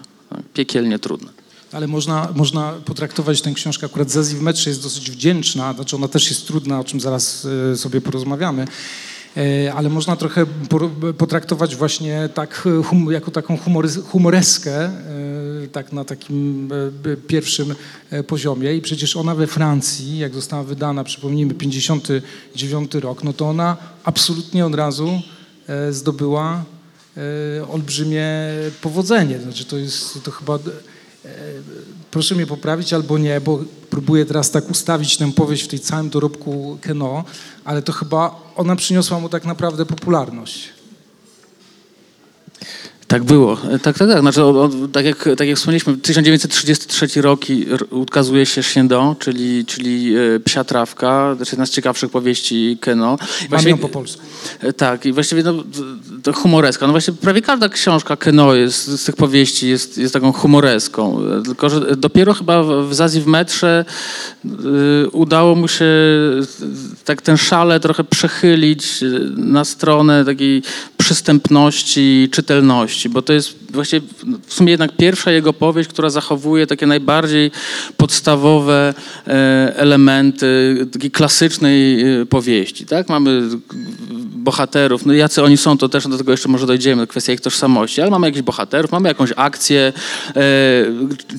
Piekielnie 0.53 0.99
trudne. 0.99 1.29
Ale 1.71 1.88
można, 1.88 2.27
można 2.36 2.73
potraktować 2.86 3.41
tę 3.41 3.51
książkę, 3.51 3.86
akurat 3.86 4.12
Zazji 4.12 4.38
w 4.38 4.41
metrze 4.41 4.69
jest 4.69 4.83
dosyć 4.83 5.12
wdzięczna, 5.12 5.73
znaczy 5.73 5.95
ona 5.95 6.07
też 6.07 6.29
jest 6.29 6.47
trudna, 6.47 6.79
o 6.79 6.83
czym 6.83 6.99
zaraz 6.99 7.45
y, 7.73 7.77
sobie 7.77 8.01
porozmawiamy, 8.01 8.67
E, 9.38 9.73
ale 9.73 9.89
można 9.89 10.15
trochę 10.15 10.45
potraktować 11.17 11.75
właśnie 11.75 12.29
tak 12.33 12.67
e, 13.07 13.13
jako 13.13 13.31
taką 13.31 13.57
humoreskę, 14.07 14.86
e, 14.86 14.91
tak 15.71 15.93
na 15.93 16.05
takim 16.05 16.69
e, 17.05 17.17
pierwszym 17.17 17.75
e, 18.09 18.23
poziomie 18.23 18.75
i 18.75 18.81
przecież 18.81 19.17
ona 19.17 19.36
we 19.36 19.47
Francji, 19.47 20.17
jak 20.17 20.33
została 20.33 20.63
wydana, 20.63 21.03
przypomnijmy, 21.03 21.53
59 21.53 22.93
rok, 22.93 23.23
no 23.23 23.33
to 23.33 23.49
ona 23.49 23.77
absolutnie 24.03 24.65
od 24.65 24.75
razu 24.75 25.21
e, 25.67 25.93
zdobyła 25.93 26.53
e, 26.53 26.72
olbrzymie 27.69 28.28
powodzenie. 28.82 29.39
Znaczy 29.39 29.65
to 29.65 29.78
jest 29.78 30.23
to 30.23 30.32
chyba. 30.32 30.56
e, 30.56 30.60
Proszę 32.12 32.36
mnie 32.36 32.45
poprawić 32.47 32.93
albo 32.93 33.17
nie, 33.17 33.41
bo 33.41 33.60
próbuję 33.89 34.26
teraz 34.26 34.52
tak 34.52 34.69
ustawić 34.69 35.17
tę 35.17 35.32
powieść 35.32 35.63
w 35.63 35.67
tej 35.67 35.80
całym 35.80 36.10
dorobku 36.10 36.78
Keno, 36.82 37.23
ale 37.63 37.82
to 37.82 37.91
chyba 37.93 38.41
ona 38.56 38.76
przyniosła 38.76 39.19
mu 39.19 39.30
tak 39.30 39.45
naprawdę 39.45 39.86
popularność. 39.86 40.69
Tak 43.13 43.23
było. 43.23 43.58
Tak, 43.58 43.97
tak, 43.97 44.10
tak. 44.10 44.19
Znaczy, 44.19 44.43
o, 44.43 44.63
o, 44.63 44.69
tak, 44.91 45.06
jak, 45.06 45.30
tak 45.38 45.47
jak 45.47 45.58
wspomnieliśmy, 45.58 45.97
1933 45.97 47.21
rok 47.21 47.41
ukazuje 47.89 48.45
się 48.45 48.63
Siędą, 48.63 49.15
czyli, 49.19 49.65
czyli 49.65 50.15
e, 50.15 50.39
Psia 50.39 50.63
Trawka, 50.63 51.36
znaczy 51.36 51.56
jedna 51.56 51.65
z 51.65 51.69
ciekawszych 51.69 52.12
powieści 52.12 52.78
Keno. 52.82 53.17
Mam 53.49 53.67
ją 53.67 53.78
po 53.78 53.89
polsku. 53.89 54.21
E, 54.60 54.73
Tak, 54.73 55.06
i 55.06 55.13
właściwie 55.13 55.43
no, 55.43 55.54
to 56.23 56.34
humoreska. 56.34 56.88
No 56.88 56.93
właśnie 56.93 57.13
prawie 57.13 57.41
każda 57.41 57.69
książka 57.69 58.17
Keno 58.17 58.54
jest, 58.54 58.88
z 58.88 59.06
tych 59.06 59.15
powieści 59.15 59.69
jest, 59.69 59.97
jest 59.97 60.13
taką 60.13 60.32
humoreską. 60.32 61.19
E, 61.39 61.43
Tylko, 61.43 61.69
że 61.69 61.95
dopiero 61.95 62.34
chyba 62.34 62.63
w, 62.63 62.93
Zazji 62.93 63.21
w 63.21 63.28
metrze 63.28 63.86
y, 64.45 65.10
udało 65.10 65.56
mu 65.56 65.67
się 65.67 65.86
tak 67.06 67.21
ten 67.21 67.38
szale 67.38 67.80
trochę 67.80 68.04
przechylić 68.04 68.88
na 69.38 69.65
stronę 69.65 70.26
takiej 70.26 70.63
przystępności, 71.04 72.30
czytelności, 72.32 73.02
bo 73.09 73.21
to 73.21 73.33
jest 73.33 73.55
właściwie 73.73 74.07
w 74.47 74.53
sumie 74.53 74.71
jednak 74.71 74.97
pierwsza 74.97 75.31
jego 75.31 75.53
powieść, 75.53 75.89
która 75.89 76.09
zachowuje 76.09 76.67
takie 76.67 76.87
najbardziej 76.87 77.51
podstawowe 77.97 78.93
e, 79.27 79.31
elementy 79.75 80.77
takiej 80.91 81.11
klasycznej 81.11 82.01
e, 82.01 82.25
powieści. 82.25 82.85
Tak? 82.85 83.09
Mamy 83.09 83.41
bohaterów, 84.35 85.05
no 85.05 85.13
jacy 85.13 85.43
oni 85.43 85.57
są, 85.57 85.77
to 85.77 85.89
też 85.89 86.07
do 86.07 86.17
tego 86.17 86.31
jeszcze 86.31 86.49
może 86.49 86.67
dojdziemy, 86.67 87.07
kwestia 87.07 87.33
ich 87.33 87.41
tożsamości, 87.41 88.01
ale 88.01 88.11
mamy 88.11 88.27
jakichś 88.27 88.43
bohaterów, 88.43 88.91
mamy 88.91 89.09
jakąś 89.09 89.33
akcję. 89.35 89.93
E, 90.35 90.41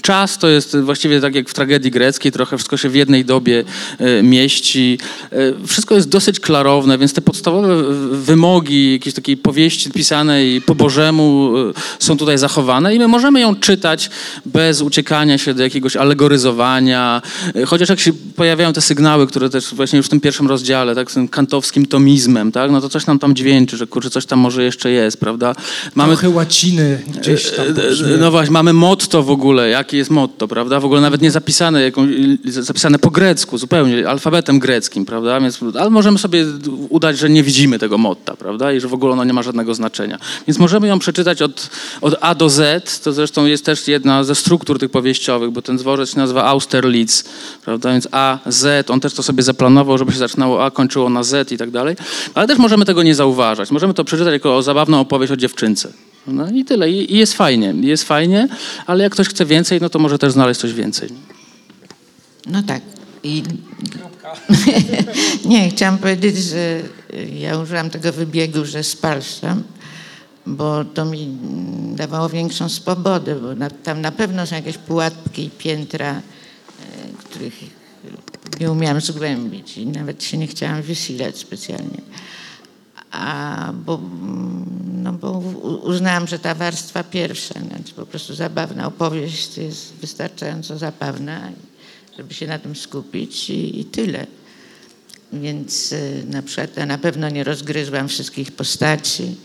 czas 0.03 0.39
to 0.39 0.49
jest 0.49 0.77
właściwie 0.77 1.21
tak 1.21 1.35
jak 1.35 1.49
w 1.49 1.55
tragedii 1.55 1.91
greckiej, 1.91 2.33
trochę 2.33 2.57
wszystko 2.57 2.77
się 2.77 2.89
w 2.89 2.95
jednej 2.95 3.25
dobie 3.25 3.65
mieści. 4.23 4.99
Wszystko 5.67 5.95
jest 5.95 6.09
dosyć 6.09 6.41
klarowne, 6.41 6.99
więc 6.99 7.15
te 7.15 7.23
podstawowe 7.23 7.83
wymogi 8.11 8.93
jakiejś 8.93 9.15
takiej 9.15 9.37
powieści 9.37 9.91
pisanej 9.91 10.61
po 10.61 10.75
Bożemu 10.75 11.54
są 11.99 12.17
tutaj 12.17 12.39
zachowane 12.39 12.95
i 12.95 12.99
my 12.99 13.09
możemy 13.09 13.41
ją 13.41 13.57
czytać 13.57 14.11
bez 14.47 14.81
uciekania 14.81 15.39
się 15.39 15.55
do 15.55 15.63
jakiegoś 15.63 15.97
alegoryzowania, 15.97 17.23
chociaż 17.67 17.89
jak 17.89 18.01
się 18.01 18.13
pojawiają 18.37 18.73
te 18.73 18.81
sygnały, 18.81 19.27
które 19.27 19.51
też 19.51 19.75
właśnie 19.75 19.97
już 19.97 20.07
w 20.07 20.09
tym 20.09 20.21
pierwszym 20.21 20.49
rozdziale, 20.49 20.95
tak, 20.95 21.11
z 21.11 21.15
tym 21.15 21.29
kantowskim 21.29 21.87
tomizmem, 21.87 22.53
tak, 22.53 22.71
no 22.71 22.81
to 22.81 22.89
coś 22.89 23.07
nam 23.07 23.19
tam 23.19 23.35
dźwięczy, 23.35 23.77
że 23.77 23.87
kurczę, 23.87 24.11
coś 24.11 24.27
tam 24.27 24.39
może 24.39 24.65
jeszcze 24.65 24.91
jest, 24.91 25.21
prawda? 25.21 25.55
Trochę 26.25 26.37
łaciny 26.37 27.03
gdzieś 27.21 27.51
tam. 27.51 27.67
E, 27.67 28.15
e. 28.15 28.19
No 28.19 28.31
właśnie, 28.31 28.53
mamy 28.53 28.73
motto 28.73 29.23
w 29.23 29.31
ogóle. 29.31 29.69
Jakie 29.69 29.97
jest 29.97 30.11
motto, 30.11 30.49
prawda? 30.49 30.81
W 30.81 30.85
ogóle 30.85 31.01
nawet 31.01 31.23
nie 31.23 31.31
zapisane, 31.31 31.83
jaką, 31.83 32.09
zapisane 32.45 32.99
po 32.99 33.11
grecku, 33.11 33.59
zupełnie, 33.59 34.09
alfabetem 34.09 34.59
greckim, 34.59 35.05
prawda? 35.05 35.41
Więc, 35.41 35.61
ale 35.81 35.91
możemy 35.91 36.19
sobie 36.19 36.45
udać, 36.89 37.19
że 37.19 37.31
nie 37.31 37.43
widzimy 37.43 37.79
tego 37.79 37.99
motta, 37.99 38.37
prawda? 38.37 38.73
I 38.73 38.81
że 38.81 38.89
w 38.89 38.95
ogóle 38.95 39.13
ono 39.13 39.25
nie 39.25 39.33
ma 39.33 39.43
żadnego 39.43 39.75
znaczenia. 39.75 40.19
Więc 40.47 40.59
możemy 40.59 40.89
ją 40.89 40.99
przeczytać 40.99 41.34
od, 41.43 41.71
od 42.01 42.15
A 42.21 42.35
do 42.35 42.51
Z. 42.51 43.01
To 43.01 43.13
zresztą 43.13 43.47
jest 43.47 43.65
też 43.65 43.89
jedna 43.89 44.25
ze 44.25 44.35
struktur 44.35 44.79
tych 44.79 44.91
powieściowych, 44.91 45.51
bo 45.51 45.63
ten 45.63 45.77
dworzec 45.77 46.11
się 46.11 46.19
nazywa 46.19 46.45
Austerlitz, 46.45 47.25
prawda? 47.65 47.93
Więc 47.93 48.09
A, 48.13 48.39
Z, 48.47 48.91
on 48.91 49.01
też 49.01 49.15
to 49.15 49.23
sobie 49.23 49.43
zaplanował, 49.43 49.99
żeby 49.99 50.13
się 50.13 50.19
zaczynało 50.19 50.65
A, 50.65 50.71
kończyło 50.71 51.11
na 51.11 51.23
Z 51.23 51.53
i 51.53 51.59
tak 51.59 51.71
dalej. 51.71 51.97
Ale 52.35 52.47
też 52.47 52.59
możemy 52.59 52.85
tego 52.85 53.03
nie 53.03 53.15
zauważać. 53.15 53.71
Możemy 53.71 53.95
to 53.95 54.05
przeczytać 54.05 54.33
jako 54.33 54.63
zabawną 54.63 55.01
opowieść 55.01 55.33
o 55.33 55.37
dziewczynce. 55.37 55.93
No 56.27 56.51
i 56.51 56.65
tyle. 56.65 56.91
I 56.91 57.15
i 57.15 57.17
jest 57.17 57.35
fajnie, 57.35 57.75
jest 57.81 58.05
fajnie, 58.05 58.49
ale 58.87 59.05
jak 59.05 59.13
ktoś 59.13 59.29
chce 59.29 59.47
więcej, 59.47 59.81
no 59.81 59.89
to 59.89 59.99
może 59.99 60.19
też 60.19 60.33
znaleźć 60.33 60.61
coś 60.61 60.73
więcej. 60.73 61.09
No 62.47 62.63
tak. 62.63 62.83
I... 63.23 63.43
Nie, 65.45 65.71
chciałam 65.71 65.99
powiedzieć, 65.99 66.37
że 66.37 66.81
ja 67.41 67.59
użyłam 67.59 67.91
tego 67.91 68.13
wybiegu, 68.13 68.65
że 68.65 68.83
spalszam, 68.83 69.63
bo 70.47 70.85
to 70.85 71.05
mi 71.05 71.23
mm, 71.23 71.97
dawało 71.97 72.29
większą 72.29 72.69
swobodę, 72.69 73.35
bo 73.35 73.55
na, 73.55 73.71
tam 73.71 74.01
na 74.01 74.13
pewno 74.13 74.47
są 74.47 74.57
jakieś 74.57 74.79
pułapki 74.79 75.45
i 75.45 75.51
piętra, 75.51 76.13
e, 76.13 76.23
których 77.25 77.55
nie 78.61 78.73
umiałam 78.73 79.01
zgłębić 79.01 79.79
i 79.79 79.87
nawet 79.87 80.25
się 80.25 80.39
nie 80.39 80.47
chciałam 80.47 80.83
wysilać 80.83 81.39
specjalnie. 81.39 82.01
A 83.11 83.73
bo, 83.87 83.95
mm, 83.95 84.65
no 85.03 85.13
bo 85.13 85.31
uznałam, 85.83 86.27
że 86.27 86.39
ta 86.39 86.55
warstwa 86.55 87.05
pierwsza, 87.05 87.55
znaczy 87.61 87.95
po 87.97 88.07
prostu 88.07 88.35
zabawna 88.35 88.87
opowieść 88.87 89.59
jest 89.59 89.95
wystarczająco 89.95 90.79
zabawna, 90.79 91.53
żeby 92.17 92.35
się 92.35 92.47
na 92.47 92.59
tym 92.59 92.77
skupić 92.77 93.51
i, 93.51 93.81
i 93.81 93.85
tyle. 93.85 94.27
Więc 95.33 95.93
y, 95.93 96.25
na 96.31 96.43
przykład 96.43 96.77
ja 96.77 96.87
na 96.87 96.99
pewno 96.99 97.29
nie 97.29 97.45
rozgryzłam 97.45 98.09
wszystkich 98.09 98.53
postaci. 98.53 99.37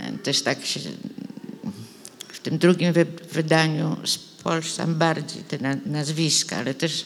E, 0.00 0.18
Też 0.18 0.42
tak 0.42 0.64
się 0.64 0.80
w 2.28 2.40
tym 2.40 2.58
drugim 2.58 2.92
wy, 2.92 3.06
wydaniu 3.32 3.96
spolszczam 4.04 4.94
bardziej 4.94 5.42
te 5.42 5.58
na, 5.58 5.76
nazwiska, 5.86 6.56
ale 6.56 6.74
też 6.74 7.04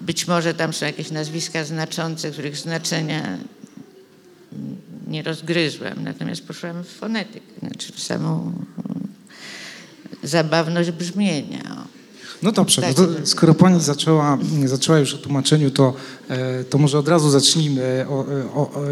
być 0.00 0.28
może 0.28 0.54
tam 0.54 0.72
są 0.72 0.86
jakieś 0.86 1.10
nazwiska 1.10 1.64
znaczące, 1.64 2.30
których 2.30 2.56
znaczenia 2.56 3.38
nie 5.06 5.22
rozgryzłam. 5.22 6.04
Natomiast 6.04 6.46
poszłam 6.46 6.84
w 6.84 6.88
fonetykę, 6.88 7.46
znaczy 7.60 7.92
w 7.92 8.00
samą 8.00 8.52
zabawność 10.22 10.90
brzmienia. 10.90 11.86
No 12.42 12.52
dobrze, 12.52 12.82
no 12.82 12.94
to 12.94 13.26
skoro 13.26 13.54
pani 13.54 13.80
zaczęła, 13.80 14.38
zaczęła 14.64 14.98
już 14.98 15.14
o 15.14 15.18
tłumaczeniu, 15.18 15.70
to, 15.70 15.94
e, 16.28 16.64
to 16.64 16.78
może 16.78 16.98
od 16.98 17.08
razu 17.08 17.30
zacznijmy. 17.30 18.06
O, 18.08 18.26
o, 18.54 18.60
o, 18.60 18.86
e, 18.86 18.90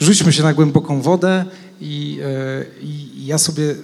rzućmy 0.00 0.32
się 0.32 0.42
na 0.42 0.54
głęboką 0.54 1.02
wodę 1.02 1.44
i, 1.80 2.20
e, 2.22 2.64
i 2.82 3.26
ja 3.26 3.38
sobie 3.38 3.74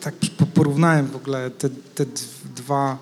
tak 0.00 0.14
po- 0.14 0.46
porównałem 0.46 1.06
w 1.06 1.16
ogóle 1.16 1.50
te, 1.50 1.70
te 1.70 2.06
dwa, 2.56 2.98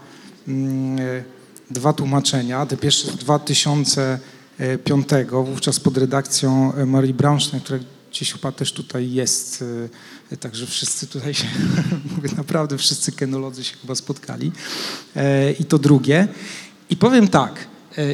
mm, 0.49 0.99
e, 0.99 1.25
dwa 1.71 1.93
tłumaczenia. 1.93 2.67
Te 2.67 2.77
pierwsze 2.77 3.11
z 3.11 3.17
2005, 3.17 5.09
wówczas 5.45 5.81
pod 5.81 5.99
redakcją 5.99 6.75
e, 6.75 6.87
Marii 6.87 7.15
Braunstein, 7.15 7.63
która 7.63 7.79
gdzieś 8.11 8.33
chyba 8.33 8.53
też 8.53 8.73
tutaj 8.73 9.13
jest, 9.13 9.65
także 10.41 10.67
wszyscy 10.67 11.07
tutaj 11.07 11.35
się, 11.35 11.47
mówię 12.17 12.29
naprawdę, 12.37 12.79
wszyscy 12.79 13.13
kenolodzy 13.13 13.65
się 13.65 13.77
chyba 13.77 13.95
spotkali. 13.95 14.53
I 15.59 15.65
to 15.65 15.79
drugie. 15.79 16.29
I 16.91 16.97
powiem 16.97 17.29
tak, 17.29 17.67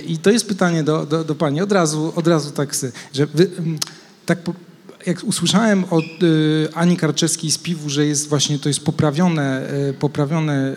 i 0.06 0.18
to 0.18 0.30
jest 0.30 0.48
pytanie 0.48 0.82
do, 0.82 1.06
do, 1.06 1.24
do 1.24 1.34
pani, 1.34 1.60
od 1.60 1.72
razu, 1.72 2.12
od 2.16 2.26
razu 2.26 2.50
tak, 2.50 2.74
że 3.12 3.26
wy, 3.26 3.50
tak 4.26 4.42
po, 4.42 4.54
jak 5.06 5.24
usłyszałem 5.24 5.84
od 5.90 6.04
y, 6.22 6.68
Ani 6.74 6.96
Karczewskiej 6.96 7.50
z 7.50 7.58
Piwu, 7.58 7.88
że 7.88 8.06
jest 8.06 8.28
właśnie 8.28 8.58
to 8.58 8.68
jest 8.68 8.84
poprawione, 8.84 9.70
y, 9.90 9.94
poprawiony 9.94 10.76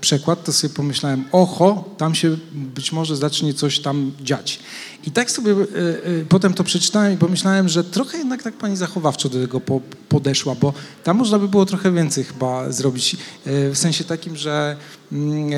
przekład, 0.00 0.44
to 0.44 0.52
sobie 0.52 0.74
pomyślałem, 0.74 1.24
oho, 1.32 1.94
tam 1.96 2.14
się 2.14 2.36
być 2.52 2.92
może 2.92 3.16
zacznie 3.16 3.54
coś 3.54 3.80
tam 3.80 4.12
dziać. 4.22 4.58
I 5.06 5.10
tak 5.10 5.30
sobie 5.30 5.52
y, 5.52 5.56
y, 6.06 6.26
potem 6.28 6.54
to 6.54 6.64
przeczytałem 6.64 7.12
i 7.12 7.16
pomyślałem, 7.16 7.68
że 7.68 7.84
trochę 7.84 8.18
jednak 8.18 8.42
tak 8.42 8.54
pani 8.54 8.76
zachowawczo 8.76 9.28
do 9.28 9.40
tego 9.40 9.60
po, 9.60 9.80
podeszła, 10.08 10.54
bo 10.54 10.72
tam 11.04 11.16
można 11.16 11.38
by 11.38 11.48
było 11.48 11.66
trochę 11.66 11.92
więcej 11.92 12.24
chyba 12.24 12.72
zrobić. 12.72 13.16
y, 13.46 13.70
w 13.70 13.78
sensie 13.78 14.04
takim, 14.04 14.36
że 14.36 14.76
mm, 15.12 15.50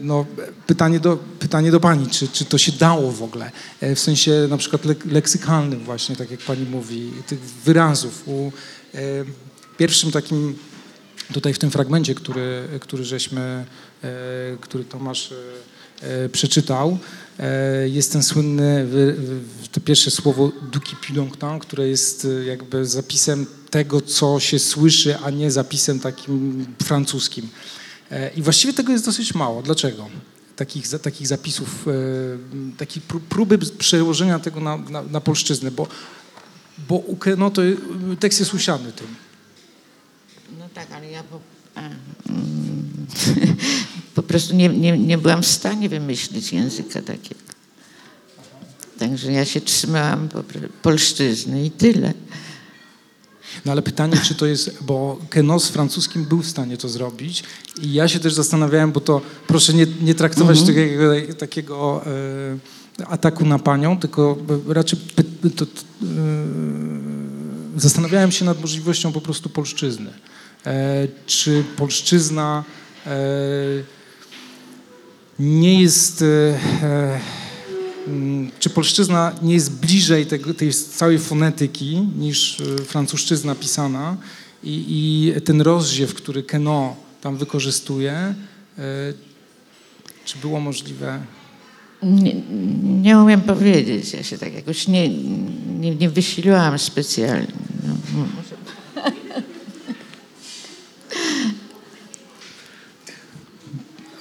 no, 0.00 0.26
pytanie, 0.66 1.00
do, 1.00 1.18
pytanie 1.38 1.70
do 1.70 1.80
pani, 1.80 2.06
czy, 2.06 2.28
czy 2.28 2.44
to 2.44 2.58
się 2.58 2.72
dało 2.72 3.12
w 3.12 3.22
ogóle? 3.22 3.50
W 3.82 3.98
sensie 3.98 4.46
na 4.50 4.56
przykład 4.56 4.84
lek, 4.84 5.04
leksykalnym 5.04 5.84
właśnie, 5.84 6.16
tak 6.16 6.30
jak 6.30 6.40
pani 6.40 6.66
mówi, 6.66 7.12
tych 7.26 7.40
wyrazów. 7.40 8.28
U, 8.28 8.52
pierwszym 9.78 10.12
takim 10.12 10.54
tutaj 11.32 11.54
w 11.54 11.58
tym 11.58 11.70
fragmencie, 11.70 12.14
który, 12.14 12.68
który 12.80 13.04
żeśmy, 13.04 13.64
który 14.60 14.84
Tomasz 14.84 15.30
przeczytał, 16.32 16.98
e, 17.38 17.88
jest 17.88 18.12
ten 18.12 18.22
słynny, 18.22 18.86
to 19.72 19.80
pierwsze 19.80 20.10
słowo 20.10 20.52
duki 20.72 20.96
pudongtan, 21.06 21.58
które 21.58 21.88
jest 21.88 22.24
e, 22.24 22.44
jakby 22.44 22.86
zapisem 22.86 23.46
tego, 23.70 24.00
co 24.00 24.40
się 24.40 24.58
słyszy, 24.58 25.18
a 25.18 25.30
nie 25.30 25.50
zapisem 25.50 26.00
takim 26.00 26.66
francuskim. 26.84 27.48
E, 28.10 28.30
I 28.30 28.42
właściwie 28.42 28.72
tego 28.72 28.92
jest 28.92 29.04
dosyć 29.04 29.34
mało. 29.34 29.62
Dlaczego? 29.62 30.08
Takich, 30.56 30.88
takich 30.88 31.26
zapisów, 31.26 31.88
e, 31.88 32.76
takiej 32.76 33.02
pró- 33.08 33.20
próby 33.28 33.58
przełożenia 33.58 34.38
tego 34.38 34.60
na, 34.60 34.76
na, 34.76 35.02
na 35.02 35.20
polszczyznę, 35.20 35.70
bo, 35.70 35.86
bo 36.88 37.02
Keno 37.20 37.50
to 37.50 37.62
e, 37.62 37.76
tekst 38.20 38.40
jest 38.40 38.54
usiany 38.54 38.92
tym. 38.92 39.06
No 40.58 40.68
tak, 40.74 40.92
ale 40.92 41.10
ja 41.10 41.22
po, 41.22 41.40
po 44.14 44.22
prostu 44.22 44.54
nie, 44.54 44.68
nie, 44.68 44.98
nie 44.98 45.18
byłam 45.18 45.42
w 45.42 45.46
stanie 45.46 45.88
wymyślić 45.88 46.52
języka 46.52 47.02
takiego. 47.02 47.40
Także 48.98 49.32
ja 49.32 49.44
się 49.44 49.60
trzymałam 49.60 50.28
polszczyzny 50.82 51.64
i 51.64 51.70
tyle. 51.70 52.14
No 53.64 53.72
ale 53.72 53.82
pytanie, 53.82 54.16
czy 54.24 54.34
to 54.34 54.46
jest, 54.46 54.76
bo 54.80 55.18
Keno 55.30 55.60
z 55.60 55.68
francuskim 55.68 56.24
był 56.24 56.42
w 56.42 56.46
stanie 56.46 56.76
to 56.76 56.88
zrobić 56.88 57.44
i 57.82 57.92
ja 57.92 58.08
się 58.08 58.20
też 58.20 58.34
zastanawiałem, 58.34 58.92
bo 58.92 59.00
to 59.00 59.20
proszę 59.46 59.74
nie, 59.74 59.86
nie 60.00 60.14
traktować 60.14 60.58
Mhm. 60.58 60.76
takiego, 60.76 61.12
takiego 61.38 62.02
e, 62.06 62.58
ataku 63.06 63.44
na 63.44 63.58
panią, 63.58 63.98
tylko 63.98 64.36
raczej 64.68 64.98
py, 65.16 65.50
to, 65.50 65.64
e, 65.64 65.68
zastanawiałem 67.76 68.32
się 68.32 68.44
nad 68.44 68.60
możliwością 68.60 69.12
po 69.12 69.20
prostu 69.20 69.48
polszczyzny. 69.48 70.10
E, 70.66 71.08
czy 71.26 71.64
polszczyzna 71.76 72.64
e, 73.06 73.10
nie 75.38 75.82
jest, 75.82 76.22
e, 76.22 76.58
czy 78.58 78.70
polszczyzna 78.70 79.32
nie 79.42 79.54
jest 79.54 79.72
bliżej 79.80 80.26
tego, 80.26 80.54
tej 80.54 80.72
całej 80.72 81.18
fonetyki 81.18 81.96
niż 82.18 82.62
francuszczyzna 82.86 83.54
pisana 83.54 84.16
i, 84.64 84.84
i 84.88 85.40
ten 85.40 85.60
rozdziew, 85.60 86.14
który 86.14 86.42
Keno 86.42 86.96
tam 87.20 87.36
wykorzystuje, 87.36 88.34
czy 90.24 90.38
było 90.38 90.60
możliwe? 90.60 91.20
Nie, 92.02 92.34
nie 92.82 93.18
umiem 93.18 93.40
powiedzieć, 93.40 94.12
ja 94.12 94.22
się 94.22 94.38
tak 94.38 94.54
jakoś 94.54 94.88
nie, 94.88 95.08
nie, 95.80 95.94
nie 95.94 96.10
wysiliłam 96.10 96.78
specjalnie. 96.78 97.52
No, 97.86 97.94
może- 98.36 98.62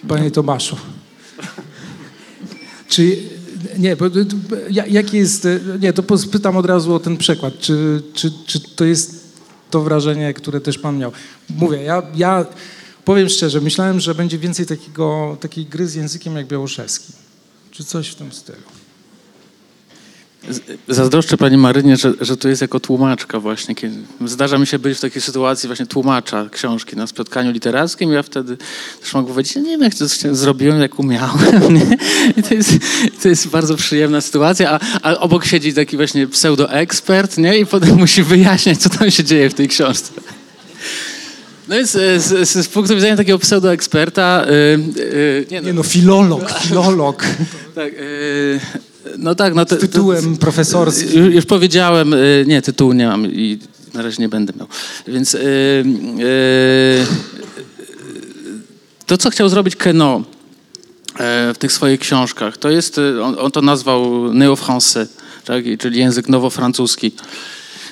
Panie 0.08 0.32
Tomaszu. 0.32 0.78
Czy 2.88 3.18
nie, 3.78 3.96
bo, 3.96 4.06
ja- 4.70 4.86
jaki 4.86 5.18
jest, 5.18 5.48
nie, 5.80 5.94
to 5.94 6.18
spytam 6.18 6.58
od 6.58 6.66
razu 6.66 6.94
o 6.94 7.00
ten 7.00 7.18
przekład. 7.18 7.60
Czy, 7.60 8.02
czy, 8.14 8.32
czy 8.46 8.60
to 8.60 8.86
jest 8.86 9.22
to 9.70 9.82
wrażenie, 9.82 10.34
które 10.34 10.62
też 10.62 10.78
pan 10.78 10.98
miał? 10.98 11.12
Mówię, 11.50 11.84
ja, 11.84 12.04
ja 12.16 12.46
powiem 13.06 13.30
szczerze, 13.30 13.62
myślałem, 13.62 14.00
że 14.00 14.16
będzie 14.16 14.38
więcej 14.38 14.66
takiego, 14.66 15.38
takiej 15.42 15.66
gry 15.66 15.88
z 15.88 15.96
językiem 15.96 16.36
jak 16.36 16.48
białoszewski. 16.48 17.14
Czy 17.72 17.84
coś 17.84 18.08
w 18.10 18.16
tym 18.16 18.32
stylu. 18.32 18.81
Zazdroszczę 20.88 21.38
pani 21.38 21.58
Marynie, 21.58 21.98
że, 21.98 22.14
że 22.22 22.38
to 22.38 22.50
jest 22.50 22.62
jako 22.62 22.80
tłumaczka 22.80 23.40
właśnie. 23.40 23.76
Kiedy 23.76 23.96
zdarza 24.26 24.58
mi 24.58 24.68
się 24.68 24.80
być 24.80 24.98
w 24.98 25.02
takiej 25.02 25.22
sytuacji 25.22 25.68
właśnie 25.68 25.86
tłumacza 25.86 26.50
książki 26.52 26.96
na 26.96 27.08
spotkaniu 27.08 27.52
literackim 27.52 28.12
i 28.12 28.14
ja 28.14 28.24
wtedy 28.24 28.58
też 29.02 29.14
mogę 29.14 29.28
powiedzieć, 29.28 29.56
nie 29.56 29.62
wiem 29.62 29.82
jak 29.82 29.96
to 29.96 30.08
zrobiłem, 30.36 30.82
jak 30.82 31.00
umiałem. 31.00 31.40
Nie? 31.76 31.98
I 32.38 32.44
to 32.44 32.54
jest, 32.54 32.72
to 33.22 33.30
jest 33.30 33.48
bardzo 33.48 33.76
przyjemna 33.76 34.22
sytuacja, 34.22 34.72
a, 34.72 34.80
a 35.02 35.20
obok 35.20 35.46
siedzi 35.46 35.74
taki 35.74 35.98
właśnie 35.98 36.28
pseudoekspert 36.28 37.38
nie? 37.38 37.58
i 37.58 37.66
potem 37.66 37.98
musi 37.98 38.24
wyjaśniać, 38.24 38.78
co 38.78 38.90
tam 38.90 39.12
się 39.12 39.24
dzieje 39.24 39.50
w 39.50 39.54
tej 39.54 39.68
książce. 39.68 40.12
No 41.68 41.76
więc 41.76 41.96
e, 41.96 42.20
z, 42.20 42.50
z, 42.50 42.66
z 42.66 42.68
punktu 42.68 42.96
widzenia 42.96 43.18
takiego 43.18 43.40
pseudoeksperta... 43.40 44.46
Yy, 44.46 45.04
yy, 45.14 45.46
nie, 45.52 45.62
no, 45.62 45.68
Nie 45.68 45.74
no, 45.74 45.84
filolog, 45.84 46.60
filolog 46.60 47.24
tak, 47.76 47.94
yy, 47.94 48.60
no 49.18 49.36
tak, 49.36 49.56
no 49.56 49.66
to, 49.66 49.76
z 49.76 49.80
tytułem 49.80 50.38
profesorskim. 50.38 51.26
Już, 51.26 51.36
już 51.36 51.46
powiedziałem, 51.46 52.14
y, 52.14 52.44
nie, 52.48 52.62
tytułu 52.62 52.94
nie 52.94 53.08
mam 53.08 53.26
i 53.26 53.60
na 53.94 54.02
razie 54.02 54.22
nie 54.22 54.30
będę 54.30 54.54
miał. 54.58 54.68
Więc 55.08 55.34
y, 55.34 55.40
y, 56.20 57.06
to, 59.12 59.18
co 59.18 59.30
chciał 59.30 59.50
zrobić 59.50 59.76
Keno 59.76 60.24
e, 61.20 61.54
w 61.54 61.58
tych 61.58 61.72
swoich 61.72 62.00
książkach, 62.00 62.58
to 62.58 62.70
jest, 62.70 62.98
y, 62.98 63.24
on, 63.24 63.36
on 63.40 63.52
to 63.52 63.62
nazwał 63.62 64.34
néo-français, 64.34 65.06
tak, 65.46 65.64
czyli 65.80 66.00
język 66.00 66.30
nowofrancuski. 66.30 67.12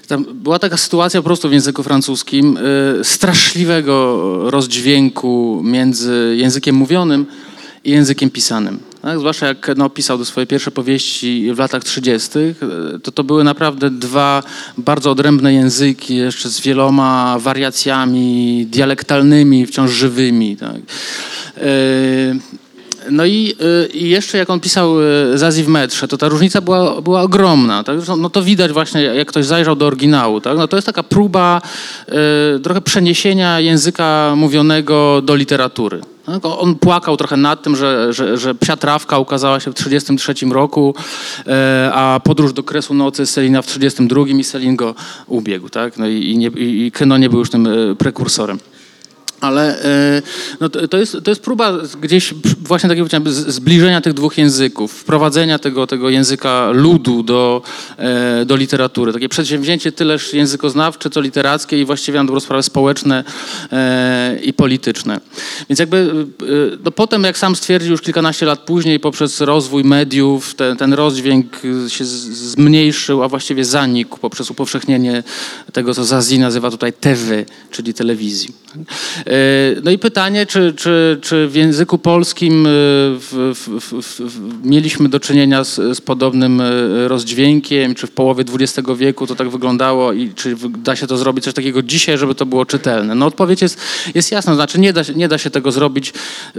Tam 0.08 0.26
była 0.34 0.60
taka 0.60 0.78
sytuacja 0.78 1.22
po 1.22 1.26
prostu 1.26 1.50
w 1.50 1.52
języku 1.52 1.84
francuskim 1.84 2.58
y, 2.58 3.04
straszliwego 3.04 4.52
rozdźwięku 4.52 5.62
między 5.64 6.36
językiem 6.38 6.76
mówionym 6.76 7.26
i 7.84 7.92
językiem 7.92 8.30
pisanym. 8.30 8.89
Tak? 9.02 9.20
Zwłaszcza 9.20 9.48
jak 9.48 9.72
no, 9.78 9.90
pisał 9.90 10.26
swoje 10.26 10.48
pierwsze 10.48 10.72
powieści 10.72 11.54
w 11.54 11.60
latach 11.60 11.84
30., 11.84 12.40
y, 12.40 12.56
to 13.04 13.12
to 13.12 13.24
były 13.24 13.44
naprawdę 13.44 13.90
dwa 13.90 14.44
bardzo 14.78 15.12
odrębne 15.12 15.54
języki, 15.54 16.16
jeszcze 16.16 16.50
z 16.50 16.62
wieloma 16.62 17.38
wariacjami 17.40 18.66
dialektalnymi, 18.70 19.66
wciąż 19.66 19.92
żywymi. 19.92 20.58
Tak? 20.58 20.76
Y, 21.58 22.40
no 23.12 23.26
i, 23.26 23.56
y, 23.62 23.90
i 23.94 24.10
jeszcze 24.10 24.38
jak 24.38 24.50
on 24.50 24.60
pisał 24.60 24.96
Zazie 25.34 25.64
w 25.64 25.68
metrze, 25.68 26.08
to 26.08 26.18
ta 26.18 26.28
różnica 26.28 26.62
była, 26.62 27.02
była 27.02 27.22
ogromna. 27.22 27.84
Tak? 27.84 27.98
No 28.18 28.30
to 28.30 28.44
widać 28.44 28.72
właśnie, 28.72 29.02
jak 29.02 29.28
ktoś 29.28 29.46
zajrzał 29.46 29.76
do 29.76 29.88
oryginału. 29.88 30.42
Tak? 30.42 30.58
No 30.58 30.68
to 30.68 30.78
jest 30.78 30.86
taka 30.86 31.04
próba 31.04 31.62
y, 32.58 32.60
trochę 32.60 32.82
przeniesienia 32.82 33.60
języka 33.60 34.34
mówionego 34.36 35.22
do 35.22 35.36
literatury. 35.36 36.02
Tak? 36.30 36.46
On 36.46 36.76
płakał 36.76 37.18
trochę 37.18 37.38
nad 37.38 37.64
tym, 37.64 37.76
że, 37.76 38.14
że, 38.14 38.38
że 38.38 38.56
Psia 38.56 38.78
Trawka 38.78 39.18
ukazała 39.18 39.60
się 39.60 39.72
w 39.72 39.76
1933 39.76 40.54
roku, 40.54 40.96
e, 41.48 41.92
a 41.94 42.20
Podróż 42.24 42.54
do 42.54 42.64
Kresu 42.64 42.94
Nocy 42.94 43.26
Selina 43.26 43.62
w 43.62 43.66
1932 43.66 44.40
i 44.40 44.44
Selin 44.44 44.76
go 44.76 44.96
ubiegł. 45.28 45.70
Tak? 45.70 45.98
No 45.98 46.08
i, 46.08 46.14
i 46.14 46.86
i 46.86 46.92
Keno 46.92 47.18
nie 47.18 47.30
był 47.30 47.40
już 47.40 47.50
tym 47.50 47.68
e, 47.68 47.96
prekursorem. 47.96 48.60
Ale 49.42 49.84
e, 49.84 50.22
no 50.60 50.70
to, 50.70 50.98
jest, 50.98 51.18
to 51.24 51.32
jest 51.32 51.42
próba 51.42 51.74
gdzieś 52.02 52.34
właśnie 52.60 52.90
takiego 52.90 53.08
zbliżenia 53.26 54.02
tych 54.02 54.14
dwóch 54.14 54.38
języków, 54.38 54.94
wprowadzenia 54.94 55.60
tego, 55.60 55.88
tego 55.88 56.10
języka 56.10 56.70
ludu 56.72 57.24
do, 57.24 57.62
e, 57.98 58.46
do 58.46 58.56
literatury. 58.56 59.14
Takie 59.14 59.30
przedsięwzięcie 59.30 59.92
tyleż 59.92 60.34
językoznawcze, 60.34 61.10
co 61.10 61.22
literackie 61.22 61.82
i 61.82 61.86
właściwie 61.86 62.20
na 62.20 62.26
dobrą 62.26 62.40
sprawę 62.40 62.64
społeczne 62.64 63.24
e, 63.72 64.40
i 64.44 64.54
polityczne. 64.54 65.20
Więc 65.70 65.80
jakby 65.80 66.26
no 66.84 66.92
potem, 66.92 67.24
jak 67.24 67.38
sam 67.38 67.56
stwierdził 67.56 67.92
już 67.92 68.02
kilkanaście 68.02 68.46
lat 68.46 68.60
później, 68.60 69.00
poprzez 69.00 69.42
rozwój 69.42 69.84
mediów, 69.84 70.56
ten, 70.56 70.78
ten 70.78 70.94
rozdźwięk 70.94 71.62
się 71.88 72.06
zmniejszył, 72.06 73.24
a 73.24 73.28
właściwie 73.28 73.66
zanikł 73.66 74.18
poprzez 74.18 74.52
upowszechnienie 74.52 75.24
tego, 75.74 75.94
co 75.94 76.06
Zazi 76.06 76.40
nazywa 76.40 76.72
tutaj 76.72 76.94
TV, 76.94 77.46
czyli 77.72 77.94
telewizji. 77.94 78.54
E, 79.28 79.32
No 79.84 79.92
i 79.92 79.98
pytanie, 79.98 80.46
czy, 80.46 80.74
czy, 80.74 81.20
czy 81.22 81.48
w 81.48 81.56
języku 81.56 81.98
polskim 81.98 82.66
e, 82.66 82.70
w, 82.70 83.54
w, 83.56 83.94
w, 84.02 84.66
mieliśmy 84.66 85.10
do 85.10 85.20
czynienia 85.20 85.64
z, 85.64 85.76
z 85.76 86.02
podobnym 86.02 86.62
e, 86.62 87.08
rozdźwiękiem, 87.08 87.96
czy 87.96 88.08
w 88.08 88.12
połowie 88.12 88.44
XX 88.54 88.88
wieku 88.98 89.28
to 89.28 89.36
tak 89.36 89.50
wyglądało 89.50 90.14
i 90.14 90.34
czy 90.34 90.56
da 90.70 90.96
się 90.96 91.08
to 91.08 91.18
zrobić 91.18 91.44
coś 91.44 91.54
takiego 91.54 91.82
dzisiaj, 91.82 92.18
żeby 92.18 92.36
to 92.36 92.46
było 92.46 92.66
czytelne? 92.66 93.16
No 93.16 93.26
odpowiedź 93.26 93.62
jest, 93.62 93.82
jest 94.16 94.32
jasna, 94.32 94.56
znaczy 94.56 94.80
nie 94.80 94.94
da, 94.94 95.02
nie 95.16 95.28
da 95.28 95.38
się 95.38 95.50
tego 95.50 95.72
zrobić 95.72 96.14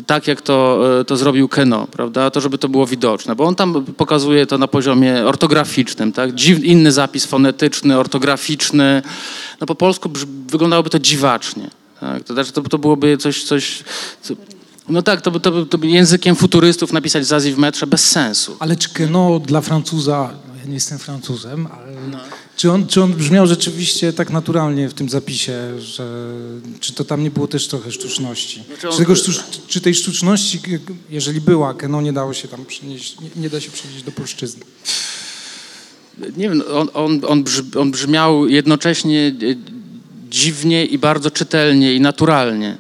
tak, 0.06 0.26
jak 0.26 0.42
to, 0.42 0.80
to 1.06 1.16
zrobił 1.16 1.48
Keno, 1.48 1.86
prawda? 1.86 2.30
To, 2.30 2.40
żeby 2.40 2.58
to 2.58 2.68
było 2.68 2.86
widoczne, 2.86 3.36
bo 3.36 3.44
on 3.44 3.54
tam 3.54 3.84
pokazuje 3.84 4.46
to 4.46 4.58
na 4.58 4.68
poziomie 4.68 5.26
ortograficznym, 5.26 6.12
tak? 6.12 6.30
Inny 6.62 6.92
zapis 6.92 7.26
fonetyczny, 7.26 7.98
ortograficzny. 7.98 9.02
No 9.60 9.66
po 9.66 9.74
polsku 9.74 10.10
wyglądałoby 10.46 10.90
to 10.90 10.98
dziwacznie. 10.98 11.79
Tak, 12.00 12.24
to 12.24 12.34
znaczy 12.34 12.52
to, 12.52 12.62
to 12.62 12.78
byłoby 12.78 13.16
coś, 13.16 13.44
coś 13.44 13.82
co, 14.22 14.34
no 14.88 15.02
tak, 15.02 15.20
to, 15.20 15.40
to, 15.40 15.66
to 15.66 15.78
językiem 15.82 16.36
futurystów 16.36 16.92
napisać 16.92 17.26
Zazi 17.26 17.52
w 17.52 17.58
metrze 17.58 17.86
bez 17.86 18.04
sensu. 18.10 18.56
Ale 18.58 18.76
czy 18.76 18.88
Keno 18.88 19.38
dla 19.38 19.60
Francuza, 19.60 20.34
no 20.48 20.54
ja 20.60 20.64
nie 20.64 20.74
jestem 20.74 20.98
Francuzem, 20.98 21.66
ale 21.66 21.92
czy, 22.56 22.72
on, 22.72 22.86
czy 22.86 23.02
on 23.02 23.12
brzmiał 23.12 23.46
rzeczywiście 23.46 24.12
tak 24.12 24.30
naturalnie 24.30 24.88
w 24.88 24.94
tym 24.94 25.08
zapisie, 25.08 25.80
że 25.80 26.32
czy 26.80 26.92
to 26.92 27.04
tam 27.04 27.22
nie 27.22 27.30
było 27.30 27.46
też 27.48 27.68
trochę 27.68 27.92
sztuczności? 27.92 28.62
Znaczy 28.66 28.88
on- 28.88 28.92
Czy, 28.92 28.98
tego 28.98 29.14
sztucz, 29.16 29.40
czy 29.66 29.80
tej 29.80 29.94
sztuczności, 29.94 30.60
jeżeli 31.10 31.40
była, 31.40 31.74
Keno 31.74 32.00
nie 32.02 32.12
dało 32.12 32.34
się 32.34 32.48
tam 32.48 32.64
przenieść, 32.64 33.20
nie, 33.20 33.30
nie 33.42 33.50
da 33.50 33.60
się 33.60 33.70
przenieść 33.70 34.02
do 34.02 34.12
polszczyzny? 34.12 34.62
Nie 36.36 36.48
wiem, 36.48 36.62
on, 36.74 36.88
on, 36.94 37.20
on, 37.28 37.44
brz, 37.44 37.62
on 37.78 37.90
brzmiał 37.90 38.48
jednocześnie 38.48 39.34
e, 39.42 39.79
dziwnie 40.30 40.84
i 40.84 40.98
bardzo 40.98 41.30
czytelnie 41.30 41.94
i 41.94 42.00
naturalnie. 42.00 42.76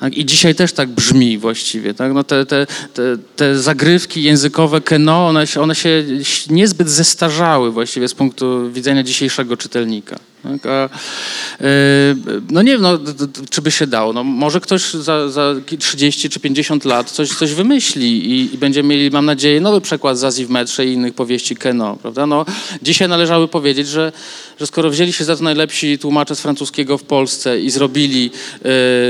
Tak? 0.00 0.14
I 0.14 0.24
dzisiaj 0.24 0.54
też 0.54 0.72
tak 0.72 0.88
brzmi 0.88 1.38
właściwie. 1.38 1.94
Tak? 1.94 2.12
No 2.12 2.24
te, 2.24 2.46
te, 2.46 2.66
te, 2.94 3.02
te 3.36 3.58
zagrywki 3.58 4.22
językowe 4.22 4.80
Keno, 4.80 5.28
one 5.28 5.46
się, 5.46 5.60
one 5.60 5.74
się 5.74 6.04
niezbyt 6.50 6.88
zestarzały 6.88 7.72
właściwie 7.72 8.08
z 8.08 8.14
punktu 8.14 8.70
widzenia 8.70 9.02
dzisiejszego 9.02 9.56
czytelnika. 9.56 10.18
Tak? 10.44 10.66
A, 10.66 10.88
e, 11.60 11.68
no 12.50 12.62
nie 12.62 12.72
wiem, 12.72 12.82
no, 12.82 12.98
czy 13.50 13.62
by 13.62 13.70
się 13.70 13.86
dało. 13.86 14.12
No, 14.12 14.24
może 14.24 14.60
ktoś 14.60 14.94
za, 14.94 15.28
za 15.28 15.54
30 15.78 16.30
czy 16.30 16.40
50 16.40 16.84
lat 16.84 17.10
coś, 17.10 17.28
coś 17.28 17.54
wymyśli 17.54 18.30
i, 18.30 18.54
i 18.54 18.58
będziemy 18.58 18.88
mieli, 18.88 19.10
mam 19.10 19.26
nadzieję, 19.26 19.60
nowy 19.60 19.80
przekład 19.80 20.18
Zazi 20.18 20.46
w 20.46 20.50
metrze 20.50 20.86
i 20.86 20.92
innych 20.92 21.14
powieści 21.14 21.56
Keno. 21.56 21.96
Prawda? 21.96 22.26
No, 22.26 22.46
dzisiaj 22.82 23.08
należały 23.08 23.48
powiedzieć, 23.48 23.88
że, 23.88 24.12
że 24.60 24.66
skoro 24.66 24.90
wzięli 24.90 25.12
się 25.12 25.24
za 25.24 25.36
to 25.36 25.44
najlepsi 25.44 25.98
tłumacze 25.98 26.36
z 26.36 26.40
francuskiego 26.40 26.98
w 26.98 27.02
Polsce 27.02 27.60
i 27.60 27.70
zrobili 27.70 28.30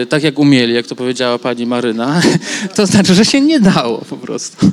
e, 0.03 0.07
tak, 0.07 0.23
jak 0.23 0.39
umieli, 0.39 0.75
jak 0.75 0.87
to 0.87 0.97
powiedziała 0.97 1.39
pani 1.39 1.67
Maryna, 1.67 2.23
to 2.77 2.87
znaczy, 2.87 3.15
że 3.15 3.25
się 3.25 3.41
nie 3.41 3.61
dało 3.61 3.99
po 4.11 4.17
prostu. 4.17 4.71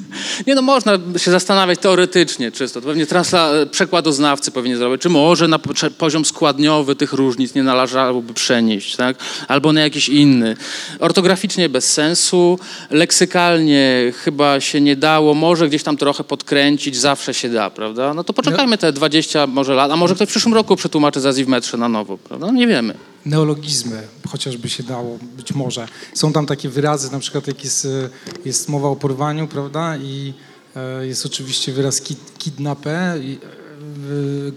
Nie 0.47 0.55
no, 0.55 0.61
można 0.61 0.99
się 1.17 1.31
zastanawiać 1.31 1.79
teoretycznie 1.79 2.51
czysto. 2.51 2.81
To 2.81 2.87
pewnie 2.87 3.05
transla, 3.05 3.51
przekładoznawcy 3.71 4.51
powinni 4.51 4.77
zrobić, 4.77 5.01
czy 5.01 5.09
może 5.09 5.47
na 5.47 5.59
po- 5.59 5.73
poziom 5.97 6.25
składania 6.25 6.50
stopniowy 6.51 6.95
tych 6.95 7.13
różnic 7.13 7.55
nie 7.55 7.63
należałoby 7.63 8.33
przenieść, 8.33 8.95
tak? 8.95 9.17
albo 9.47 9.73
na 9.73 9.81
jakiś 9.81 10.09
inny. 10.09 10.55
Ortograficznie 10.99 11.69
bez 11.69 11.93
sensu, 11.93 12.59
leksykalnie 12.89 14.13
chyba 14.15 14.59
się 14.59 14.81
nie 14.81 14.95
dało, 14.95 15.33
może 15.33 15.69
gdzieś 15.69 15.83
tam 15.83 15.97
trochę 15.97 16.23
podkręcić, 16.23 16.97
zawsze 16.97 17.33
się 17.33 17.49
da, 17.49 17.69
prawda? 17.69 18.13
No 18.13 18.23
to 18.23 18.33
poczekajmy 18.33 18.77
te 18.77 18.93
20 18.93 19.47
może 19.47 19.73
lat, 19.73 19.91
a 19.91 19.95
może 19.95 20.15
ktoś 20.15 20.27
w 20.27 20.31
przyszłym 20.31 20.53
roku 20.53 20.75
przetłumaczy 20.75 21.19
w 21.19 21.47
metrze 21.47 21.77
na 21.77 21.89
nowo, 21.89 22.17
prawda? 22.17 22.45
No 22.45 22.53
nie 22.53 22.67
wiemy. 22.67 22.93
neologizmy, 23.25 24.01
chociażby 24.29 24.69
się 24.69 24.83
dało, 24.83 25.19
być 25.37 25.53
może. 25.53 25.87
Są 26.13 26.33
tam 26.33 26.45
takie 26.45 26.69
wyrazy, 26.69 27.11
na 27.11 27.19
przykład 27.19 27.47
jak 27.47 27.63
jest, 27.63 27.85
e, 27.85 28.09
jest 28.45 28.69
mowa 28.69 28.87
o 28.87 28.95
porwaniu, 28.95 29.47
prawda, 29.47 29.97
i 29.97 30.33
e, 30.75 31.07
jest 31.07 31.25
oczywiście 31.25 31.71
wyraz 31.71 32.01
kid, 32.01 32.19
kidnapé. 32.39 33.19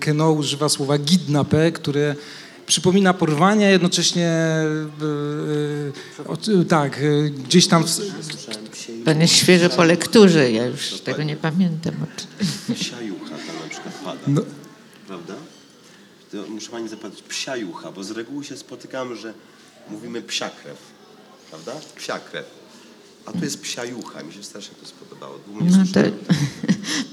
Keno 0.01 0.33
używa 0.33 0.69
słowa 0.69 0.99
kidnapé, 0.99 1.73
które 1.73 2.15
przypomina 2.67 3.15
porwanie, 3.15 3.67
a 3.67 3.71
jednocześnie 3.71 4.27
e, 4.29 4.63
e, 6.61 6.65
tak, 6.65 7.01
gdzieś 7.45 7.67
tam... 7.67 7.85
w- 7.85 8.01
Pan 9.05 9.21
jest 9.21 9.35
świeżo 9.35 9.69
po 9.71 9.85
lekturze, 9.85 10.51
ja 10.53 10.67
już 10.67 10.91
tego 11.01 11.23
nie 11.23 11.37
pamiętam. 11.37 11.95
Psia 12.75 13.01
jucha 13.03 13.31
tam 13.31 13.57
na 13.65 13.69
przykład 13.71 13.95
pada. 14.05 14.19
No, 14.27 14.43
Prawda? 15.07 15.35
To 16.33 16.37
muszę 16.49 16.71
pani 16.71 16.89
zapytać, 16.89 17.23
psia 17.29 17.57
jucha, 17.57 17.93
bo 17.93 18.05
z 18.05 18.11
reguły 18.11 18.45
się 18.45 18.57
spotykamy, 18.57 19.17
że 19.17 19.35
mówimy 19.91 20.23
psia 20.23 20.51
krew. 20.51 20.77
Prawda? 21.51 21.73
Psia 21.97 22.19
krew. 22.19 22.45
A 23.27 23.33
tu 23.33 23.45
jest 23.45 23.61
psia 23.61 23.85
jucha. 23.85 24.23
Mi 24.23 24.33
się 24.33 24.43
strasznie 24.43 24.75
to 24.83 24.87
spodobało. 24.87 25.39
Długo 25.47 25.65
nie 25.65 25.71
No 25.71 25.85
to, 25.95 26.01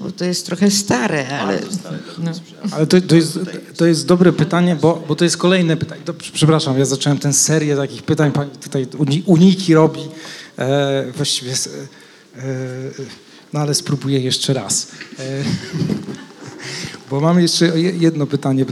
bo 0.04 0.12
to 0.12 0.24
jest 0.24 0.46
trochę 0.46 0.70
stare, 0.70 1.38
ale... 1.40 1.58
Stare, 1.72 1.98
no. 2.18 2.32
Ale 2.70 2.86
to, 2.86 3.00
to, 3.00 3.14
jest, 3.14 3.38
to 3.76 3.86
jest 3.86 4.06
dobre 4.06 4.32
pytanie, 4.32 4.76
bo, 4.76 5.04
bo 5.08 5.14
to 5.16 5.24
jest 5.24 5.36
kolejne 5.36 5.76
pytanie. 5.76 6.02
To, 6.04 6.14
przepraszam, 6.32 6.78
ja 6.78 6.84
zacząłem 6.84 7.18
tę 7.18 7.32
serię 7.32 7.76
takich 7.76 8.02
pytań, 8.02 8.32
pani 8.32 8.50
tutaj 8.50 8.86
uni- 8.86 9.22
uniki 9.26 9.74
robi. 9.74 10.00
E, 10.58 11.04
właściwie, 11.16 11.52
e, 11.52 11.56
no 13.52 13.60
ale 13.60 13.74
spróbuję 13.74 14.20
jeszcze 14.20 14.52
raz. 14.52 14.88
E, 15.18 15.22
bo 17.10 17.20
mam 17.20 17.40
jeszcze 17.40 17.80
je- 17.80 17.96
jedno 17.96 18.26
pytanie 18.26 18.62
e, 18.62 18.66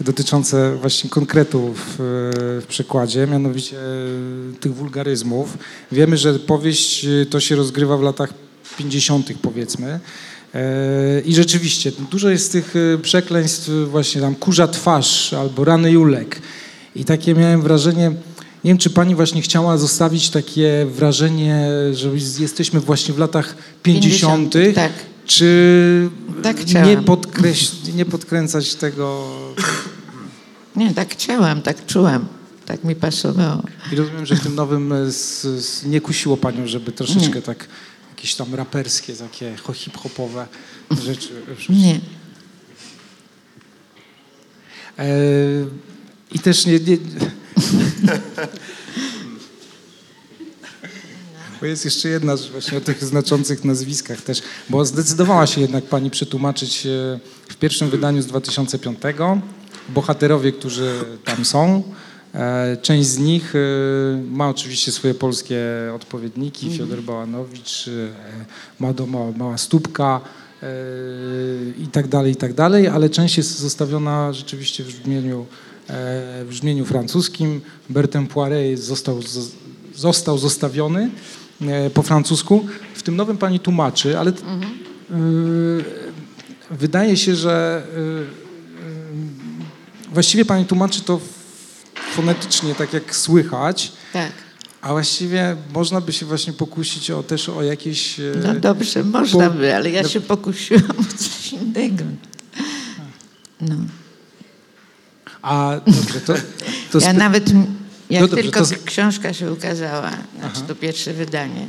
dotyczące 0.00 0.76
właśnie 0.76 1.10
konkretu 1.10 1.74
w, 1.74 2.62
przykładzie, 2.68 3.26
mianowicie 3.26 3.76
e, 3.76 4.56
tych 4.60 4.74
wulgaryzmów. 4.74 5.58
Wiemy, 5.92 6.16
że 6.16 6.34
powieść 6.34 7.04
e, 7.04 7.26
to 7.26 7.40
się 7.40 7.56
rozgrywa 7.56 7.96
w 7.96 8.02
latach 8.02 8.34
50. 8.78 9.32
powiedzmy. 9.42 10.00
E, 10.54 11.20
I 11.20 11.34
rzeczywiście, 11.34 11.92
dużo 12.10 12.30
jest 12.30 12.52
tych 12.52 12.74
przekleństw 13.02 13.70
właśnie 13.90 14.20
tam 14.20 14.34
kurza 14.34 14.68
twarz 14.68 15.32
albo 15.32 15.64
rany 15.64 15.90
Julek. 15.90 16.42
I 16.96 17.04
takie 17.04 17.34
miałem 17.34 17.62
wrażenie, 17.62 18.10
nie 18.64 18.70
wiem, 18.70 18.78
czy 18.78 18.90
pani 18.90 19.14
właśnie 19.14 19.42
chciała 19.42 19.78
zostawić 19.78 20.30
takie 20.30 20.86
wrażenie, 20.90 21.66
że 21.92 22.08
jesteśmy 22.38 22.80
właśnie 22.80 23.14
w 23.14 23.18
latach 23.18 23.56
50., 23.82 24.52
50., 24.52 24.74
tak. 24.74 25.11
Czy 25.26 26.10
Tak 26.42 26.66
nie, 26.66 26.96
podkreś- 26.98 27.94
nie 27.94 28.04
podkręcać 28.04 28.74
tego. 28.74 29.28
Nie, 30.76 30.94
tak 30.94 31.12
chciałam, 31.12 31.62
tak 31.62 31.86
czułam, 31.86 32.26
tak 32.66 32.84
mi 32.84 32.94
pasowało. 32.96 33.62
I 33.92 33.96
rozumiem, 33.96 34.26
że 34.26 34.36
w 34.36 34.40
tym 34.40 34.54
nowym 34.54 34.92
e, 34.92 34.96
s, 35.06 35.44
s, 35.44 35.84
nie 35.84 36.00
kusiło 36.00 36.36
panią, 36.36 36.66
żeby 36.66 36.92
troszeczkę 36.92 37.42
tak 37.42 37.68
jakieś 38.16 38.34
tam 38.34 38.54
raperskie, 38.54 39.12
takie 39.12 39.56
ho- 39.56 39.72
hip-hopowe 39.72 40.46
rzeczy. 41.04 41.28
Nie. 41.68 42.00
E, 44.98 45.04
I 46.32 46.38
też 46.38 46.66
nie, 46.66 46.78
nie... 46.78 46.96
Bo 51.62 51.66
jest 51.66 51.84
jeszcze 51.84 52.08
jedna 52.08 52.36
rzecz 52.36 52.50
właśnie 52.50 52.78
o 52.78 52.80
tych 52.80 53.04
znaczących 53.04 53.64
nazwiskach 53.64 54.20
też, 54.20 54.42
bo 54.70 54.84
zdecydowała 54.84 55.46
się 55.46 55.60
jednak 55.60 55.84
pani 55.84 56.10
przetłumaczyć 56.10 56.86
e, 56.86 57.18
w 57.48 57.56
pierwszym 57.56 57.90
wydaniu 57.90 58.22
z 58.22 58.26
2005 58.26 58.98
bohaterowie, 59.88 60.52
którzy 60.52 60.92
tam 61.24 61.44
są. 61.44 61.82
E, 62.34 62.76
Część 62.82 63.08
z 63.08 63.18
nich 63.18 63.54
e, 63.56 63.58
ma 64.30 64.48
oczywiście 64.48 64.92
swoje 64.92 65.14
polskie 65.14 65.60
odpowiedniki, 65.94 66.70
Fiodor 66.70 67.02
Bałanowicz, 67.02 67.90
Mała, 68.80 69.32
Mała 69.36 69.58
Stópka 69.58 70.20
i 71.78 71.86
tak 71.86 72.08
dalej, 72.08 72.32
i 72.32 72.36
tak 72.36 72.54
dalej, 72.54 72.88
ale 72.88 73.10
część 73.10 73.36
jest 73.36 73.58
zostawiona 73.58 74.32
rzeczywiście 74.32 74.84
w 74.84 74.86
brzmieniu, 74.86 75.46
w 75.88 76.46
brzmieniu 76.48 76.84
francuskim. 76.84 77.60
Bertin 77.90 78.26
Poiret 78.26 78.78
został, 78.80 79.20
został 79.94 80.38
zostawiony 80.38 81.10
po 81.94 82.02
francusku. 82.02 82.66
W 82.94 83.02
tym 83.02 83.16
nowym 83.16 83.38
pani 83.38 83.60
tłumaczy, 83.60 84.18
ale 84.18 84.30
e, 84.30 84.34
wydaje 86.70 87.16
się, 87.16 87.36
że 87.36 87.82
e, 88.38 88.42
Właściwie 90.12 90.44
pani 90.44 90.64
tłumaczy 90.64 91.00
to 91.02 91.20
fonetycznie, 92.14 92.74
tak 92.74 92.92
jak 92.92 93.16
słychać, 93.16 93.92
Tak. 94.12 94.32
a 94.80 94.88
właściwie 94.92 95.56
można 95.74 96.00
by 96.00 96.12
się 96.12 96.26
właśnie 96.26 96.52
pokusić 96.52 97.10
o, 97.10 97.22
też 97.22 97.48
o 97.48 97.62
jakieś... 97.62 98.20
e, 98.20 98.22
No 98.46 98.54
dobrze, 98.54 99.04
można 99.04 99.50
bo- 99.50 99.56
by, 99.56 99.74
ale 99.74 99.90
ja 99.90 100.02
no- 100.02 100.08
się 100.08 100.20
pokusiłam 100.20 100.90
o 101.00 101.16
coś 101.18 101.52
innego. 101.52 102.04
No. 103.60 103.74
A 105.42 105.80
dobrze, 105.86 106.20
to... 106.20 106.34
to 106.92 106.98
Ja 106.98 107.12
nawet, 107.12 107.50
jak 108.12 108.22
No 108.22 108.28
dobrze, 108.28 108.42
tylko 108.42 108.66
to 108.66 108.74
książka 108.84 109.32
się 109.32 109.52
ukazała, 109.52 110.10
znaczy 110.38 110.60
to 110.60 110.74
pierwsze 110.74 111.12
wydanie, 111.12 111.68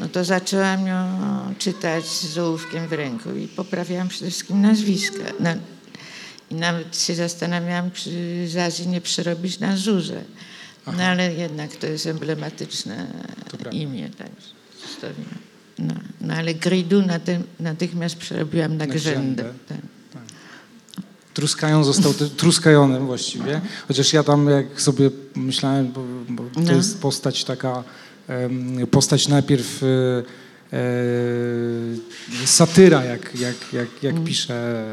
no 0.00 0.08
to 0.08 0.24
zaczęłam 0.24 0.86
ją 0.86 1.18
czytać 1.58 2.06
z 2.06 2.38
ołówkiem 2.38 2.88
w 2.88 2.92
ręku 2.92 3.36
i 3.36 3.48
poprawiałam 3.48 4.08
przede 4.08 4.30
wszystkim 4.30 4.60
nazwiska. 4.60 5.24
No, 5.40 5.50
I 6.50 6.54
nawet 6.54 6.98
się 7.00 7.14
zastanawiałam, 7.14 7.90
czy 7.90 8.10
z 8.48 8.56
Azji 8.56 8.88
nie 8.88 9.00
przerobić 9.00 9.58
na 9.58 9.76
Żurze. 9.76 10.24
No 10.86 11.04
ale 11.04 11.34
jednak 11.34 11.76
to 11.76 11.86
jest 11.86 12.06
emblematyczne 12.06 13.06
prawda. 13.50 13.70
imię, 13.70 14.10
tak 14.18 14.30
zostawiłam. 14.88 15.38
No, 15.78 15.94
no 16.20 16.34
ale 16.34 16.54
Gridu 16.54 17.02
naty, 17.02 17.40
natychmiast 17.60 18.16
przerobiłam 18.16 18.76
na, 18.76 18.86
Na 18.86 18.94
Grzędę. 18.94 19.42
Grzędę. 19.42 19.52
Tak. 19.68 19.95
Truskajon 21.36 21.84
został 21.84 22.14
Truskajonem 22.14 23.06
właściwie, 23.06 23.60
chociaż 23.88 24.12
ja 24.12 24.22
tam 24.22 24.48
jak 24.50 24.80
sobie 24.80 25.10
myślałem, 25.34 25.92
bo, 25.92 26.02
bo 26.28 26.42
to 26.54 26.60
No. 26.60 26.72
jest 26.72 27.00
postać 27.00 27.44
taka, 27.44 27.84
postać 28.90 29.28
najpierw 29.28 29.82
e, 29.82 29.86
e, 30.72 32.46
satyra, 32.46 33.04
jak, 33.04 33.34
jak, 33.40 33.54
jak, 33.72 33.88
jak 34.02 34.24
pisze 34.24 34.84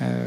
e, 0.00 0.26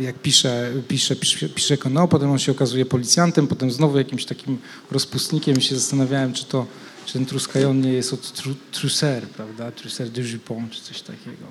jak 0.00 0.18
pisze, 0.18 0.72
pisze, 0.88 1.16
pisze, 1.16 1.48
pisze 1.48 1.76
Kono, 1.76 2.08
potem 2.08 2.30
on 2.30 2.38
się 2.38 2.52
okazuje 2.52 2.86
policjantem, 2.86 3.46
potem 3.46 3.70
znowu 3.70 3.98
jakimś 3.98 4.24
takim 4.24 4.58
rozpustnikiem 4.90 5.56
i 5.58 5.62
się 5.62 5.74
zastanawiałem, 5.74 6.32
czy 6.32 6.44
to 6.44 6.66
czy 7.08 7.14
ten 7.14 7.26
Truskajon 7.26 7.80
nie 7.80 7.92
jest 7.92 8.12
od 8.12 8.32
tru, 8.32 8.54
Trusser, 8.72 9.22
prawda? 9.28 9.70
Trusser 9.72 10.10
de 10.10 10.22
Jupon, 10.22 10.70
czy 10.70 10.82
coś 10.82 11.00
takiego. 11.02 11.46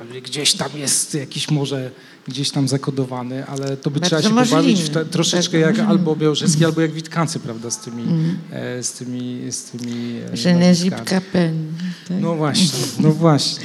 Ale 0.00 0.20
Gdzieś 0.20 0.52
tam 0.52 0.70
jest 0.74 1.14
jakiś 1.14 1.50
może 1.50 1.90
gdzieś 2.28 2.50
tam 2.50 2.68
zakodowany, 2.68 3.46
ale 3.46 3.76
to 3.76 3.90
by 3.90 4.00
Bardzo 4.00 4.16
trzeba 4.16 4.22
się 4.28 4.34
możliwe. 4.34 4.56
pobawić 4.62 4.82
w 4.82 4.88
te, 4.90 5.04
troszeczkę 5.04 5.60
Bardzo 5.60 5.80
jak 5.80 5.90
albo 5.90 6.16
Białżecki, 6.16 6.64
albo 6.64 6.80
jak 6.80 6.92
Witkancy, 6.92 7.40
prawda, 7.40 7.70
z 7.70 7.78
tymi, 7.78 8.04
e, 8.52 8.82
z 8.82 8.92
tymi, 8.92 9.52
z 9.52 9.64
tymi 9.64 10.16
e, 10.32 10.42
Genezip 10.44 10.90
nazwiskami. 10.90 11.06
Capen. 11.06 11.72
Tak? 12.08 12.16
No 12.20 12.34
właśnie, 12.34 12.78
no 12.98 13.12
właśnie. 13.12 13.64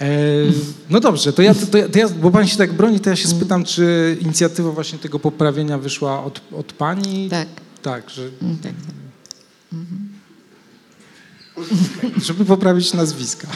E, 0.00 0.06
no 0.90 1.00
dobrze, 1.00 1.32
to 1.32 1.42
ja, 1.42 1.54
to, 1.54 1.78
ja, 1.78 1.88
to 1.88 1.98
ja, 1.98 2.08
bo 2.08 2.30
pani 2.30 2.48
się 2.48 2.56
tak 2.56 2.72
broni, 2.72 3.00
to 3.00 3.10
ja 3.10 3.16
się 3.16 3.28
spytam, 3.28 3.64
czy 3.64 4.16
inicjatywa 4.20 4.70
właśnie 4.72 4.98
tego 4.98 5.18
poprawienia 5.18 5.78
wyszła 5.78 6.24
od, 6.24 6.40
od 6.52 6.72
pani? 6.72 7.28
Tak. 7.30 7.48
Tak, 7.82 8.10
że, 8.10 8.22
Mm, 8.42 8.56
tak. 8.58 8.72
Żeby 12.22 12.44
poprawić 12.44 12.92
nazwiska. 12.92 13.48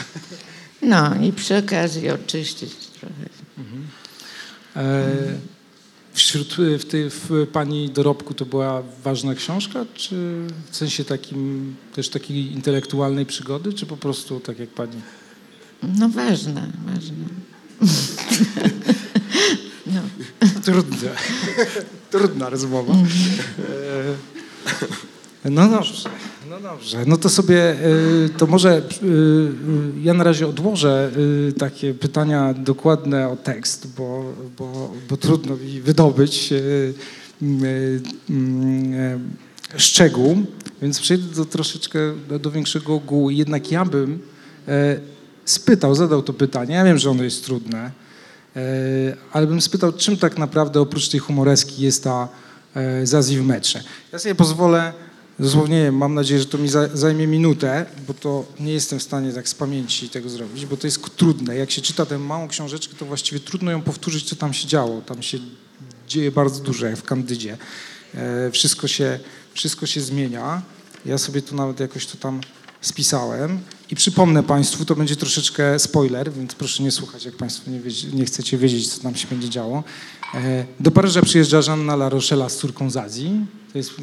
No 0.81 1.15
i 1.23 1.33
przy 1.33 1.57
okazji 1.57 2.09
oczyścić 2.09 2.75
trochę. 2.75 3.15
E, 4.75 5.09
wśród 6.13 6.55
w, 6.79 6.85
tej, 6.85 7.09
w 7.09 7.47
pani 7.51 7.89
dorobku 7.89 8.33
to 8.33 8.45
była 8.45 8.83
ważna 9.03 9.35
książka, 9.35 9.85
czy 9.93 10.15
w 10.71 10.75
sensie 10.75 11.05
takim 11.05 11.75
też 11.93 12.09
takiej 12.09 12.51
intelektualnej 12.51 13.25
przygody, 13.25 13.73
czy 13.73 13.85
po 13.85 13.97
prostu 13.97 14.39
tak 14.39 14.59
jak 14.59 14.69
pani? 14.69 15.01
No 15.83 16.09
ważna, 16.09 16.67
ważna. 16.85 17.25
No, 19.85 20.01
Trudne. 20.65 21.09
Trudna 22.11 22.49
rozmowa. 22.49 22.93
E, 22.93 22.97
No 25.45 25.69
dobrze. 25.69 26.09
No 26.49 26.59
dobrze, 26.59 27.05
no 27.05 27.17
to 27.17 27.29
sobie, 27.29 27.75
y, 28.25 28.29
to 28.37 28.47
może 28.47 28.77
y, 28.77 29.05
y, 29.05 30.01
ja 30.03 30.13
na 30.13 30.23
razie 30.23 30.47
odłożę 30.47 31.11
takie 31.57 31.93
pytania 31.93 32.53
dokładne 32.53 33.29
o 33.29 33.35
tekst, 33.35 33.87
bo, 33.97 34.33
bo, 34.57 34.91
bo 35.09 35.17
trudno 35.17 35.55
mi 35.55 35.81
wydobyć 35.81 36.53
szczegół, 39.77 40.45
więc 40.81 40.99
przejdę 40.99 41.35
do 41.35 41.45
troszeczkę 41.45 41.99
do, 42.39 42.51
większego 42.51 42.93
ogółu. 42.93 43.29
Jednak 43.29 43.71
ja 43.71 43.85
bym 43.85 44.19
e, 44.67 44.99
spytał, 45.45 45.95
zadał 45.95 46.21
to 46.21 46.33
pytanie, 46.33 46.75
ja 46.75 46.83
wiem, 46.83 46.97
że 46.97 47.09
ono 47.09 47.23
jest 47.23 47.45
trudne, 47.45 47.91
e, 48.55 48.61
ale 49.31 49.47
bym 49.47 49.61
spytał, 49.61 49.93
czym 49.93 50.17
tak 50.17 50.37
naprawdę 50.37 50.81
oprócz 50.81 51.09
tej 51.09 51.19
humoreski 51.19 51.81
jest 51.81 52.03
ta 52.03 52.27
e, 52.75 53.07
Zazi 53.07 53.37
w 53.37 53.45
metrze. 53.45 53.83
Ja 54.11 54.19
sobie 54.19 54.35
pozwolę, 54.35 54.93
dosłownie 55.39 55.91
mam 55.91 56.13
nadzieję, 56.13 56.39
że 56.39 56.45
to 56.45 56.57
mi 56.57 56.69
za, 56.69 56.87
zajmie 56.93 57.27
minutę, 57.27 57.85
bo 58.07 58.13
to 58.13 58.45
nie 58.59 58.73
jestem 58.73 58.99
w 58.99 59.03
stanie 59.03 59.33
tak 59.33 59.49
z 59.49 59.55
pamięci 59.55 60.09
tego 60.09 60.29
zrobić, 60.29 60.65
bo 60.65 60.77
to 60.77 60.87
jest 60.87 61.15
trudne. 61.15 61.55
Jak 61.55 61.71
się 61.71 61.81
czyta 61.81 62.05
tę 62.05 62.17
małą 62.17 62.47
książeczkę, 62.47 62.95
to 62.99 63.05
właściwie 63.05 63.39
trudno 63.39 63.71
ją 63.71 63.81
powtórzyć, 63.81 64.29
co 64.29 64.35
tam 64.35 64.53
się 64.53 64.67
działo. 64.67 65.01
Tam 65.01 65.21
się 65.21 65.37
dzieje 66.07 66.31
bardzo 66.31 66.63
dużo, 66.63 66.85
jak 66.85 66.97
w 66.97 67.03
Kandydzie. 67.03 67.57
E, 68.15 68.51
wszystko, 68.51 68.87
się, 68.87 69.19
wszystko 69.53 69.85
się 69.85 70.01
zmienia. 70.01 70.61
Ja 71.05 71.17
sobie 71.17 71.41
tu 71.41 71.55
nawet 71.55 71.79
jakoś 71.79 72.05
to 72.05 72.17
tam 72.17 72.41
spisałem 72.81 73.59
i 73.91 73.95
przypomnę 73.95 74.43
Państwu, 74.43 74.85
to 74.85 74.95
będzie 74.95 75.15
troszeczkę 75.15 75.79
spoiler, 75.79 76.33
więc 76.33 76.55
proszę 76.55 76.83
nie 76.83 76.91
słuchać, 76.91 77.25
jak 77.25 77.35
Państwo 77.35 77.71
nie, 77.71 77.79
nie 78.13 78.25
chcecie 78.25 78.57
wiedzieć, 78.57 78.93
co 78.93 79.01
tam 79.01 79.15
się 79.15 79.27
będzie 79.27 79.49
działo. 79.49 79.83
E, 80.33 80.65
Do 80.79 80.91
Paryża 80.91 81.21
przyjeżdża 81.21 81.61
Żanna 81.61 81.93
La 81.93 82.09
Rochella 82.09 82.49
z 82.49 82.57
córką 82.57 82.89
Zazji, 82.89 83.45
to 83.71 83.77
jest, 83.77 83.89
e, 83.89 84.01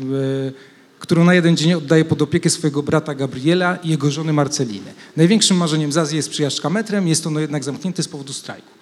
którą 0.99 1.25
na 1.25 1.35
jeden 1.35 1.57
dzień 1.57 1.75
oddaje 1.75 2.05
pod 2.05 2.23
opiekę 2.23 2.51
swojego 2.51 2.83
brata 2.83 3.15
Gabriela 3.15 3.77
i 3.77 3.89
jego 3.89 4.11
żony 4.11 4.33
Marceliny. 4.33 4.93
Największym 5.17 5.57
marzeniem 5.57 5.93
Zazji 5.93 6.17
jest 6.17 6.31
przyjażdżka 6.31 6.71
metrem, 6.71 7.09
jest 7.09 7.27
ono 7.27 7.41
jednak 7.41 7.65
zamknięte 7.65 8.03
z 8.03 8.09
powodu 8.09 8.33
strajku. 8.33 8.79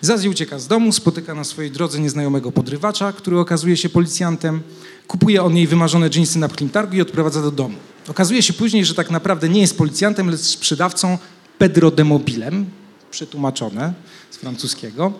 Zazi 0.00 0.28
ucieka 0.28 0.58
z 0.58 0.66
domu, 0.66 0.92
spotyka 0.92 1.34
na 1.34 1.44
swojej 1.44 1.70
drodze 1.70 2.00
nieznajomego 2.00 2.52
podrywacza, 2.52 3.12
który 3.12 3.38
okazuje 3.38 3.76
się 3.76 3.88
policjantem. 3.88 4.60
Kupuje 5.06 5.42
on 5.42 5.56
jej 5.56 5.66
wymarzone 5.66 6.10
dżinsy 6.10 6.38
na 6.38 6.48
targu 6.48 6.96
i 6.96 7.00
odprowadza 7.00 7.42
do 7.42 7.50
domu. 7.50 7.76
Okazuje 8.08 8.42
się 8.42 8.52
później, 8.52 8.84
że 8.84 8.94
tak 8.94 9.10
naprawdę 9.10 9.48
nie 9.48 9.60
jest 9.60 9.78
policjantem, 9.78 10.30
lecz 10.30 10.40
sprzedawcą 10.40 11.18
Pedro 11.58 11.90
de 11.90 12.04
Mobilem, 12.04 12.66
przetłumaczone 13.10 13.92
z 14.30 14.36
francuskiego. 14.36 15.12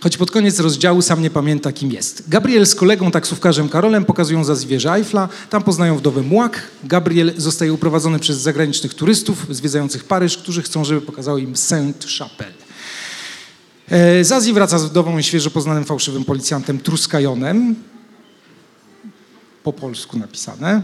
Choć 0.00 0.16
pod 0.16 0.30
koniec 0.30 0.60
rozdziału 0.60 1.02
sam 1.02 1.22
nie 1.22 1.30
pamięta, 1.30 1.72
kim 1.72 1.92
jest. 1.92 2.28
Gabriel 2.28 2.66
z 2.66 2.74
kolegą 2.74 3.10
taksówkarzem 3.10 3.68
Karolem 3.68 4.04
pokazują 4.04 4.44
za 4.44 4.54
zwierzę 4.54 4.92
Eiffla, 4.92 5.28
tam 5.50 5.62
poznają 5.62 5.96
wdowę 5.96 6.22
Muak. 6.22 6.62
Gabriel 6.84 7.32
zostaje 7.36 7.72
uprowadzony 7.72 8.18
przez 8.18 8.38
zagranicznych 8.38 8.94
turystów 8.94 9.46
zwiedzających 9.50 10.04
Paryż, 10.04 10.38
którzy 10.38 10.62
chcą, 10.62 10.84
żeby 10.84 11.00
pokazało 11.00 11.38
im 11.38 11.52
Sainte-Chapelle. 11.52 12.64
E, 13.90 14.24
Zazi 14.24 14.52
wraca 14.52 14.78
z 14.78 14.84
wdową 14.84 15.18
i 15.18 15.22
świeżo 15.22 15.50
poznanym 15.50 15.84
fałszywym 15.84 16.24
policjantem 16.24 16.78
Truskajonem, 16.78 17.74
po 19.62 19.72
polsku 19.72 20.18
napisane, 20.18 20.82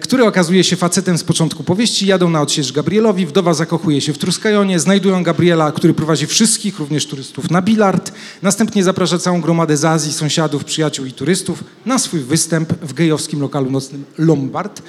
który 0.00 0.24
okazuje 0.24 0.64
się 0.64 0.76
facetem 0.76 1.18
z 1.18 1.24
początku 1.24 1.64
powieści. 1.64 2.06
Jadą 2.06 2.30
na 2.30 2.42
odsiecz 2.42 2.72
Gabrielowi, 2.72 3.26
wdowa 3.26 3.54
zakochuje 3.54 4.00
się 4.00 4.12
w 4.12 4.18
Truskajonie, 4.18 4.78
znajdują 4.78 5.22
Gabriela, 5.22 5.72
który 5.72 5.94
prowadzi 5.94 6.26
wszystkich, 6.26 6.78
również 6.78 7.06
turystów, 7.06 7.50
na 7.50 7.62
bilard. 7.62 8.12
Następnie 8.42 8.84
zaprasza 8.84 9.18
całą 9.18 9.40
gromadę 9.40 9.76
z 9.76 9.84
Azji, 9.84 10.12
sąsiadów, 10.12 10.64
przyjaciół 10.64 11.06
i 11.06 11.12
turystów 11.12 11.64
na 11.86 11.98
swój 11.98 12.20
występ 12.20 12.72
w 12.82 12.92
gejowskim 12.92 13.40
lokalu 13.40 13.70
nocnym 13.70 14.04
Lombard, 14.18 14.82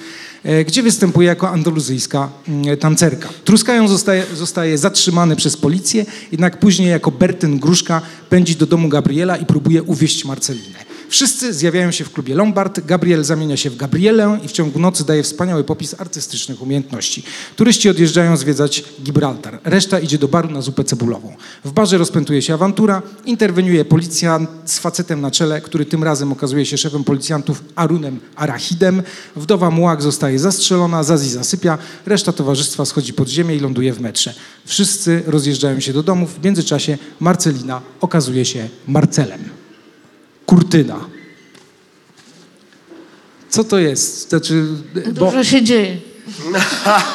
e, 0.43 0.65
gdzie 0.65 0.83
występuje 0.83 1.27
jako 1.27 1.49
andaluzyjska 1.49 2.29
mm, 2.47 2.77
tancerka. 2.77 3.29
Truskajon 3.45 3.87
zostaje, 3.87 4.23
zostaje 4.35 4.77
zatrzymany 4.77 5.35
przez 5.35 5.57
policję, 5.57 6.05
jednak 6.31 6.59
później 6.59 6.89
jako 6.89 7.11
Bertyn 7.11 7.59
Gruszka 7.59 8.01
pędzi 8.29 8.55
do 8.55 8.65
domu 8.65 8.89
Gabriela 8.89 9.37
i 9.37 9.45
próbuje 9.45 9.83
uwieść 9.83 10.25
Marcelinę. 10.25 10.86
Wszyscy 11.09 11.53
zjawiają 11.53 11.91
się 11.91 12.03
w 12.03 12.11
klubie 12.11 12.35
Lombard, 12.35 12.85
Gabriel 12.85 13.23
zamienia 13.23 13.57
się 13.57 13.69
w 13.69 13.75
Gabrielę 13.75 14.39
i 14.43 14.47
w 14.47 14.51
ciągu 14.51 14.79
nocy 14.79 15.05
daje 15.05 15.23
wspaniały 15.23 15.63
popis 15.63 15.95
artystycznych 15.99 16.61
umiejętności. 16.61 17.23
Turyści 17.55 17.89
odjeżdżają 17.89 18.37
zwiedzać 18.37 18.83
Gibraltar, 19.03 19.59
reszta 19.63 19.99
idzie 19.99 20.17
do 20.17 20.27
baru 20.27 20.49
na 20.49 20.61
zupę 20.61 20.83
cebulową. 20.83 21.35
W 21.65 21.71
barze 21.71 21.97
rozpętuje 21.97 22.41
się 22.41 22.53
awantura, 22.53 23.01
interweniuje 23.25 23.85
policjant 23.85 24.49
z 24.65 24.79
facetem 24.79 25.21
na 25.21 25.31
czele, 25.31 25.61
który 25.61 25.85
tym 25.85 26.03
razem 26.03 26.31
okazuje 26.31 26.65
się 26.65 26.77
szefem 26.77 27.03
policjantów 27.03 27.63
Arunem 27.75 28.19
Arachidem. 28.35 29.03
Wdowa 29.35 29.71
Mułak 29.71 30.01
zostaje 30.01 30.39
zastrzelona, 30.39 31.03
Zazi 31.03 31.29
zasypia, 31.29 31.77
reszta 32.05 32.33
towarzystwa 32.33 32.85
schodzi 32.85 33.13
pod 33.13 33.29
ziemię 33.29 33.55
i 33.55 33.59
ląduje 33.59 33.93
w 33.93 34.01
metrze. 34.01 34.33
Wszyscy 34.65 35.23
rozjeżdżają 35.25 35.79
się 35.79 35.93
do 35.93 36.03
domów, 36.03 36.39
w 36.39 36.43
międzyczasie 36.43 36.97
Marcelina 37.19 37.81
okazuje 38.01 38.45
się 38.45 38.69
Marcelem. 38.87 39.56
Kurtyna. 40.47 41.05
Co 43.49 43.63
to 43.63 43.79
jest? 43.79 44.29
Znaczy, 44.29 44.65
bo, 45.13 45.25
Dużo 45.25 45.43
się 45.43 45.63
dzieje. 45.63 45.97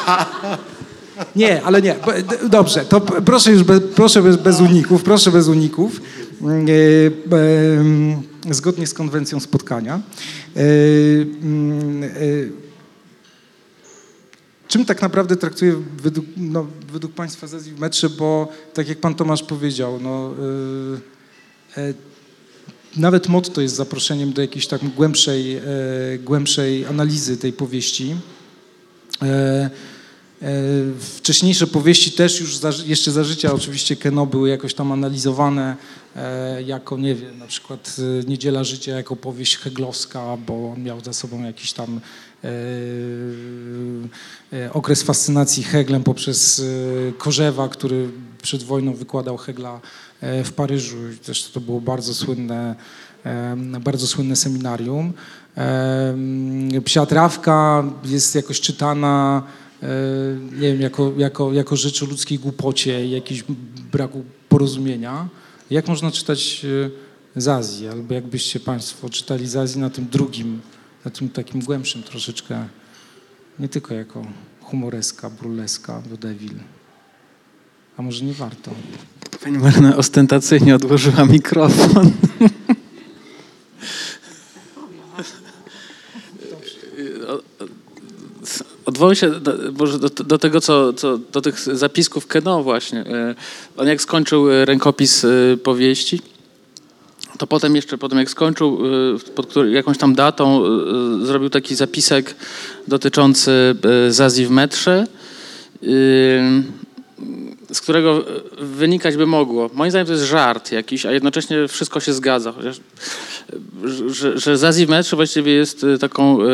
nie, 1.35 1.63
ale 1.63 1.81
nie. 1.81 1.95
bo- 2.05 2.49
Dobrze, 2.49 2.85
to 2.85 3.01
proszę 3.01 3.51
już 3.51 3.63
be, 3.63 3.81
proszę 3.81 4.21
bez, 4.21 4.37
bez 4.37 4.59
uników, 4.61 5.03
proszę 5.03 5.31
bez 5.31 5.47
uników. 5.47 6.01
Mm, 6.41 6.65
e, 6.67 6.71
em, 7.79 8.21
zgodnie 8.55 8.87
z 8.87 8.93
konwencją 8.93 9.39
spotkania. 9.39 10.01
E, 10.55 10.59
mm, 11.41 12.03
e, 12.03 12.07
czym 14.67 14.85
tak 14.85 15.01
naprawdę 15.01 15.35
traktuje 15.35 15.75
według, 16.03 16.25
no, 16.37 16.67
według 16.91 17.13
Państwa 17.13 17.47
metrze, 17.79 18.09
bo 18.09 18.47
tak 18.73 18.87
jak 18.89 18.97
Pan 18.97 19.15
Tomasz 19.15 19.43
powiedział, 19.43 19.99
no, 20.01 20.33
nawet 22.95 23.27
motto 23.27 23.61
jest 23.61 23.75
zaproszeniem 23.75 24.33
do 24.33 24.41
jakiejś 24.41 24.67
tak 24.67 24.89
głębszej, 24.89 25.55
e, 25.55 25.61
głębszej 26.19 26.85
analizy 26.85 27.37
tej 27.37 27.53
powieści. 27.53 28.15
E, 29.21 29.25
e, 29.25 29.69
wcześniejsze 30.99 31.67
powieści 31.67 32.11
też 32.11 32.39
już 32.39 32.57
za, 32.57 32.71
jeszcze 32.85 33.11
za 33.11 33.23
życia 33.23 33.53
oczywiście 33.53 33.95
Keno 33.95 34.25
były 34.25 34.49
jakoś 34.49 34.73
tam 34.73 34.91
analizowane 34.91 35.75
jako, 36.65 36.97
nie 36.97 37.15
wiem, 37.15 37.37
na 37.37 37.47
przykład 37.47 37.95
Niedziela 38.27 38.63
Życia 38.63 38.91
jako 38.91 39.15
powieść 39.15 39.57
heglowska, 39.57 40.37
bo 40.47 40.71
on 40.71 40.83
miał 40.83 40.99
za 40.99 41.13
sobą 41.13 41.43
jakiś 41.43 41.73
tam 41.73 41.99
okres 44.73 45.03
fascynacji 45.03 45.63
Heglem 45.63 46.03
poprzez 46.03 46.61
Korzewa, 47.17 47.69
który 47.69 48.09
przed 48.41 48.63
wojną 48.63 48.93
wykładał 48.93 49.37
Hegla 49.37 49.81
w 50.43 50.51
Paryżu. 50.51 50.97
Też 51.25 51.43
to 51.43 51.59
było 51.59 51.81
bardzo 51.81 52.13
słynne, 52.13 52.75
em, 53.23 53.77
bardzo 53.83 54.07
słynne 54.07 54.35
seminarium. 54.35 55.13
Em, 55.55 56.81
Psia 56.85 57.05
trawka 57.05 57.83
jest 58.05 58.35
jakoś 58.35 58.61
czytana, 58.61 59.43
e, 59.83 59.87
nie 60.51 60.71
wiem, 60.71 60.81
jako, 60.81 61.13
jako, 61.17 61.53
jako 61.53 61.75
rzecz 61.75 62.03
o 62.03 62.05
ludzkiej 62.05 62.39
głupocie 62.39 63.05
i 63.05 63.11
jakimś 63.11 63.43
braku 63.91 64.23
porozumienia. 64.49 65.27
Jak 65.71 65.87
można 65.87 66.11
czytać 66.11 66.65
e, 67.35 67.41
z 67.41 67.47
Azji? 67.47 67.87
Albo 67.87 68.13
jakbyście 68.13 68.59
Państwo 68.59 69.09
czytali 69.09 69.47
z 69.47 69.55
Azji 69.55 69.81
na 69.81 69.89
tym 69.89 70.07
drugim, 70.07 70.61
na 71.05 71.11
tym 71.11 71.29
takim 71.29 71.61
głębszym 71.61 72.03
troszeczkę, 72.03 72.67
nie 73.59 73.69
tylko 73.69 73.93
jako 73.93 74.25
humoreska, 74.61 75.29
burleska, 75.29 76.01
vaudeville. 76.01 76.63
A 77.97 78.01
może 78.01 78.25
nie 78.25 78.33
warto? 78.33 78.71
Pani 79.43 79.57
Marna 79.57 79.97
ostentacyjnie 79.97 80.75
odłożyła 80.75 81.25
mikrofon. 81.25 82.11
Odwołuję 88.85 89.15
się 89.15 89.31
do, 89.31 89.53
może 89.79 89.99
do, 89.99 90.09
do 90.09 90.37
tego, 90.37 90.61
co, 90.61 90.93
co, 90.93 91.17
do 91.17 91.41
tych 91.41 91.59
zapisków 91.59 92.27
Keno 92.27 92.63
właśnie. 92.63 92.99
E, 92.99 93.35
On 93.77 93.87
jak 93.87 94.01
skończył 94.01 94.51
e, 94.51 94.65
rękopis 94.65 95.25
e, 95.25 95.57
powieści, 95.63 96.21
to 97.37 97.47
potem 97.47 97.75
jeszcze, 97.75 97.97
potem 97.97 98.19
jak 98.19 98.29
skończył, 98.29 98.79
pod 99.35 99.47
który, 99.47 99.71
jakąś 99.71 99.97
tam 99.97 100.15
datą, 100.15 100.63
zrobił 101.25 101.49
taki 101.49 101.75
zapisek 101.75 102.35
dotyczący 102.87 103.75
Zazji 104.09 104.45
w 104.45 104.49
metrze, 104.49 105.07
z 107.73 107.81
którego 107.81 108.25
wynikać 108.61 109.17
by 109.17 109.25
mogło. 109.25 109.69
Moim 109.73 109.91
zdaniem 109.91 110.07
to 110.07 110.13
jest 110.13 110.25
żart 110.25 110.71
jakiś, 110.71 111.05
a 111.05 111.11
jednocześnie 111.11 111.67
wszystko 111.67 111.99
się 111.99 112.13
zgadza. 112.13 112.51
Chociaż, 112.51 112.77
e, 112.77 114.09
że, 114.09 114.39
że 114.39 114.57
metrze 114.87 115.15
właściwie 115.15 115.51
jest 115.51 115.83
e, 115.83 115.97
taką 115.97 116.37
e, 116.41 116.45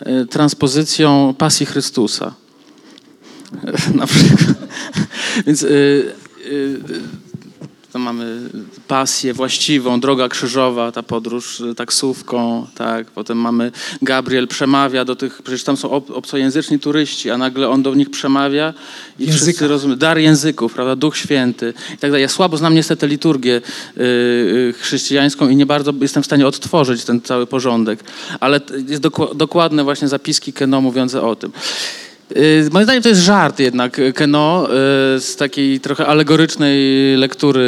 e, 0.00 0.24
transpozycją 0.24 1.34
pasji 1.38 1.66
Chrystusa. 1.66 2.34
Na 3.94 4.06
przykład. 4.06 4.54
Więc 5.46 5.62
e, 5.62 5.66
e, 5.68 5.70
to 7.92 7.98
mamy 7.98 8.40
pasję 8.88 9.34
właściwą, 9.34 10.00
droga 10.00 10.28
krzyżowa, 10.28 10.92
ta 10.92 11.02
podróż 11.02 11.60
y, 11.60 11.74
taksówką, 11.74 12.66
tak. 12.74 13.10
Potem 13.10 13.38
mamy 13.38 13.72
Gabriel 14.02 14.48
przemawia 14.48 15.04
do 15.04 15.16
tych, 15.16 15.42
przecież 15.42 15.64
tam 15.64 15.76
są 15.76 15.90
ob, 15.90 16.10
obcojęzyczni 16.10 16.78
turyści, 16.78 17.30
a 17.30 17.38
nagle 17.38 17.68
on 17.68 17.82
do 17.82 17.94
nich 17.94 18.10
przemawia 18.10 18.74
i 19.18 19.22
Języka. 19.26 19.44
wszyscy 19.46 19.68
rozumieją. 19.68 19.98
Dar 19.98 20.18
języków, 20.18 20.74
prawda, 20.74 20.96
Duch 20.96 21.16
Święty 21.16 21.74
i 21.94 21.98
tak 21.98 22.10
dalej. 22.10 22.22
Ja 22.22 22.28
słabo 22.28 22.56
znam 22.56 22.74
niestety 22.74 23.06
liturgię 23.06 23.56
y, 23.96 24.00
y, 24.00 24.74
chrześcijańską 24.78 25.48
i 25.48 25.56
nie 25.56 25.66
bardzo 25.66 25.92
jestem 26.00 26.22
w 26.22 26.26
stanie 26.26 26.46
odtworzyć 26.46 27.04
ten 27.04 27.20
cały 27.20 27.46
porządek, 27.46 28.04
ale 28.40 28.60
jest 28.88 29.02
doku- 29.02 29.34
dokładne 29.34 29.84
właśnie 29.84 30.08
zapiski 30.08 30.52
Keno 30.52 30.80
mówiące 30.80 31.22
o 31.22 31.36
tym. 31.36 31.52
Y, 32.36 32.68
Moim 32.72 32.84
zdaniem 32.84 33.02
to 33.02 33.08
jest 33.08 33.20
żart 33.20 33.58
jednak 33.58 33.98
y, 33.98 34.12
Keno 34.12 34.66
y, 34.66 35.20
z 35.20 35.36
takiej 35.36 35.80
trochę 35.80 36.06
alegorycznej 36.06 36.76
lektury 37.16 37.64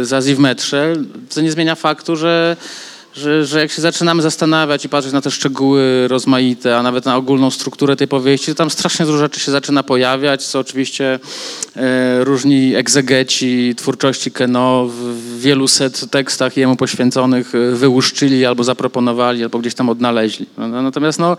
y, 0.00 0.04
Zazi 0.04 0.34
w 0.34 0.38
metrze, 0.38 0.94
co 1.28 1.40
nie 1.40 1.50
zmienia 1.50 1.74
faktu, 1.74 2.16
że, 2.16 2.56
że, 3.16 3.44
że 3.44 3.60
jak 3.60 3.70
się 3.70 3.82
zaczynamy 3.82 4.22
zastanawiać 4.22 4.84
i 4.84 4.88
patrzeć 4.88 5.12
na 5.12 5.20
te 5.20 5.30
szczegóły 5.30 6.08
rozmaite, 6.08 6.76
a 6.76 6.82
nawet 6.82 7.04
na 7.04 7.16
ogólną 7.16 7.50
strukturę 7.50 7.96
tej 7.96 8.08
powieści, 8.08 8.46
to 8.46 8.54
tam 8.54 8.70
strasznie 8.70 9.06
dużo 9.06 9.18
rzeczy 9.18 9.40
się 9.40 9.52
zaczyna 9.52 9.82
pojawiać, 9.82 10.46
co 10.46 10.58
oczywiście 10.58 11.18
e, 11.76 12.24
różni 12.24 12.74
egzegeci 12.74 13.74
twórczości 13.76 14.30
Keno 14.30 14.86
w, 14.86 15.40
wielu 15.40 15.68
set 15.68 16.10
tekstach 16.10 16.56
jemu 16.56 16.76
poświęconych 16.76 17.54
e, 17.54 17.70
wyłuszczyli 17.70 18.46
albo 18.46 18.64
zaproponowali, 18.64 19.42
albo 19.42 19.58
gdzieś 19.58 19.74
tam 19.74 19.88
odnaleźli. 19.88 20.46
No, 20.58 20.68
no, 20.68 20.82
Natomiast 20.82 21.18
no, 21.18 21.36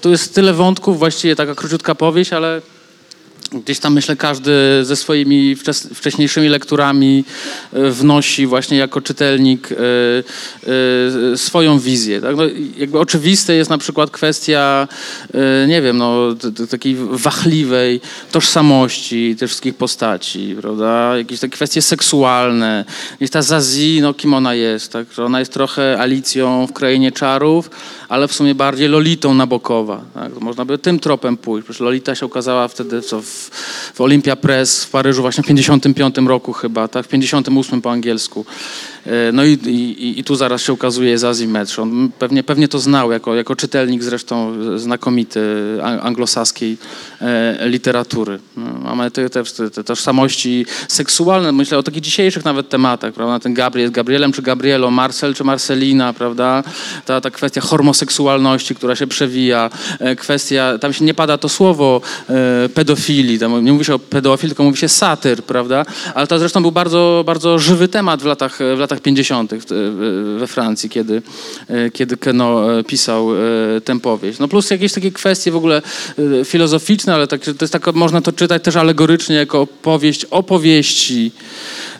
tu 0.00 0.10
jest 0.10 0.34
tyle 0.34 0.52
wątków, 0.52 0.98
właściwie 0.98 1.36
taka 1.36 1.54
króciutka 1.54 1.94
powieść, 1.94 2.32
ale 2.32 2.62
Gdzieś 3.52 3.78
tam 3.78 3.92
myślę, 3.92 4.16
każdy 4.16 4.52
ze 4.82 4.96
swoimi 4.96 5.56
wcześniejszymi 5.94 6.48
lekturami 6.48 7.24
e, 7.72 7.90
wnosi 7.90 8.46
właśnie 8.46 8.78
jako 8.78 9.00
czytelnik 9.00 9.68
e, 9.72 9.76
e, 11.32 11.36
swoją 11.36 11.78
wizję. 11.78 12.20
Tak? 12.20 12.36
No, 12.36 12.42
jakby 12.76 12.98
oczywiste 12.98 13.54
jest 13.54 13.70
na 13.70 13.78
przykład 13.78 14.10
kwestia, 14.10 14.88
nie 15.68 15.82
wiem, 15.82 15.98
no, 15.98 16.34
takiej 16.70 16.96
wachliwej 17.10 18.00
tożsamości 18.32 19.36
tych 19.38 19.48
wszystkich 19.48 19.74
postaci, 19.74 20.56
prawda? 20.60 21.16
Jakieś 21.18 21.40
takie 21.40 21.52
kwestie 21.52 21.82
seksualne. 21.82 22.84
Jest 23.20 23.32
ta 23.32 23.42
Zazie, 23.42 24.02
no 24.02 24.14
kim 24.14 24.34
ona 24.34 24.54
jest, 24.54 24.92
tak? 24.92 25.12
Że 25.12 25.24
ona 25.24 25.40
jest 25.40 25.52
trochę 25.52 25.98
Alicją 25.98 26.66
w 26.66 26.72
Krainie 26.72 27.12
Czarów, 27.12 27.70
ale 28.08 28.28
w 28.28 28.32
sumie 28.32 28.54
bardziej 28.54 28.88
Lolitą 28.88 29.34
Nabokowa. 29.34 30.00
Tak? 30.14 30.40
Można 30.40 30.64
by 30.64 30.78
tym 30.78 31.00
tropem 31.00 31.36
pójść. 31.36 31.64
Przecież 31.64 31.80
Lolita 31.80 32.14
się 32.14 32.26
ukazała 32.26 32.68
wtedy 32.68 33.02
co, 33.02 33.22
w, 33.22 33.39
w 33.94 34.00
Olympia 34.00 34.36
Press 34.36 34.84
w 34.84 34.90
Paryżu 34.90 35.22
właśnie 35.22 35.42
w 35.42 35.46
55 35.46 36.16
roku 36.26 36.52
chyba, 36.52 36.88
tak? 36.88 37.06
w 37.06 37.08
58 37.08 37.82
po 37.82 37.90
angielsku. 37.90 38.46
E, 39.06 39.32
No 39.32 39.44
i, 39.44 39.52
i, 39.52 40.20
i 40.20 40.24
tu 40.24 40.36
zaraz 40.36 40.62
się 40.62 40.72
ukazuje 40.72 41.18
Zazie 41.18 41.46
Metrz. 41.46 41.78
On 41.78 42.10
pewnie, 42.18 42.42
pewnie 42.42 42.68
to 42.68 42.78
znał 42.78 43.12
jako, 43.12 43.34
jako 43.34 43.56
czytelnik 43.56 44.02
zresztą 44.02 44.52
znakomity 44.78 45.40
an- 45.82 46.00
anglosaskiej 46.02 46.76
e, 47.20 47.68
literatury. 47.68 48.38
No, 48.56 48.64
Mamy 48.84 49.10
te, 49.10 49.30
te, 49.30 49.44
te 49.70 49.84
tożsamości 49.84 50.66
seksualne, 50.88 51.52
myślę 51.52 51.78
o 51.78 51.82
takich 51.82 52.02
dzisiejszych 52.02 52.44
nawet 52.44 52.68
tematach, 52.68 53.14
prawda? 53.14 53.38
Ten 53.38 53.54
Gabriel 53.54 53.84
jest 53.84 53.94
Gabrielem 53.94 54.32
czy 54.32 54.42
Gabrielo, 54.42 54.90
Marcel 54.90 55.34
czy 55.34 55.44
Marcelina, 55.44 56.12
prawda? 56.12 56.62
Ta, 57.04 57.20
ta 57.20 57.30
kwestia 57.30 57.60
homoseksualności, 57.60 58.74
która 58.74 58.96
się 58.96 59.06
przewija, 59.06 59.70
e, 59.98 60.16
kwestia, 60.16 60.78
tam 60.78 60.92
się 60.92 61.04
nie 61.04 61.14
pada 61.14 61.38
to 61.38 61.48
słowo 61.48 62.00
pedofilii, 62.74 63.38
tam 63.38 63.64
nie 63.64 63.72
mówi 63.72 63.84
się 63.84 63.94
o 63.94 63.98
pedofil, 63.98 64.50
tylko 64.50 64.64
mówi 64.64 64.78
się 64.78 64.88
satyr, 64.88 65.42
prawda? 65.44 65.86
Ale 66.14 66.26
to 66.26 66.38
zresztą 66.38 66.62
był 66.62 66.72
bardzo, 66.72 67.22
bardzo 67.26 67.58
żywy 67.58 67.88
temat 67.88 68.22
w 68.22 68.26
latach, 68.26 68.58
w 68.76 68.78
latach 68.78 68.89
50. 68.96 69.54
w- 69.54 69.64
w- 69.66 70.36
we 70.40 70.46
Francji, 70.46 70.90
kiedy, 70.90 71.22
e, 71.68 71.90
kiedy 71.90 72.16
Keno 72.16 72.78
e, 72.78 72.84
pisał 72.84 73.28
e, 73.36 73.80
tę 73.80 74.00
powieść. 74.00 74.38
No 74.38 74.48
plus 74.48 74.70
jakieś 74.70 74.92
takie 74.92 75.10
kwestie 75.12 75.50
w 75.52 75.56
ogóle 75.56 75.82
e, 76.40 76.44
filozoficzne, 76.44 77.14
ale 77.14 77.26
tak, 77.26 77.40
to 77.44 77.52
jest 77.60 77.72
tak, 77.72 77.94
można 77.94 78.20
to 78.20 78.32
czytać 78.32 78.62
też 78.62 78.76
alegorycznie 78.76 79.36
jako 79.36 79.66
powieść 79.66 80.24
opowieści. 80.24 81.32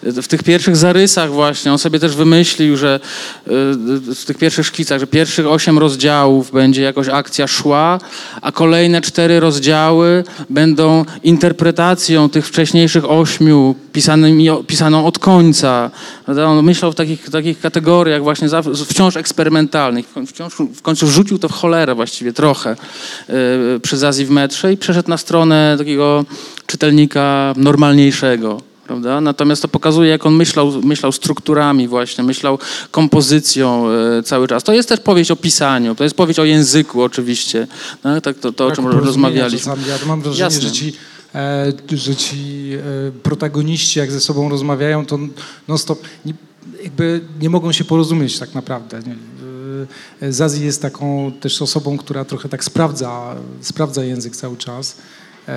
W 0.03 0.29
tych 0.29 0.43
pierwszych 0.43 0.77
zarysach 0.77 1.31
właśnie 1.31 1.73
on 1.73 1.79
sobie 1.79 1.99
też 1.99 2.17
wymyślił, 2.17 2.77
że 2.77 3.01
e, 3.47 3.51
w 4.15 4.25
tych 4.27 4.39
pierwszych 4.39 4.67
szkicach, 4.67 5.01
że 5.01 5.07
pierwszych 5.07 5.47
osiem 5.47 5.79
rozdziałów 5.79 6.51
będzie 6.51 6.83
jakoś 6.83 7.09
akcja 7.09 7.47
szła, 7.47 8.01
a 8.43 8.53
kolejne 8.53 9.01
cztery 9.01 9.41
rozdziały 9.41 10.25
będą 10.51 11.05
interpretacją 11.23 12.29
tych 12.31 12.47
wcześniejszych 12.47 13.11
ośmiu 13.11 13.75
pisanymi, 13.93 14.49
pisaną 14.67 15.07
od 15.07 15.19
końca. 15.19 15.91
Prawda? 16.31 16.47
On 16.47 16.65
myślał 16.65 16.93
w 16.93 16.95
takich, 16.95 17.31
takich 17.31 17.61
kategoriach 17.61 18.23
właśnie 18.23 18.49
wciąż 18.87 19.17
eksperymentalnych. 19.17 20.07
Wciąż, 20.27 20.55
w 20.75 20.83
końcu 20.83 21.07
rzucił 21.07 21.39
to 21.39 21.49
w 21.49 21.53
cholerę 21.53 21.95
właściwie 21.95 22.33
trochę 22.33 22.71
e, 23.29 23.35
przy 23.83 23.97
Zazji 23.97 24.27
w 24.27 24.31
metrze 24.31 24.73
i 24.73 24.77
przeszedł 24.77 25.09
na 25.11 25.17
stronę 25.17 25.75
takiego 25.79 26.25
czytelnika 26.67 27.55
normalniejszego. 27.57 28.61
Prawda? 28.87 29.21
Natomiast 29.21 29.63
to 29.63 29.69
pokazuje, 29.69 30.11
jak 30.11 30.27
on 30.27 30.35
myślał, 30.35 30.73
myślał 30.83 31.13
strukturami 31.13 31.89
właśnie, 31.89 32.25
myślał 32.25 32.59
kompozycją 32.91 33.87
e, 33.91 34.23
cały 34.23 34.49
czas. 34.49 34.63
To 34.63 34.73
jest 34.73 34.89
też 34.89 35.01
powieść 35.01 35.31
o 35.31 35.37
pisaniu, 35.37 35.95
to 35.95 36.05
jest 36.05 36.17
powieść 36.17 36.39
o 36.39 36.45
języku 36.45 37.03
oczywiście. 37.03 37.67
No, 38.05 38.21
tak, 38.21 38.39
to, 38.39 38.53
to 38.53 38.67
o 38.67 38.73
czym 38.73 38.87
rozmawialiśmy. 38.87 39.59
Czasami. 39.59 39.89
Ja 39.89 40.07
mam 40.07 40.23
wrażenie, 40.23 40.45
Jasne. 40.45 40.61
że 40.61 40.71
ci, 40.71 40.93
że 41.93 42.17
ci 42.17 42.71
e, 42.73 43.13
protagoniści, 43.13 43.99
jak 43.99 44.13
ze 44.13 44.21
sobą 44.21 44.49
rozmawiają, 44.49 45.07
to 45.07 45.19
non-stop 45.69 46.03
nie, 46.25 46.35
jakby 46.85 47.21
nie 47.41 47.51
mogą 47.51 47.73
się 47.73 47.85
porozumieć 47.85 48.39
tak 48.39 48.55
naprawdę. 48.55 49.03
E, 50.23 50.33
Zazie 50.33 50.65
jest 50.65 50.83
taką 50.83 51.33
też 51.41 51.63
osobą, 51.63 51.97
która 51.97 52.25
trochę 52.25 52.49
tak 52.49 52.65
sprawdza, 52.65 53.37
sprawdza 53.61 54.05
język 54.05 54.37
cały 54.37 54.57
czas. 54.57 54.97
E, 55.49 55.55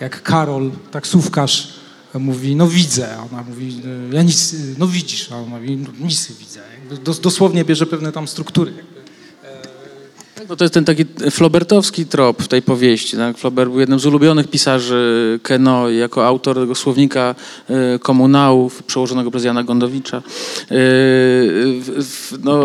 jak 0.00 0.22
Karol, 0.22 0.70
taksówkarz, 0.90 1.74
mówi, 2.14 2.56
no 2.56 2.68
widzę, 2.68 3.18
ona 3.30 3.42
mówi, 3.42 3.82
e, 4.12 4.14
ja 4.16 4.22
nic, 4.22 4.54
no 4.78 4.86
widzisz, 4.86 5.32
a 5.32 5.36
on 5.36 5.48
mówi, 5.48 5.76
no 5.76 6.06
nic 6.06 6.32
widzę. 6.32 6.60
Dosłownie 7.22 7.64
bierze 7.64 7.86
pewne 7.86 8.12
tam 8.12 8.28
struktury. 8.28 8.72
No 10.48 10.56
to 10.56 10.64
jest 10.64 10.74
ten 10.74 10.84
taki 10.84 11.04
flobertowski 11.30 12.06
trop 12.06 12.42
w 12.42 12.48
tej 12.48 12.62
powieści. 12.62 13.16
Tak? 13.16 13.38
Flaubert 13.38 13.70
był 13.70 13.80
jednym 13.80 14.00
z 14.00 14.06
ulubionych 14.06 14.48
pisarzy 14.48 15.40
Keno 15.42 15.90
jako 15.90 16.26
autor 16.26 16.56
tego 16.56 16.74
słownika 16.74 17.34
e, 17.68 17.98
komunałów 17.98 18.82
przełożonego 18.82 19.30
przez 19.30 19.44
Jana 19.44 19.62
Gondowicza. 19.64 20.16
E, 20.70 20.76
No, 22.44 22.60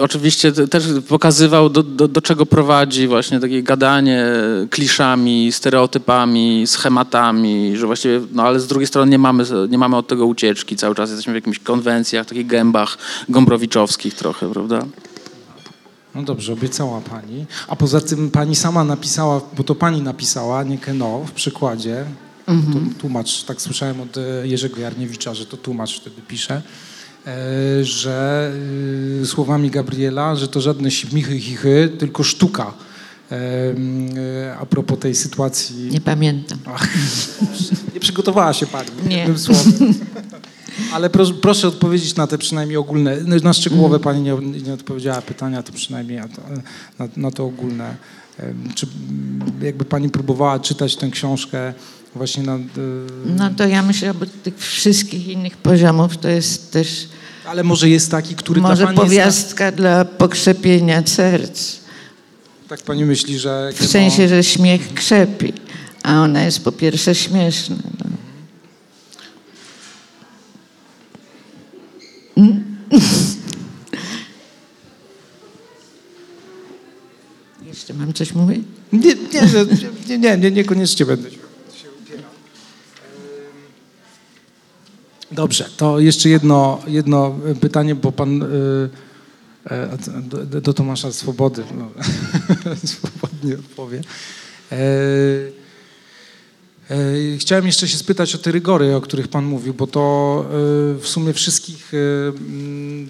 oczywiście 0.00 0.52
te- 0.52 0.68
też 0.68 0.84
pokazywał, 1.08 1.68
do, 1.68 1.82
do, 1.82 2.08
do 2.08 2.22
czego 2.22 2.46
prowadzi 2.46 3.06
właśnie 3.08 3.40
takie 3.40 3.62
gadanie 3.62 4.24
kliszami, 4.70 5.52
stereotypami, 5.52 6.66
schematami, 6.66 7.76
że 7.76 7.86
właściwie, 7.86 8.20
no 8.32 8.42
ale 8.42 8.60
z 8.60 8.66
drugiej 8.66 8.86
strony 8.86 9.10
nie 9.10 9.18
mamy, 9.18 9.44
nie 9.68 9.78
mamy 9.78 9.96
od 9.96 10.06
tego 10.06 10.26
ucieczki. 10.26 10.76
Cały 10.76 10.94
czas 10.94 11.10
jesteśmy 11.10 11.32
w 11.32 11.36
jakichś 11.36 11.58
konwencjach, 11.58 12.26
takich 12.26 12.46
gębach 12.46 12.98
gombrowiczowskich 13.28 14.14
trochę, 14.14 14.52
prawda? 14.52 14.82
No 16.14 16.22
dobrze, 16.22 16.52
obiecała 16.52 17.00
pani. 17.00 17.46
A 17.68 17.76
poza 17.76 18.00
tym 18.00 18.30
pani 18.30 18.56
sama 18.56 18.84
napisała, 18.84 19.40
bo 19.56 19.64
to 19.64 19.74
pani 19.74 20.02
napisała, 20.02 20.62
nie 20.62 20.78
Keno, 20.78 21.24
w 21.26 21.32
przykładzie. 21.32 22.04
To 22.46 23.00
tłumacz, 23.00 23.42
tak 23.44 23.62
słyszałem 23.62 24.00
od 24.00 24.16
e, 24.16 24.20
Jerzego 24.44 24.80
Jarniewicza, 24.80 25.34
że 25.34 25.46
to 25.46 25.56
tłumacz 25.56 26.00
wtedy 26.00 26.22
pisze, 26.28 26.62
e, 27.26 27.84
że 27.84 28.52
e, 29.22 29.26
słowami 29.26 29.70
Gabriela, 29.70 30.36
że 30.36 30.48
to 30.48 30.60
żadne 30.60 30.90
śmichy, 30.90 31.40
chichy, 31.40 31.92
tylko 31.98 32.22
sztuka. 32.22 32.72
A 34.60 34.66
propos 34.66 34.98
tej 34.98 35.14
sytuacji. 35.14 35.88
Nie 35.90 36.00
pamiętam. 36.00 36.58
Ach, 36.66 36.88
nie 37.94 38.00
przygotowała 38.00 38.52
się 38.52 38.66
pani, 38.66 38.90
Nie. 39.08 39.16
jednym 39.16 39.38
słowem. 39.38 39.72
Ale 40.92 41.10
proszę, 41.10 41.34
proszę 41.34 41.68
odpowiedzieć 41.68 42.16
na 42.16 42.26
te 42.26 42.38
przynajmniej 42.38 42.76
ogólne, 42.76 43.16
no, 43.26 43.36
na 43.42 43.52
szczegółowe 43.52 43.96
Mhm. 43.96 44.02
pani 44.02 44.22
nie, 44.22 44.62
nie 44.62 44.72
odpowiedziała 44.74 45.22
pytania, 45.22 45.62
to 45.62 45.72
przynajmniej 45.72 46.18
na 46.18 46.28
to, 46.28 46.42
na, 46.98 47.08
na 47.16 47.30
to 47.30 47.44
ogólne. 47.44 47.96
Czy 48.74 48.86
mm, 49.10 49.52
jakby 49.62 49.84
pani 49.84 50.08
próbowała 50.08 50.58
czytać 50.60 50.96
tę 50.96 51.10
książkę 51.10 51.74
właśnie 52.14 52.42
na... 52.42 52.54
e, 52.54 52.60
No 53.36 53.50
to 53.56 53.66
ja 53.68 53.82
myślę, 53.82 54.14
bo 54.14 54.26
tych 54.42 54.58
wszystkich 54.58 55.28
innych 55.28 55.56
poziomów 55.56 56.16
to 56.18 56.28
jest 56.28 56.72
też 56.72 57.08
Ale 57.48 57.62
może 57.64 57.88
jest 57.88 58.10
taki, 58.10 58.34
który 58.34 58.60
może 58.60 58.76
dla 58.76 58.86
pani 58.86 58.96
jest... 58.98 59.08
powiastka 59.08 59.72
dla 59.72 60.04
pokrzepienia 60.04 61.02
serc. 61.06 61.76
Tak 62.68 62.82
pani 62.82 63.04
myśli, 63.04 63.38
że... 63.38 63.70
W 63.74 63.86
sensie, 63.86 64.28
że 64.28 64.44
śmiech 64.44 64.94
krzepi, 64.94 65.52
a 66.02 66.22
ona 66.22 66.44
jest 66.44 66.64
po 66.64 66.72
pierwsze 66.72 67.14
śmieszna. 67.14 67.76
No. 68.04 68.09
Jeszcze 77.66 77.94
mam 77.94 78.12
coś 78.12 78.32
mówić? 78.34 78.62
Nie, 78.92 79.14
nie, 79.14 79.42
nie, 80.08 80.18
nie, 80.18 80.38
nie, 80.38 80.50
niekoniecznie 80.50 81.06
będę 81.06 81.30
się 81.30 81.38
Dobrze, 85.32 85.68
to 85.76 86.00
jeszcze 86.00 86.28
jedno, 86.28 86.80
jedno 86.86 87.38
pytanie, 87.60 87.94
bo 87.94 88.12
pan 88.12 88.42
y, 88.42 88.46
e, 89.70 89.98
do, 90.60 90.74
Tomasza 90.74 91.12
Swobody 91.12 91.62
no, 91.78 91.90
swobodnie 92.84 93.54
odpowie. 93.54 94.00
E, 96.90 97.38
Chciałem 97.38 97.66
jeszcze 97.66 97.88
się 97.88 97.96
spytać 97.96 98.34
o 98.34 98.38
te 98.38 98.52
rygory, 98.52 98.96
o 98.96 99.00
których 99.00 99.28
Pan 99.28 99.44
mówił, 99.44 99.74
bo 99.74 99.86
to 99.86 100.44
e, 100.44 100.48
w 100.98 101.08
sumie 101.08 101.32
wszystkich, 101.32 101.92
e, 101.94 102.28
mm, 102.28 103.08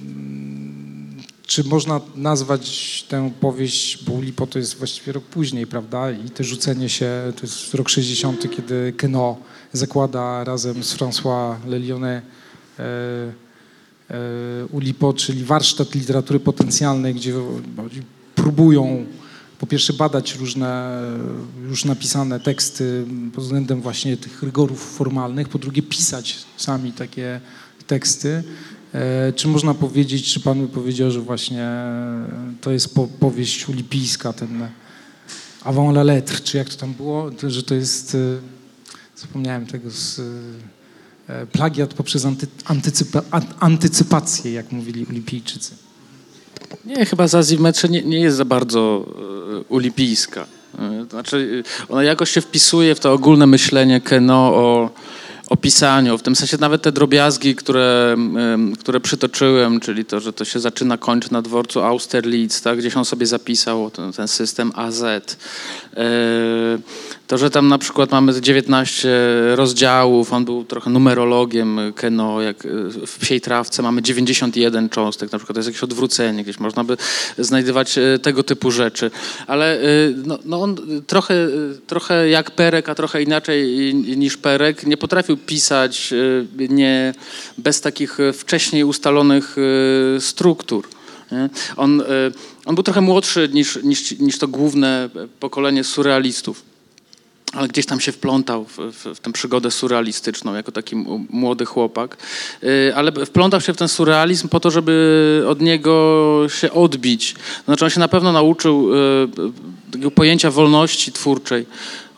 czy 1.47 1.65
można 1.65 2.01
nazwać 2.17 3.05
tę 3.09 3.31
powieść, 3.41 4.05
bo 4.05 4.13
Ulipo 4.13 4.47
to 4.47 4.59
jest 4.59 4.79
właściwie 4.79 5.13
rok 5.13 5.25
później, 5.25 5.67
prawda? 5.67 6.11
I 6.11 6.31
te 6.31 6.45
rzucenie 6.45 6.89
się, 6.89 7.33
to 7.37 7.43
jest 7.43 7.75
rok 7.75 7.89
60., 7.89 8.51
kiedy 8.57 8.93
Keno 8.97 9.37
zakłada 9.73 10.45
razem 10.45 10.85
z 10.85 10.97
François 10.97 11.57
Lelionet 11.67 12.25
Ulipo, 14.73 15.13
czyli 15.13 15.45
warsztat 15.45 15.95
literatury 15.95 16.41
potencjalnej, 16.41 17.15
gdzie 17.15 17.35
próbują 18.35 19.07
po 19.61 19.67
pierwsze 19.67 19.93
badać 19.93 20.35
różne 20.35 21.01
już 21.69 21.85
napisane 21.85 22.41
teksty 22.41 23.05
pod 23.35 23.45
względem 23.45 23.81
właśnie 23.81 24.17
tych 24.17 24.43
rygorów 24.43 24.93
formalnych, 24.97 25.49
po 25.49 25.59
drugie 25.59 25.83
pisać 25.83 26.39
sami 26.57 26.93
takie 26.93 27.41
teksty. 27.87 28.45
E, 28.95 29.33
Czy 29.33 29.49
można 29.49 29.75
powiedzieć, 29.75 30.33
czy 30.35 30.41
pan 30.41 30.61
by 30.61 30.69
powiedział, 30.69 31.11
że 31.11 31.21
właśnie 31.21 31.69
to 32.61 32.71
jest 32.71 32.95
po, 32.95 33.07
powieść 33.07 33.69
ulipijska, 33.69 34.33
ten 34.33 34.69
avant 35.65 35.91
la 35.97 36.03
lettre, 36.03 36.41
czy 36.41 36.57
jak 36.57 36.69
to 36.69 36.77
tam 36.77 36.95
było, 36.95 37.31
że 37.49 37.63
to 37.63 37.75
jest, 37.75 38.15
e, 38.15 38.19
zapomniałem 39.17 39.67
tego, 39.67 39.91
z, 39.91 40.21
e, 41.29 41.47
plagiat 41.47 41.95
poprzez 41.95 42.25
anty, 42.25 42.47
antycypa, 42.65 43.23
an- 43.31 43.55
antycypację, 43.61 44.53
jak 44.53 44.73
mówili 44.73 45.07
Olimpijczycy. 45.11 45.75
Nie, 46.85 47.05
chyba 47.07 47.29
Zazie 47.29 47.57
w 47.57 47.61
metrze 47.61 47.89
nie, 47.89 48.03
nie 48.03 48.21
jest 48.21 48.37
za 48.37 48.45
bardzo 48.45 49.07
e, 49.59 49.65
ulipijska. 49.69 50.47
E, 50.79 51.05
to 51.05 51.11
Znaczy, 51.11 51.65
e, 51.89 51.93
ona 51.93 52.03
jakoś 52.03 52.31
się 52.31 52.41
wpisuje 52.41 52.95
w 52.95 53.01
to 53.01 53.13
ogólne 53.13 53.47
myślenie 53.47 54.01
Keno 54.01 54.55
o, 54.55 54.91
o 55.51 55.57
pisaniu. 55.57 56.19
W 56.19 56.23
tym 56.23 56.37
sensie 56.37 56.57
nawet 56.61 56.83
te 56.83 56.93
drobiazgi, 56.93 57.55
które, 57.55 58.17
które 58.79 59.01
przytoczyłem, 59.01 59.81
czyli 59.81 60.05
to, 60.05 60.21
że 60.21 60.33
to 60.33 60.45
się 60.45 60.61
zaczyna, 60.61 60.99
kończy 60.99 61.33
na 61.33 61.43
dworcu 61.43 61.81
Austerlitz, 61.81 62.61
tak, 62.63 62.79
gdzieś 62.79 62.97
on 62.97 63.05
sobie 63.05 63.27
zapisał 63.27 63.91
ten, 63.91 64.13
ten 64.13 64.29
system 64.29 64.73
AZ. 64.75 65.05
E, 65.97 66.79
To, 67.31 67.39
że 67.39 67.51
tam 67.51 67.69
na 67.69 67.79
przykład 67.79 68.11
mamy 68.11 68.41
19 68.41 69.09
rozdziałów, 69.55 70.33
on 70.33 70.45
był 70.45 70.65
trochę 70.65 70.91
numerologiem 70.91 71.81
Keno, 71.97 72.41
jak 72.43 72.67
e, 72.67 72.69
w 73.07 73.19
Psiej 73.19 73.41
Trawce 73.41 73.83
mamy 73.83 74.03
91 74.03 74.89
cząstek, 74.89 75.33
na 75.33 75.39
przykład 75.39 75.55
to 75.55 75.59
jest 75.59 75.69
jakieś 75.69 75.83
odwrócenie, 75.83 76.43
gdzieś 76.43 76.61
można 76.61 76.85
by 76.85 76.97
znajdywać 77.39 77.99
e, 77.99 78.19
tego 78.19 78.43
typu 78.43 78.71
rzeczy. 78.71 79.11
Ale 79.47 79.79
no, 80.27 80.39
no 80.45 80.63
on 80.63 80.77
trochę, 81.07 81.49
trochę 81.87 82.29
jak 82.29 82.51
Perek, 82.51 82.89
a 82.89 82.95
trochę 82.95 83.23
inaczej 83.23 83.95
niż 83.95 84.37
Perek, 84.37 84.87
nie 84.87 84.97
potrafił 84.97 85.37
pisać 85.37 86.15
nie, 86.69 87.15
bez 87.59 87.81
takich 87.81 88.19
wcześniej 88.35 88.85
ustalonych 88.85 89.57
struktur. 90.19 90.89
Nie? 91.33 91.49
On, 91.77 92.03
on 92.71 92.75
był 92.75 92.85
trochę 92.85 93.01
młodszy 93.01 93.49
niż, 93.53 93.79
niż, 93.83 94.19
niż 94.19 94.39
to 94.39 94.49
główne 94.49 95.11
pokolenie 95.41 95.85
surrealistów 95.85 96.63
ale 97.53 97.69
gdzieś 97.69 97.87
tam 97.87 98.01
się 98.01 98.13
wplątał 98.13 98.65
w, 98.65 98.79
w, 98.79 99.15
w 99.15 99.21
tę 99.21 99.33
przygodę 99.33 99.71
surrealistyczną 99.71 100.55
jako 100.55 100.73
taki 100.73 100.97
młody 101.31 101.65
chłopak. 101.65 102.17
Yy, 102.63 102.93
Ale 102.97 103.13
wplątał 103.13 103.61
się 103.61 103.73
w 103.73 103.77
ten 103.77 103.89
surrealizm 103.89 104.49
po 104.49 104.61
to, 104.61 104.71
żeby 104.71 105.45
od 105.49 105.61
niego 105.61 106.47
się 106.49 106.73
odbić. 106.73 107.35
Znaczy 107.65 107.85
on 107.85 107.91
się 107.91 108.01
na 108.01 108.09
pewno 108.09 108.33
nauczył 108.33 108.89
takiego 109.93 110.11
pojęcia 110.11 110.51
wolności 110.51 111.13
twórczej 111.13 111.67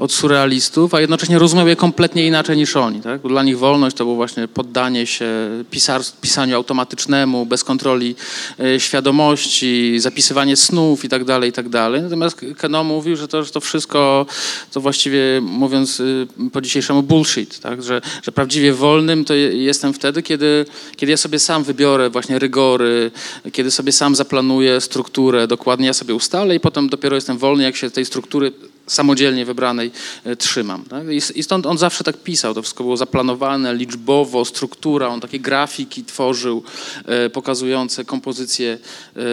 od 0.03 0.13
surrealistów, 0.13 0.95
a 0.95 1.01
jednocześnie 1.01 1.39
rozumiał 1.39 1.69
je 1.69 1.77
kompletnie 1.77 2.27
inaczej 2.27 2.57
niż 2.57 2.77
oni. 2.77 3.01
Tak? 3.01 3.21
Dla 3.21 3.43
nich 3.43 3.59
wolność 3.59 3.97
to 3.97 4.05
było 4.05 4.17
właśnie 4.17 4.49
poddanie 4.49 5.07
się 5.07 5.27
pisar, 5.71 6.01
pisaniu 6.21 6.57
automatycznemu, 6.57 7.47
bez 7.47 7.65
kontroli 7.65 8.15
e, 8.61 8.81
świadomości, 8.81 10.01
zapisywanie 10.01 10.57
snów 10.57 11.05
i 11.05 11.09
tak 11.09 11.25
dalej, 11.25 11.51
i 11.51 11.53
tak. 11.53 11.67
Natomiast 12.03 12.41
Keno 12.59 12.85
mówił, 12.85 13.17
że 13.17 13.29
to, 13.29 13.45
że 13.45 13.51
to 13.51 13.61
wszystko 13.61 14.27
to 14.73 14.81
właściwie 14.81 15.41
mówiąc 15.43 16.01
y, 16.01 16.27
po 16.53 16.61
dzisiejszemu 16.61 17.03
bullshit, 17.03 17.59
tak? 17.59 17.83
że, 17.83 18.01
że 18.23 18.33
prawdziwie 18.33 18.73
wolnym 18.73 19.25
to 19.25 19.35
je- 19.35 19.65
jestem 19.65 19.93
wtedy, 19.93 20.23
kiedy, 20.23 20.67
kiedy 20.97 21.11
ja 21.11 21.17
sobie 21.17 21.39
sam 21.39 21.65
wybiorę 21.65 22.11
właśnie 22.11 22.39
rygory, 22.39 23.11
kiedy 23.53 23.71
sobie 23.71 23.93
sam 23.93 24.15
zaplanuję 24.15 24.81
strukturę, 24.81 25.47
dokładnie 25.47 25.87
ja 25.87 25.93
sobie 25.93 26.15
ustalę 26.15 26.55
i 26.55 26.61
potem 26.61 26.89
dopiero 26.89 27.15
jestem 27.15 27.39
wolny, 27.39 27.63
jak 27.65 27.77
się 27.77 27.91
tej 27.91 28.05
struktury 28.05 28.53
samodzielnie 28.87 29.45
wybranej 29.45 29.91
e, 30.25 30.37
trzymam. 30.37 30.85
Tak? 30.85 31.05
I, 31.35 31.43
stąd 31.43 31.67
on 31.67 31.79
zawsze 31.79 32.05
tak 32.05 32.17
pisał, 32.17 32.55
to 32.55 32.63
wszystko 32.63 32.85
było 32.85 32.97
zaplanowane, 32.97 33.75
liczbowo, 33.75 34.45
struktura, 34.45 35.09
on 35.09 35.21
takie 35.21 35.41
grafiki 35.41 36.05
tworzył 36.05 36.63
e, 37.05 37.31
pokazujące 37.31 38.05
kompozycję 38.05 38.79
e, 39.17 39.21
e, 39.21 39.25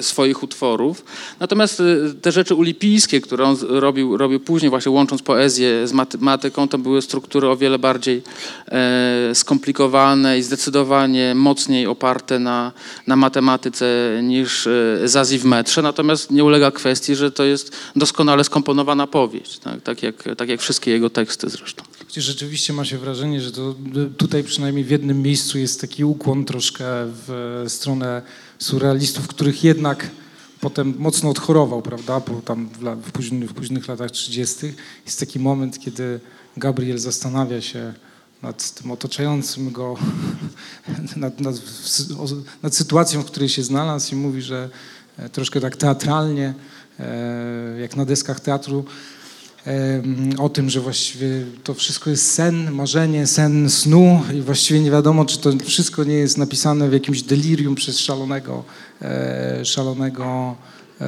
swoich 0.00 0.42
utworów. 0.42 1.04
Natomiast 1.40 1.80
e, 1.80 1.84
te 2.22 2.32
rzeczy 2.32 2.54
ulipijskie, 2.54 3.20
które 3.20 3.44
on 3.44 3.56
robił, 3.68 4.16
robił 4.16 4.40
później, 4.40 4.70
właśnie 4.70 4.92
łącząc 4.92 5.22
poezję 5.22 5.88
z 5.88 5.92
matematyką, 5.92 6.68
to 6.68 6.78
były 6.78 7.02
struktury 7.02 7.48
o 7.48 7.56
wiele 7.56 7.78
bardziej 7.78 8.22
e, 8.68 9.34
skomplikowane 9.34 10.38
i 10.38 10.42
zdecydowanie 10.42 11.34
mocniej 11.34 11.86
oparte 11.86 12.38
na, 12.38 12.72
na 13.06 13.16
matematyce 13.16 14.20
niż 14.22 14.66
e, 14.66 14.72
Zazi 15.04 15.38
w 15.38 15.44
metrze. 15.44 15.82
Natomiast 15.82 16.30
nie 16.30 16.44
ulega 16.44 16.70
kwestii, 16.70 17.14
że 17.14 17.30
to 17.30 17.44
jest 17.44 17.72
doskonale 17.96 18.44
skomponowana 18.44 19.06
powieść, 19.06 19.58
tak, 19.58 19.82
tak, 19.82 20.02
jak, 20.02 20.24
tak 20.36 20.48
jak 20.48 20.60
wszystkie 20.60 20.90
jego 20.90 21.10
teksty 21.10 21.50
zresztą. 21.50 21.84
Rzeczywiście 22.16 22.72
ma 22.72 22.84
się 22.84 22.98
wrażenie, 22.98 23.40
że 23.40 23.52
to 23.52 23.74
y, 23.96 24.10
tutaj 24.16 24.44
przynajmniej 24.44 24.84
w 24.84 24.90
jednym 24.90 25.22
miejscu 25.22 25.58
jest 25.58 25.80
taki 25.80 26.04
ukłon 26.04 26.44
troszkę 26.44 26.84
w 27.26 27.64
stronę 27.68 28.22
surrealistów, 28.64 29.28
których 29.28 29.64
jednak 29.64 30.10
potem 30.60 30.94
mocno 30.98 31.30
odchorował, 31.30 31.82
prawda? 31.82 32.20
Bo 32.20 32.42
tam 32.42 32.68
w, 33.02 33.12
późnych, 33.12 33.50
w 33.50 33.54
późnych 33.54 33.88
latach 33.88 34.10
30. 34.10 34.56
jest 35.06 35.20
taki 35.20 35.38
moment, 35.38 35.78
kiedy 35.78 36.20
Gabriel 36.56 36.98
zastanawia 36.98 37.60
się 37.60 37.94
nad 38.42 38.70
tym 38.70 38.90
otaczającym 38.90 39.72
go, 39.72 39.96
nad, 41.16 41.40
nad, 41.40 41.54
nad 42.62 42.74
sytuacją, 42.74 43.22
w 43.22 43.26
której 43.26 43.48
się 43.48 43.62
znalazł 43.62 44.12
i 44.12 44.16
mówi, 44.16 44.42
że 44.42 44.70
e, 45.16 45.28
troszkę 45.28 45.60
tak 45.60 45.76
teatralnie, 45.76 46.54
e, 47.00 47.80
jak 47.80 47.96
na 47.96 48.04
deskach 48.04 48.40
teatru, 48.40 48.84
o 50.38 50.48
tym, 50.48 50.70
że 50.70 50.80
właściwie 50.80 51.28
to 51.64 51.74
wszystko 51.74 52.10
jest 52.10 52.32
sen, 52.32 52.70
marzenie, 52.70 53.26
sen 53.26 53.70
snu 53.70 54.22
i 54.34 54.40
właściwie 54.40 54.80
nie 54.80 54.90
wiadomo, 54.90 55.24
czy 55.24 55.38
to 55.38 55.52
wszystko 55.64 56.04
nie 56.04 56.14
jest 56.14 56.38
napisane 56.38 56.88
w 56.88 56.92
jakimś 56.92 57.22
delirium 57.22 57.74
przez 57.74 57.98
szalonego, 57.98 58.64
e, 59.02 59.64
szalonego, 59.64 60.56
e, 61.00 61.06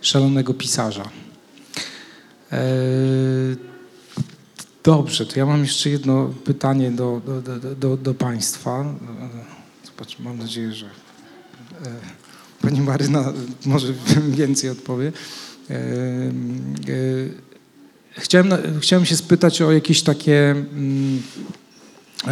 szalonego 0.00 0.54
pisarza. 0.54 1.10
E, 2.52 2.60
Dobrze, 4.84 5.26
to 5.26 5.38
ja 5.38 5.46
mam 5.46 5.60
jeszcze 5.62 5.90
jedno 5.90 6.30
pytanie 6.44 6.90
do, 6.90 7.20
do, 7.26 7.74
do, 7.74 7.96
do, 7.96 8.14
Państwa. 8.14 8.94
Zobacz, 9.84 10.18
mam 10.18 10.38
nadzieję, 10.38 10.72
że 10.72 10.86
Pani 12.62 12.80
Maryna 12.80 13.32
może 13.66 13.92
więcej 14.28 14.70
odpowie. 14.70 15.12
E, 15.70 15.74
Chciałem, 18.18 18.48
chciałem 18.80 19.06
się 19.06 19.16
spytać 19.16 19.62
o 19.62 19.72
jakieś 19.72 20.02
takie. 20.02 20.50
mm, 20.50 21.22
e, 22.26 22.30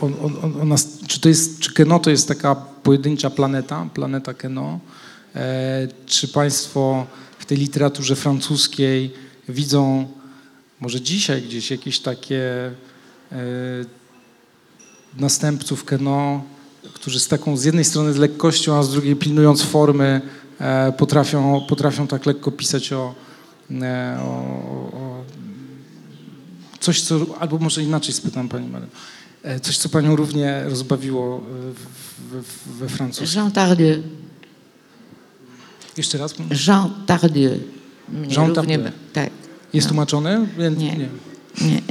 O, 0.00 0.06
o, 0.06 0.60
o- 0.60 0.64
nas, 0.64 0.88
czy, 1.06 1.20
to 1.20 1.28
jest, 1.28 1.58
czy 1.60 1.72
Keno 1.74 1.98
to 1.98 2.10
jest 2.10 2.28
taka 2.28 2.54
pojedyncza 2.54 3.30
planeta, 3.30 3.86
planeta 3.94 4.34
Keno? 4.34 4.80
E, 5.34 5.88
Czy 6.06 6.28
Państwo 6.28 7.06
w 7.38 7.44
tej 7.46 7.58
literaturze 7.58 8.16
francuskiej 8.16 9.12
widzą 9.48 10.08
może 10.80 11.00
dzisiaj 11.00 11.42
gdzieś 11.42 11.70
jakieś 11.70 12.00
takie 12.00 12.42
następców 15.18 15.84
Keno, 15.84 16.44
którzy 16.94 17.20
z 17.20 17.28
taką 17.28 17.56
z 17.56 17.64
jednej 17.64 17.84
strony 17.84 18.12
z 18.12 18.16
lekkością, 18.16 18.76
a 18.76 18.82
z 18.82 18.90
drugiej 18.92 19.16
pilnując 19.16 19.62
formy, 19.62 20.20
potrafią, 20.98 21.60
potrafią 21.68 22.06
tak 22.06 22.26
lekko 22.26 22.50
pisać 22.52 22.92
o, 22.92 23.14
e, 23.70 24.18
o, 24.20 24.26
o 24.92 25.24
coś, 26.80 27.00
co, 27.02 27.26
albo 27.40 27.58
może 27.58 27.82
inaczej 27.82 28.14
spytam 28.14 28.48
Pani 28.48 28.68
Marię, 28.68 28.86
e, 29.42 29.60
coś, 29.60 29.78
co 29.78 29.88
Panią 29.88 30.16
równie 30.16 30.62
rozbawiło 30.64 31.40
e, 32.32 32.42
we 32.78 32.88
francuskim. 32.88 33.40
Jean 33.40 33.52
Tardieu. 33.52 34.02
Jeszcze 35.96 36.18
raz? 36.18 36.34
Jean 36.66 36.90
Tardieu. 37.06 37.50
Mnie 38.08 38.34
Jean 38.34 38.46
równie 38.54 38.78
Tardieu. 38.78 38.98
Tak. 39.12 39.30
Jest 39.72 39.86
No. 39.86 39.88
tłumaczone? 39.88 40.46
Więc 40.58 40.78
Nie. 40.78 40.96
nie. 40.96 41.08
Nie. 41.60 41.82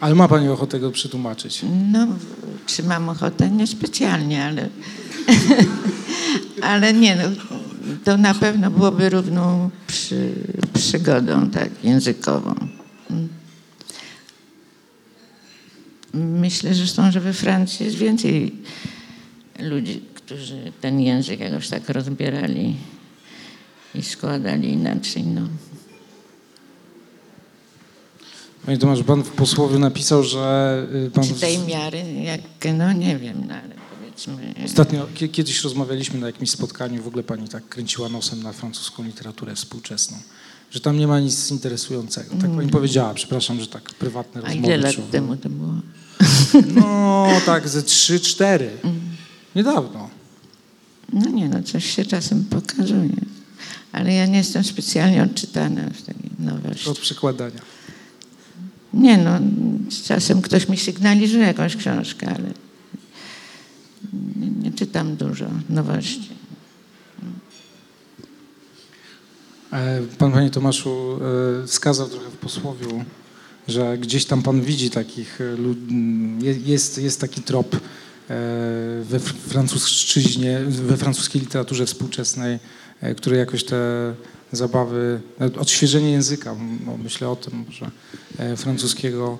Ale 0.00 0.14
ma 0.14 0.28
pani 0.28 0.48
ochotę 0.48 0.80
go 0.80 0.90
przetłumaczyć? 0.90 1.64
No, 1.92 2.06
czy 2.66 2.82
mam 2.82 3.08
ochotę? 3.08 3.50
Niespecjalnie, 3.50 4.44
ale, 4.44 4.68
ale 6.62 6.92
nie, 6.92 7.16
no, 7.16 7.22
to 8.04 8.16
na 8.16 8.34
pewno 8.34 8.70
byłoby 8.70 9.10
równą 9.10 9.70
przy, 9.86 10.34
przygodą 10.74 11.50
tak, 11.50 11.70
językową. 11.84 12.54
Myślę 16.14 16.74
zresztą, 16.74 17.10
że 17.10 17.20
we 17.20 17.32
Francji 17.32 17.86
jest 17.86 17.96
więcej 17.96 18.52
ludzi, 19.58 20.02
którzy 20.14 20.72
ten 20.80 21.00
język 21.00 21.40
jakoś 21.40 21.68
tak 21.68 21.88
rozbierali 21.88 22.76
i 23.94 24.02
składali 24.02 24.72
inaczej. 24.72 25.22
No. 25.22 25.40
Panie 28.66 28.78
Tomasz, 28.78 29.02
pan 29.02 29.22
w 29.22 29.30
posłowie 29.30 29.78
napisał, 29.78 30.24
że 30.24 30.86
y, 31.06 31.10
pan... 31.10 31.24
Czy 31.24 31.34
tej 31.34 31.58
miary, 31.58 32.02
jak, 32.22 32.40
no 32.74 32.92
nie 32.92 33.18
wiem, 33.18 33.44
no, 33.48 33.54
ale. 33.54 33.83
Ostatnio, 34.64 35.06
kie- 35.14 35.28
kiedyś 35.28 35.62
rozmawialiśmy 35.64 36.20
na 36.20 36.26
jakimś 36.26 36.50
spotkaniu, 36.50 37.02
w 37.02 37.06
ogóle 37.06 37.22
pani 37.22 37.48
tak 37.48 37.68
kręciła 37.68 38.08
nosem 38.08 38.42
na 38.42 38.52
francuską 38.52 39.04
literaturę 39.04 39.54
współczesną, 39.54 40.16
że 40.70 40.80
tam 40.80 40.98
nie 40.98 41.06
ma 41.06 41.20
nic 41.20 41.50
interesującego. 41.50 42.34
Tak 42.40 42.50
pani 42.56 42.70
powiedziała, 42.70 43.14
przepraszam, 43.14 43.60
że 43.60 43.66
tak 43.66 43.82
prywatne 43.82 44.40
A 44.40 44.44
rozmowy. 44.44 44.66
ile 44.66 44.76
lat 44.76 44.92
przywołuję. 44.92 45.12
temu 45.12 45.36
to 45.36 45.48
było? 45.48 45.72
No, 46.80 47.28
tak, 47.46 47.68
ze 47.68 47.82
trzy, 47.82 48.20
cztery. 48.20 48.70
Niedawno. 49.56 50.10
No 51.12 51.30
nie, 51.30 51.48
no 51.48 51.62
coś 51.62 51.94
się 51.96 52.04
czasem 52.04 52.44
pokazuje. 52.44 53.16
Ale 53.92 54.12
ja 54.14 54.26
nie 54.26 54.36
jestem 54.38 54.64
specjalnie 54.64 55.22
odczytana 55.22 55.82
w 55.94 56.02
tej 56.02 56.14
nowości. 56.38 56.88
Od 56.90 56.98
przekładania. 56.98 57.60
Nie 58.94 59.18
no, 59.18 59.30
czasem 60.04 60.42
ktoś 60.42 60.68
mi 60.68 60.76
sygnalizuje 60.76 61.44
jakąś 61.46 61.76
książkę, 61.76 62.26
ale 62.28 62.48
czytam 64.74 65.16
dużo 65.16 65.46
nowości. 65.68 66.28
E, 69.72 70.02
Pan, 70.18 70.32
panie 70.32 70.50
Tomaszu, 70.50 71.18
e, 71.62 71.66
wskazał 71.66 72.08
trochę 72.08 72.30
w 72.30 72.36
posłowiu, 72.36 73.04
że 73.68 73.98
gdzieś 73.98 74.24
tam 74.24 74.42
pan 74.42 74.60
widzi 74.60 74.90
takich, 74.90 75.40
e, 75.40 75.44
jest, 76.64 76.98
jest 76.98 77.20
taki 77.20 77.42
trop 77.42 77.76
we 79.04 79.18
fr- 79.18 79.34
francuszczyźnie, 79.48 80.60
we 80.68 80.96
francuskiej 80.96 81.40
literaturze 81.40 81.86
współczesnej, 81.86 82.58
który 83.16 83.36
jakoś 83.36 83.64
te 83.64 84.14
zabawy, 84.52 85.20
odświeżenie 85.60 86.10
języka, 86.10 86.56
no, 86.86 86.96
myślę 86.96 87.28
o 87.28 87.36
tym 87.36 87.64
może, 87.66 87.90
e, 88.38 88.56
francuskiego, 88.56 89.38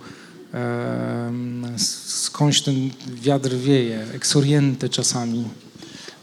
skądś 1.76 2.60
ten 2.60 2.90
wiatr 3.06 3.50
wieje, 3.50 4.06
eksoriente 4.14 4.88
czasami. 4.88 5.44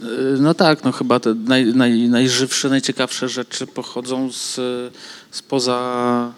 Y, 0.02 0.38
No 0.40 0.54
tak, 0.54 0.84
no 0.84 0.92
chyba 0.92 1.20
te 1.20 1.34
naj, 1.34 1.66
naj, 1.66 2.10
najżywsze, 2.10 2.70
najciekawsze 2.70 3.30
rzeczy 3.30 3.68
pochodzą 3.68 4.32
z, 4.32 4.60
spoza 5.32 6.32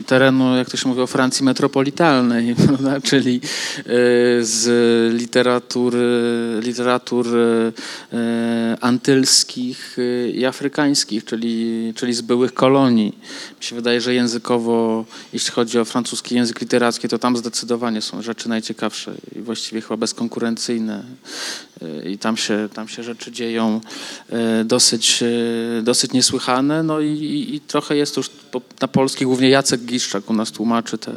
y, 0.00 0.04
terenu, 0.04 0.56
jak 0.56 0.70
to 0.70 0.76
się 0.76 0.88
mówi, 0.88 1.00
o 1.00 1.06
Francji 1.06 1.44
metropolitalnej, 1.44 2.54
prawda? 2.66 3.00
czyli 3.00 3.40
y, 3.78 3.82
z 4.44 4.64
literatury, 5.14 6.08
literatur 6.62 7.36
y, 7.36 7.72
y, 8.12 8.16
antylskich 8.80 9.98
y, 9.98 10.32
i 10.34 10.44
afrykańskich, 10.44 11.24
czyli, 11.24 11.92
czyli 11.96 12.14
z 12.14 12.20
byłych 12.20 12.54
kolonii. 12.54 13.18
Mi 13.60 13.64
się 13.64 13.76
wydaje, 13.76 14.00
że 14.00 14.14
językowo, 14.14 15.04
jeśli 15.32 15.52
chodzi 15.52 15.78
o 15.78 15.84
francuski 15.84 16.34
język 16.34 16.60
literacki, 16.60 17.08
to 17.08 17.18
tam 17.18 17.36
zdecydowanie 17.36 18.02
są 18.02 18.22
rzeczy 18.22 18.48
najciekawsze 18.48 19.14
i 19.36 19.40
właściwie 19.40 19.80
chyba 19.80 19.96
bezkonkurencyjne. 19.96 21.04
Y, 21.82 22.10
I 22.10 22.18
tam 22.18 22.36
się, 22.36 22.68
tam 22.74 22.88
się 22.88 23.02
rzeczy 23.02 23.32
dzieją 23.32 23.80
dosyć, 24.64 25.24
dosyć 25.82 26.12
niesłychane. 26.12 26.82
No 26.82 27.00
i, 27.00 27.08
i, 27.08 27.54
i 27.54 27.60
trochę 27.60 27.83
jest 27.90 28.14
to 28.14 28.20
już 28.20 28.30
na 28.80 28.88
polski, 28.88 29.24
głównie 29.24 29.48
Jacek 29.48 29.80
Giszczak 29.80 30.30
u 30.30 30.34
nas 30.34 30.50
tłumaczy 30.50 30.98
tę 30.98 31.12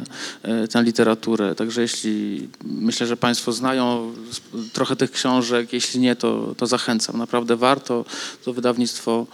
y, 0.64 0.68
tę 0.68 0.82
literaturę. 0.82 1.54
Także 1.54 1.82
jeśli 1.82 2.48
myślę, 2.64 3.06
że 3.06 3.16
Państwo 3.16 3.52
znają 3.52 4.12
trochę 4.72 4.96
tych 4.96 5.10
książek, 5.10 5.72
jeśli 5.72 6.00
nie, 6.00 6.16
to, 6.16 6.54
to 6.56 6.66
zachęcam. 6.66 7.18
Naprawdę 7.18 7.56
warto. 7.56 8.04
To 8.44 8.52
wydawnictwo 8.52 9.26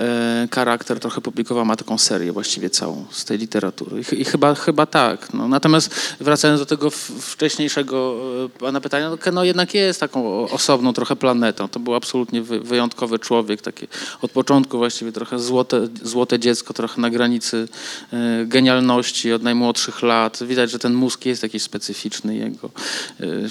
e, 0.00 0.48
Charakter 0.54 1.00
trochę 1.00 1.20
publikowało, 1.20 1.64
ma 1.64 1.76
taką 1.76 1.98
serię 1.98 2.32
właściwie 2.32 2.70
całą 2.70 3.04
z 3.10 3.24
tej 3.24 3.38
literatury. 3.38 4.02
I, 4.12 4.20
i 4.20 4.24
chyba, 4.24 4.54
chyba 4.54 4.86
tak. 4.86 5.34
No. 5.34 5.48
Natomiast 5.48 5.94
wracając 6.20 6.60
do 6.60 6.66
tego 6.66 6.90
wcześniejszego 7.20 8.16
e, 8.44 8.48
pana 8.58 8.80
pytania, 8.80 9.10
no, 9.10 9.18
Keno 9.18 9.44
jednak 9.44 9.74
jest 9.74 10.00
taką 10.00 10.48
osobną 10.48 10.92
trochę 10.92 11.16
planetą. 11.16 11.68
To 11.68 11.80
był 11.80 11.94
absolutnie 11.94 12.42
wy, 12.42 12.60
wyjątkowy 12.60 13.18
człowiek, 13.18 13.62
takie 13.62 13.86
od 14.22 14.30
początku 14.30 14.78
właściwie 14.78 15.12
trochę 15.12 15.38
złote, 15.38 15.88
złote 16.02 16.38
dziecko, 16.38 16.74
trochę 16.76 17.00
na 17.00 17.10
granicy 17.10 17.68
e, 18.12 18.44
genialności 18.46 19.32
od 19.32 19.42
najmłodszych 19.42 20.02
lat. 20.02 20.38
Widać, 20.46 20.70
że 20.70 20.78
ten 20.78 20.94
mózg 20.94 21.26
jest 21.26 21.42
jakiś 21.42 21.62
specyficzny 21.62 22.36
jego. 22.36 22.70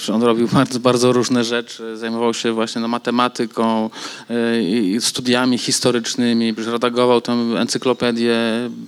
E, 0.09 0.13
on 0.13 0.23
robił 0.23 0.47
bardzo, 0.47 0.80
bardzo 0.80 1.11
różne 1.11 1.43
rzeczy, 1.43 1.97
zajmował 1.97 2.34
się 2.34 2.51
właśnie 2.51 2.82
no, 2.82 2.88
matematyką, 2.88 3.89
e, 4.97 5.01
studiami 5.01 5.57
historycznymi, 5.57 6.53
redagował 6.57 7.21
tę 7.21 7.34
encyklopedię 7.34 8.36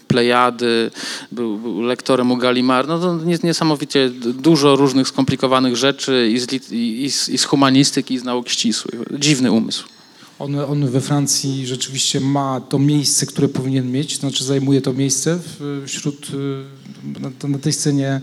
Plejady, 0.07 0.91
był, 1.31 1.57
był 1.57 1.81
lektorem 1.81 2.31
u 2.31 2.38
Gallimard. 2.38 2.88
No 2.88 2.99
to 2.99 3.15
nies- 3.15 3.43
niesamowicie 3.43 4.09
dużo 4.09 4.75
różnych 4.75 5.07
skomplikowanych 5.07 5.75
rzeczy 5.75 6.29
i 6.33 6.39
z, 6.39 6.71
i, 6.71 7.03
i 7.03 7.11
z, 7.11 7.29
i 7.29 7.38
z 7.38 7.43
humanistyki, 7.43 8.13
i 8.13 8.19
z 8.19 8.23
nauk 8.23 8.49
ścisłych. 8.49 9.01
Dziwny 9.19 9.51
umysł. 9.51 9.96
On, 10.39 10.59
on 10.59 10.88
we 10.88 11.01
Francji 11.01 11.67
rzeczywiście 11.67 12.19
ma 12.19 12.61
to 12.69 12.79
miejsce, 12.79 13.25
które 13.25 13.47
powinien 13.47 13.91
mieć, 13.91 14.19
znaczy 14.19 14.43
zajmuje 14.43 14.81
to 14.81 14.93
miejsce 14.93 15.39
wśród, 15.85 16.29
y, 16.29 17.19
na, 17.19 17.47
na 17.47 17.59
tej 17.59 17.73
scenie 17.73 18.21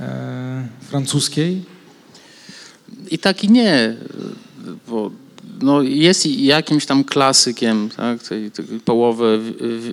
e, 0.00 0.68
francuskiej. 0.80 1.62
I 3.10 3.18
tak 3.18 3.44
i 3.44 3.50
nie, 3.50 3.96
bo 4.88 5.10
no 5.62 5.82
jest 5.82 6.26
jakimś 6.26 6.86
tam 6.86 7.04
klasykiem 7.04 7.88
tak, 7.96 8.22
tej, 8.22 8.50
tej 8.50 8.64
połowy 8.64 9.40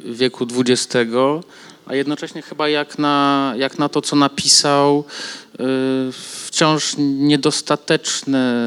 wieku 0.05 0.47
XX, 0.55 0.95
a 1.85 1.95
jednocześnie 1.95 2.41
chyba 2.41 2.69
jak 2.69 2.99
na, 2.99 3.53
jak 3.57 3.79
na 3.79 3.89
to, 3.89 4.01
co 4.01 4.15
napisał, 4.15 5.03
wciąż 6.11 6.95
niedostateczne 6.97 8.63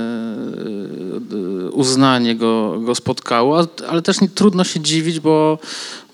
y, 1.32 1.70
uznanie 1.70 2.36
go, 2.36 2.80
go 2.80 2.94
spotkało, 2.94 3.66
ale 3.88 4.02
też 4.02 4.20
nie, 4.20 4.28
trudno 4.28 4.64
się 4.64 4.80
dziwić, 4.80 5.20
bo, 5.20 5.58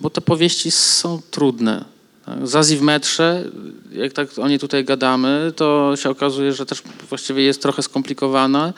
bo 0.00 0.10
te 0.10 0.20
powieści 0.20 0.70
są 0.70 1.20
trudne. 1.30 1.84
Tak, 2.26 2.46
Zazi 2.46 2.76
w 2.76 2.82
metrze, 2.82 3.44
jak 3.92 4.12
tak 4.12 4.28
o 4.38 4.48
niej 4.48 4.58
tutaj 4.58 4.84
gadamy, 4.84 5.52
to 5.56 5.92
się 5.96 6.10
okazuje, 6.10 6.52
że 6.52 6.66
też 6.66 6.82
właściwie 7.08 7.42
jest 7.42 7.62
trochę 7.62 7.82
skomplikowana, 7.82 8.72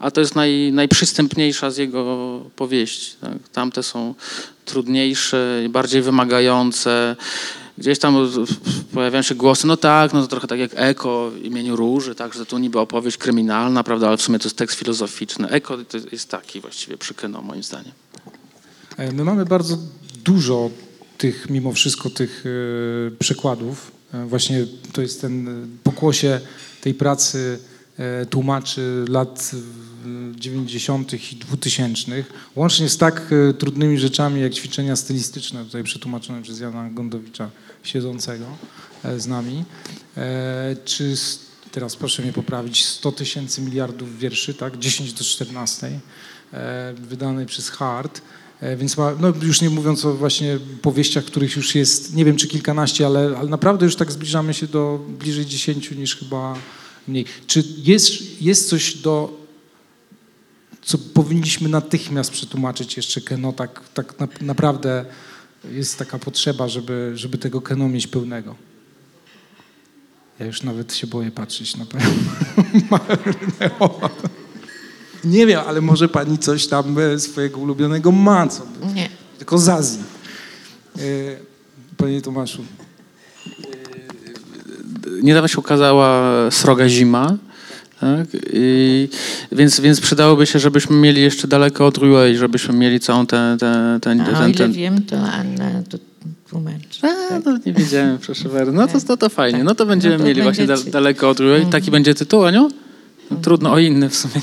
a 0.00 0.10
to 0.10 0.20
jest 0.20 0.36
naj, 0.36 0.72
najprzystępniejsza 0.72 1.70
z 1.70 1.76
jego 1.76 2.40
powieści. 2.56 3.16
Tak. 3.20 3.32
Tamte 3.52 3.82
są 3.82 4.14
trudniejsze, 4.64 5.62
bardziej 5.70 6.02
wymagające. 6.02 7.16
Gdzieś 7.78 7.98
tam 7.98 8.30
pojawiają 8.94 9.22
się 9.22 9.34
głosy, 9.34 9.66
no 9.66 9.76
tak, 9.76 10.12
no 10.12 10.22
to 10.22 10.28
trochę 10.28 10.46
tak 10.46 10.58
jak 10.58 10.70
Eko 10.74 11.30
w 11.30 11.44
imieniu 11.44 11.76
Róży, 11.76 12.14
tak, 12.14 12.34
że 12.34 12.46
to 12.46 12.58
niby 12.58 12.78
opowieść 12.78 13.16
kryminalna, 13.16 13.84
prawda, 13.84 14.08
ale 14.08 14.16
w 14.16 14.22
sumie 14.22 14.38
to 14.38 14.44
jest 14.44 14.56
tekst 14.56 14.78
filozoficzny. 14.78 15.48
Eko 15.48 15.78
to 15.78 15.98
jest 16.12 16.28
taki 16.28 16.60
właściwie 16.60 16.96
przy 16.96 17.14
Keno, 17.14 17.42
moim 17.42 17.62
zdaniem. 17.62 17.92
E, 18.96 19.12
My 19.12 19.24
mamy 19.24 19.44
bardzo 19.46 19.78
dużo 20.24 20.70
tych, 21.18 21.50
mimo 21.50 21.72
wszystko, 21.72 22.10
tych 22.10 22.44
e, 22.46 23.10
przekładów. 23.16 23.90
E, 24.14 24.26
Właśnie 24.26 24.66
to 24.92 25.02
jest 25.02 25.20
ten 25.20 25.66
pokłosie 25.82 26.40
tej 26.80 26.94
pracy 26.94 27.58
tłumaczy 28.30 29.04
lat 29.08 29.50
90. 30.36 31.32
i 31.32 31.36
2000. 31.36 32.24
Łącznie 32.56 32.88
z 32.88 32.96
tak 32.96 33.30
e, 33.50 33.54
trudnymi 33.54 33.98
rzeczami 33.98 34.40
jak 34.40 34.54
ćwiczenia 34.54 34.96
stylistyczne, 34.96 35.64
tutaj 35.64 35.84
przetłumaczone 35.84 36.42
przez 36.42 36.60
Jana 36.60 36.90
Gondowicza 36.90 37.50
siedzącego 37.82 38.44
e, 39.04 39.20
z 39.20 39.26
nami. 39.26 39.64
E, 40.16 40.76
Czy 40.84 41.14
teraz 41.72 41.96
proszę 41.96 42.22
mnie 42.22 42.32
poprawić, 42.32 42.84
100 42.84 43.12
tysięcy 43.12 43.62
miliardów 43.62 44.18
wierszy, 44.18 44.54
tak? 44.54 44.78
10 44.78 45.12
do 45.12 45.24
14, 45.24 46.00
e, 46.52 46.94
wydanej 46.94 47.46
przez 47.46 47.68
Hart. 47.68 48.20
Więc 48.76 48.96
ma, 48.96 49.14
no 49.20 49.32
już 49.42 49.60
nie 49.60 49.70
mówiąc 49.70 50.04
o 50.04 50.14
właśnie 50.14 50.58
powieściach, 50.82 51.24
których 51.24 51.56
już 51.56 51.74
jest, 51.74 52.14
nie 52.14 52.24
wiem 52.24 52.36
czy 52.36 52.48
kilkanaście, 52.48 53.06
ale, 53.06 53.36
ale 53.38 53.48
naprawdę 53.48 53.84
już 53.86 53.96
tak 53.96 54.12
zbliżamy 54.12 54.54
się 54.54 54.66
do 54.66 55.00
bliżej 55.18 55.46
dziesięciu 55.46 55.94
niż 55.94 56.16
chyba 56.16 56.56
mniej. 57.08 57.24
Czy 57.46 57.64
jest, 57.76 58.42
jest 58.42 58.68
coś 58.68 58.96
do, 58.96 59.39
co 60.90 60.98
powinniśmy 60.98 61.68
natychmiast 61.68 62.30
przetłumaczyć 62.30 62.96
jeszcze 62.96 63.20
Keno, 63.20 63.52
tak, 63.52 63.80
tak 63.94 64.20
na, 64.20 64.28
naprawdę 64.40 65.04
jest 65.64 65.98
taka 65.98 66.18
potrzeba, 66.18 66.68
żeby, 66.68 67.12
żeby 67.14 67.38
tego 67.38 67.60
Keno 67.60 67.88
mieć 67.88 68.06
pełnego? 68.06 68.54
Ja 70.38 70.46
już 70.46 70.62
nawet 70.62 70.94
się 70.94 71.06
boję 71.06 71.30
patrzeć 71.30 71.76
na 71.76 71.86
panią. 71.86 72.04
Nie 75.24 75.46
wiem, 75.46 75.60
ale 75.66 75.80
może 75.80 76.08
pani 76.08 76.38
coś 76.38 76.66
tam 76.66 76.98
e, 76.98 77.18
swojego 77.18 77.58
ulubionego 77.58 78.12
ma, 78.12 78.48
co 78.48 78.66
by, 78.66 78.94
Nie. 78.94 79.08
tylko 79.38 79.58
z 79.58 79.68
Azji. 79.68 80.02
E, 80.96 81.00
Panie 81.96 82.22
Tomaszu, 82.22 82.64
Niedawno 85.22 85.48
się 85.48 85.58
ukazała 85.58 86.22
Sroga 86.50 86.88
Zima, 86.88 87.36
tak? 88.00 88.26
I, 88.52 89.08
więc, 89.52 89.80
więc 89.80 90.00
przydałoby 90.00 90.46
się, 90.46 90.58
żebyśmy 90.58 90.96
mieli 90.96 91.22
jeszcze 91.22 91.48
daleko 91.48 91.86
od 91.86 91.98
Ruey, 91.98 92.36
żebyśmy 92.36 92.74
mieli 92.74 93.00
całą 93.00 93.26
tę 93.26 93.56
ten, 93.60 94.00
ten, 94.00 94.20
A 94.20 94.24
o 94.30 94.32
ten, 94.32 94.50
ile 94.50 94.58
ten, 94.58 94.72
wiem, 94.72 95.02
to 95.02 95.16
Anna 95.16 95.82
to 95.88 95.98
tłumaczy. 96.50 97.00
A, 97.02 97.38
no 97.44 97.58
nie 97.66 97.72
wiedziałem, 97.72 98.18
proszę 98.18 98.48
bardzo. 98.48 98.72
No 98.72 98.86
to, 98.86 98.98
no 99.08 99.16
to 99.16 99.28
fajnie. 99.28 99.64
No 99.64 99.74
to 99.74 99.86
będziemy 99.86 100.14
No 100.14 100.20
to 100.20 100.26
mieli 100.28 100.42
właśnie 100.42 100.66
będziecie- 100.66 100.90
daleko 100.90 101.30
od 101.30 101.40
Ruey. 101.40 101.66
Taki 101.66 101.90
będzie 101.90 102.14
tytuł, 102.14 102.44
Aniu? 102.44 102.70
No, 103.30 103.36
trudno 103.36 103.72
o 103.72 103.78
inny 103.78 104.08
w 104.08 104.16
sumie. 104.16 104.34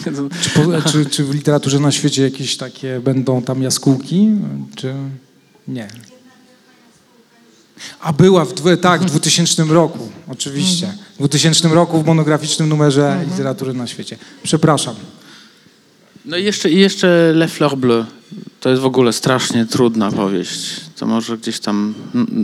czy, 0.41 0.49
po, 0.49 0.81
czy, 0.91 1.05
czy 1.05 1.23
w 1.23 1.33
literaturze 1.35 1.79
na 1.79 1.91
świecie 1.91 2.23
jakieś 2.23 2.57
takie 2.57 2.99
będą 2.99 3.41
tam 3.41 3.63
jaskółki, 3.63 4.29
czy 4.75 4.93
nie? 5.67 5.87
A 7.99 8.13
była, 8.13 8.45
w, 8.45 8.53
tak, 8.81 9.01
w 9.01 9.05
2000 9.05 9.63
roku, 9.63 10.09
oczywiście. 10.27 10.93
W 11.17 11.19
2000 11.19 11.67
roku 11.69 12.03
w 12.03 12.05
monograficznym 12.05 12.69
numerze 12.69 13.25
literatury 13.31 13.73
na 13.73 13.87
świecie. 13.87 14.17
Przepraszam. 14.43 14.95
No 16.25 16.37
i 16.37 16.43
jeszcze, 16.43 16.69
i 16.69 16.79
jeszcze 16.79 17.31
Le 17.35 17.47
Fleur 17.47 17.77
Bleu. 17.77 18.05
To 18.59 18.69
jest 18.69 18.81
w 18.81 18.85
ogóle 18.85 19.13
strasznie 19.13 19.65
trudna 19.65 20.11
powieść. 20.11 20.59
To 20.99 21.05
może 21.05 21.37
gdzieś 21.37 21.59
tam 21.59 21.93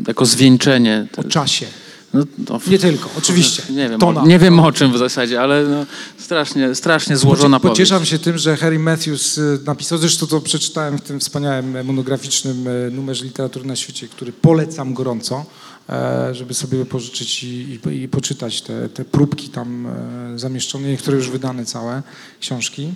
jako 0.07 0.25
zwieńczenie. 0.25 1.07
O 1.17 1.23
czasie. 1.23 1.65
No, 2.13 2.23
no, 2.49 2.59
Nie 2.67 2.79
tylko, 2.79 3.09
oczywiście. 3.17 3.63
Nie 3.69 3.89
wiem, 3.89 3.99
Tona. 3.99 4.21
o, 4.21 4.27
nie 4.27 4.39
wiem 4.39 4.59
o 4.59 4.71
czym 4.71 4.93
w 4.93 4.97
zasadzie, 4.97 5.41
ale 5.41 5.63
no, 5.63 5.85
strasznie, 6.17 6.75
strasznie 6.75 7.17
złożona 7.17 7.59
Pocie- 7.59 7.69
Pocieszam 7.69 7.95
powieść. 7.97 8.11
się 8.11 8.19
tym, 8.19 8.37
że 8.37 8.57
Harry 8.57 8.79
Matthews 8.79 9.37
y, 9.37 9.59
napisał, 9.65 9.97
zresztą 9.97 10.27
to 10.27 10.41
przeczytałem 10.41 10.97
w 10.97 11.01
tym 11.01 11.19
wspaniałym 11.19 11.75
e, 11.75 11.83
monograficznym 11.83 12.67
e, 12.67 12.91
numerze 12.91 13.25
literatury 13.25 13.65
na 13.65 13.75
świecie, 13.75 14.07
który 14.07 14.31
polecam 14.33 14.93
gorąco, 14.93 15.45
żeby 16.31 16.53
sobie 16.53 16.85
pożyczyć 16.85 17.43
i, 17.43 17.47
i, 17.47 18.01
i 18.01 18.07
poczytać 18.07 18.61
te, 18.61 18.89
te 18.89 19.05
próbki 19.05 19.49
tam 19.49 19.87
e, 19.87 20.39
zamieszczone, 20.39 20.87
niektóre 20.87 21.17
już 21.17 21.29
wydane 21.29 21.65
całe 21.65 22.03
książki, 22.39 22.93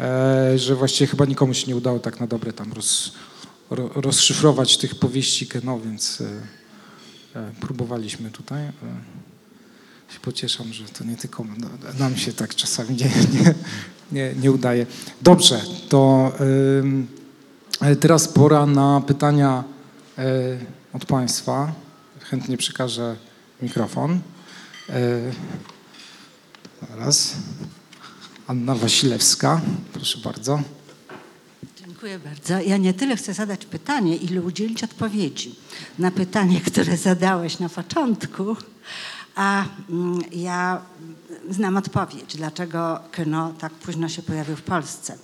e, 0.00 0.58
że 0.58 0.74
właściwie 0.74 1.06
chyba 1.08 1.24
nikomu 1.24 1.54
się 1.54 1.66
nie 1.66 1.76
udało 1.76 1.98
tak 1.98 2.20
na 2.20 2.26
dobre 2.26 2.52
tam 2.52 2.72
roz, 2.72 3.12
ro, 3.70 3.90
rozszyfrować 3.94 4.76
tych 4.76 4.94
powieści 4.94 5.46
Keno, 5.46 5.80
więc 5.80 6.20
e, 6.20 6.24
e, 7.40 7.52
próbowaliśmy 7.60 8.30
tutaj. 8.30 8.62
E, 8.62 8.72
się 10.14 10.20
pocieszam, 10.20 10.72
że 10.72 10.84
to 10.84 11.04
nie 11.04 11.16
tylko 11.16 11.44
nam 11.98 12.16
się 12.16 12.32
tak 12.32 12.54
czasami 12.54 12.96
nie, 12.96 13.10
nie, 13.32 13.54
nie, 14.12 14.34
nie 14.40 14.52
udaje. 14.52 14.86
Dobrze, 15.22 15.60
to 15.88 16.32
e, 17.80 17.96
teraz 17.96 18.28
pora 18.28 18.66
na 18.66 19.02
pytania 19.06 19.64
e, 20.18 20.24
od 20.92 21.04
Państwa. 21.04 21.72
Chętnie 22.30 22.56
przekażę 22.56 23.16
mikrofon. 23.62 24.20
E, 24.90 24.94
zaraz. 26.88 27.34
Anna 28.46 28.74
Wasilewska, 28.74 29.60
proszę 29.92 30.18
bardzo. 30.18 30.62
Dziękuję 31.76 32.18
bardzo. 32.18 32.60
Ja 32.60 32.76
nie 32.76 32.94
tyle 32.94 33.16
chcę 33.16 33.34
zadać 33.34 33.66
pytanie, 33.66 34.16
ile 34.16 34.42
udzielić 34.42 34.84
odpowiedzi 34.84 35.54
na 35.98 36.10
pytanie, 36.10 36.60
które 36.60 36.96
zadałeś 36.96 37.58
na 37.58 37.68
początku. 37.68 38.56
A 39.34 39.64
mm, 39.90 40.20
ja 40.32 40.82
znam 41.50 41.76
odpowiedź, 41.76 42.36
dlaczego 42.36 43.00
kino 43.16 43.52
tak 43.52 43.72
późno 43.72 44.08
się 44.08 44.22
pojawił 44.22 44.56
w 44.56 44.62
Polsce. 44.62 45.18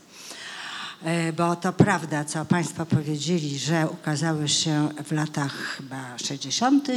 E, 1.05 1.33
Bo 1.33 1.57
to 1.57 1.73
prawda, 1.73 2.25
co 2.25 2.45
Państwo 2.45 2.87
powiedzieli, 2.87 3.59
że 3.59 3.89
ukazały 3.91 4.49
się 4.49 4.89
w 5.05 5.13
latach 5.13 5.53
chyba 5.53 6.19
60. 6.19 6.89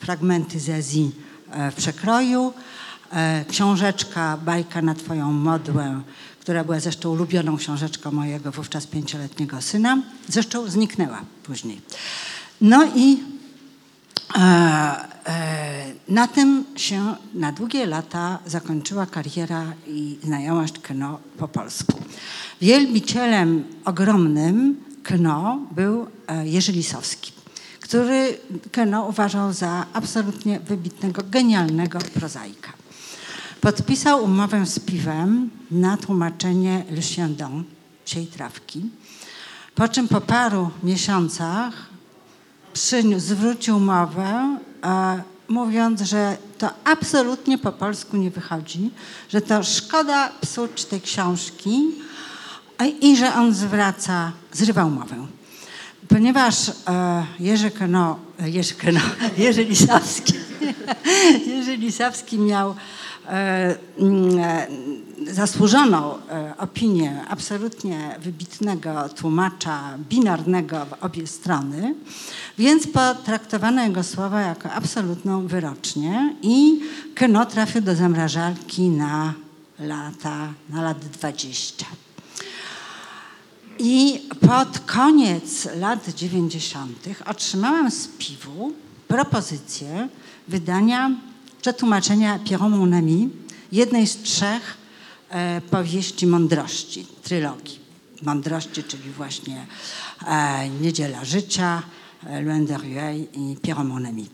fragmenty 0.00 0.60
z 0.60 0.70
Azji 0.70 1.12
e, 1.50 1.70
w 1.70 1.74
przekroju. 1.74 2.52
E, 3.12 3.44
Książeczka 3.48 4.36
Bajka 4.36 4.82
na 4.82 4.94
Twoją 4.94 5.32
modłę, 5.32 6.00
która 6.40 6.64
była 6.64 6.80
zresztą 6.80 7.10
ulubioną 7.10 7.56
książeczką 7.56 8.10
mojego 8.10 8.52
wówczas 8.52 8.86
pięcioletniego 8.86 9.62
syna, 9.62 10.02
zresztą 10.28 10.70
zniknęła 10.70 11.22
później. 11.42 11.80
No 12.60 12.86
i 12.96 13.18
Na 16.08 16.28
tym 16.28 16.64
się 16.76 17.14
na 17.34 17.52
długie 17.52 17.86
lata 17.86 18.38
zakończyła 18.46 19.06
kariera 19.06 19.64
i 19.86 20.18
znajomość 20.22 20.74
kino 20.88 21.18
po 21.38 21.48
polsku. 21.48 21.92
Wielbicielem 22.60 23.64
ogromnym 23.84 24.84
kino 25.08 25.58
był 25.70 26.06
e, 26.28 26.48
Jerzy 26.48 26.72
Lisowski, 26.72 27.32
który 27.80 28.38
kino 28.72 29.06
uważał 29.06 29.52
za 29.52 29.86
absolutnie 29.92 30.60
wybitnego, 30.60 31.22
genialnego 31.30 31.98
prozaika. 31.98 32.72
Podpisał 33.60 34.24
umowę 34.24 34.66
z 34.66 34.78
piwem 34.78 35.50
na 35.70 35.96
tłumaczenie 35.96 36.84
Le 36.90 37.02
Chien 37.02 37.34
d'An, 37.34 37.62
Psiej 38.04 38.26
Trawki, 38.26 38.90
po 39.74 39.88
czym 39.88 40.08
po 40.08 40.20
paru 40.20 40.70
miesiącach 40.82 41.74
przyniósł, 42.72 43.26
zwrócił 43.26 43.80
mowę, 43.80 44.58
e, 44.84 45.22
mówiąc, 45.48 46.00
że 46.00 46.36
to 46.58 46.70
absolutnie 46.84 47.58
po 47.58 47.72
polsku 47.72 48.16
nie 48.16 48.30
wychodzi, 48.30 48.90
że 49.28 49.40
to 49.40 49.62
szkoda 49.62 50.32
psuć 50.40 50.84
tej 50.84 51.00
książki 51.00 51.82
i 52.86 53.16
że 53.16 53.34
on 53.34 53.54
zwraca, 53.54 54.32
zrywa 54.52 54.84
umowę. 54.84 55.26
Ponieważ 56.08 56.68
e, 56.68 56.72
Jerzy 57.40 57.70
Keno, 57.70 58.18
Jerzy 58.46 58.74
Keno, 58.74 59.00
Jerzy 59.38 59.64
Lisowski, 59.64 60.32
Jerzy 61.48 61.76
Lisowski 61.76 62.38
miał 62.38 62.74
e, 63.28 63.76
mm, 63.98 64.38
e, 64.38 64.66
zasłużoną 65.26 66.14
e, 66.14 66.54
opinię 66.58 67.24
absolutnie 67.28 68.16
wybitnego 68.20 69.08
tłumacza 69.08 69.98
binarnego 70.08 70.86
w 70.86 71.04
obie 71.04 71.26
strony, 71.26 71.94
więc 72.58 72.86
potraktowano 72.86 73.82
jego 73.82 74.02
słowa 74.02 74.40
jako 74.40 74.70
absolutną 74.70 75.46
wyrocznię 75.46 76.34
i 76.42 76.80
Keno 77.14 77.46
trafił 77.46 77.80
do 77.80 77.94
zamrażarki 77.94 78.88
na 78.88 79.34
lata, 79.78 80.48
na 80.70 80.82
lat 80.82 80.98
20. 80.98 81.86
I 83.78 84.20
pod 84.40 84.78
koniec 84.78 85.68
lat 85.76 86.08
90. 86.08 87.08
otrzymałam 87.26 87.90
z 87.90 88.08
piwu 88.08 88.72
propozycję 89.08 90.08
wydania 90.48 91.10
przetłumaczenia 91.60 92.38
Pierrot 92.38 92.70
Mon 92.70 92.94
Ami, 92.94 93.30
jednej 93.72 94.06
z 94.06 94.22
trzech 94.22 94.76
e, 95.30 95.60
powieści 95.60 96.26
mądrości, 96.26 97.06
trylogii 97.22 97.78
mądrości, 98.22 98.84
czyli 98.84 99.10
właśnie 99.10 99.66
e, 100.26 100.68
Niedziela 100.68 101.24
Życia, 101.24 101.82
e, 102.26 102.42
Loin 102.42 102.66
de 102.66 102.78
Rueil 102.78 103.26
i 103.32 103.56
Pierrot 103.62 103.86
Mon 103.86 104.06
Ami. 104.06 104.26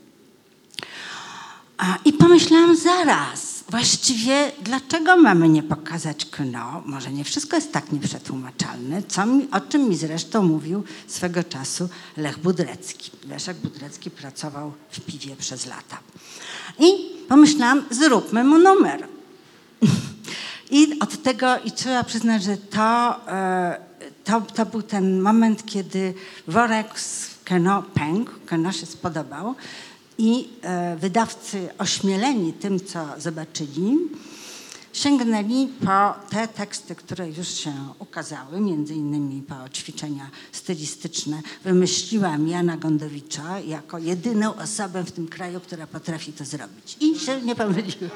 A, 1.79 1.99
I 2.05 2.13
pomyślałam 2.13 2.77
zaraz, 2.77 3.54
właściwie 3.69 4.53
dlaczego 4.63 5.17
mamy 5.17 5.49
nie 5.49 5.63
pokazać 5.63 6.27
kino? 6.31 6.83
Może 6.87 7.13
nie 7.13 7.25
wszystko 7.25 7.57
jest 7.57 7.73
tak 7.73 7.93
nieprzetłumaczalne, 7.93 9.03
co 9.03 9.27
mi, 9.27 9.49
o 9.51 9.61
czym 9.61 9.89
mi 9.89 9.97
zresztą 9.97 10.43
mówił 10.43 10.85
swego 11.07 11.45
czasu 11.45 11.89
Lech 12.17 12.39
Budrecki. 12.39 13.11
Leszek 13.29 13.57
Budrecki 13.57 14.11
pracował 14.11 14.73
w 14.91 15.01
piwie 15.01 15.37
przez 15.37 15.67
lata. 15.67 15.99
I 16.79 16.93
pomyślałam, 17.29 17.83
zróbmy 17.91 18.45
mu 18.45 18.59
numer. 18.59 19.09
I 20.71 20.99
od 21.01 21.23
tego, 21.23 21.59
i 21.65 21.73
trzeba 21.73 22.05
przyznać, 22.05 22.43
że 22.43 22.57
to, 22.57 23.21
e, 23.29 23.81
to, 24.25 24.41
to 24.41 24.67
był 24.67 24.83
ten 24.83 25.21
moment, 25.21 25.67
kiedy 25.67 26.15
worek 26.49 27.01
z 27.01 27.35
Keno 27.45 27.83
pękł, 27.83 28.31
Keno 28.47 28.73
się 28.73 28.87
spodobał 28.87 29.55
i 30.19 30.49
e, 30.63 30.97
wydawcy 30.97 31.69
ośmieleni 31.79 32.53
tym, 32.53 32.81
co 32.81 33.07
zobaczyli, 33.19 33.99
sięgnęli 34.93 35.69
po 35.85 36.15
te 36.31 36.49
teksty, 36.49 36.95
które 36.95 37.31
już 37.31 37.49
się 37.49 37.73
ukazały, 37.99 38.61
między 38.61 38.95
innymi 38.95 39.43
po 39.43 39.69
ćwiczenia 39.69 40.31
stylistyczne. 40.53 41.43
Wymyśliłam 41.65 42.49
Jana 42.49 42.77
Gondowicza 42.77 43.61
jako 43.61 43.99
jedyną 43.99 44.55
osobę 44.57 45.05
w 45.05 45.13
tym 45.13 45.29
kraju, 45.29 45.61
która 45.61 45.87
potrafi 45.87 46.33
to 46.33 46.45
zrobić. 46.45 46.97
I 47.01 47.19
się 47.19 47.41
nie 47.43 47.55
pomyliłam. 47.55 48.11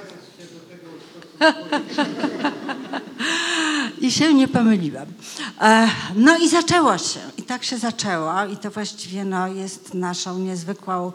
I 4.01 4.11
się 4.13 4.35
nie 4.35 4.49
pomyliłam. 4.49 5.07
E, 5.61 5.89
No 6.15 6.39
i 6.39 6.49
zaczęło 6.49 6.99
się. 6.99 7.21
I 7.39 7.43
tak 7.43 7.65
się 7.65 7.79
zaczęło. 7.79 8.45
I 8.47 8.57
to 8.57 8.71
właściwie 8.71 9.25
no, 9.25 9.49
jest 9.49 9.95
naszą 9.95 10.39
niezwykłą 10.39 11.13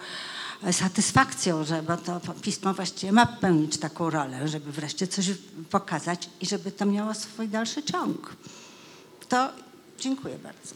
satysfakcją, 0.71 1.63
że 1.63 1.83
bo 1.83 1.97
to 1.97 2.19
pismo 2.41 2.73
właściwie 2.73 3.11
ma 3.11 3.25
pełnić 3.25 3.77
taką 3.77 4.09
rolę, 4.09 4.47
żeby 4.47 4.71
wreszcie 4.71 5.07
coś 5.07 5.25
pokazać 5.69 6.29
i 6.41 6.45
żeby 6.45 6.71
to 6.71 6.85
miało 6.85 7.13
swój 7.13 7.47
dalszy 7.47 7.83
ciąg. 7.83 8.35
To 9.29 9.49
dziękuję 9.99 10.35
bardzo. 10.43 10.75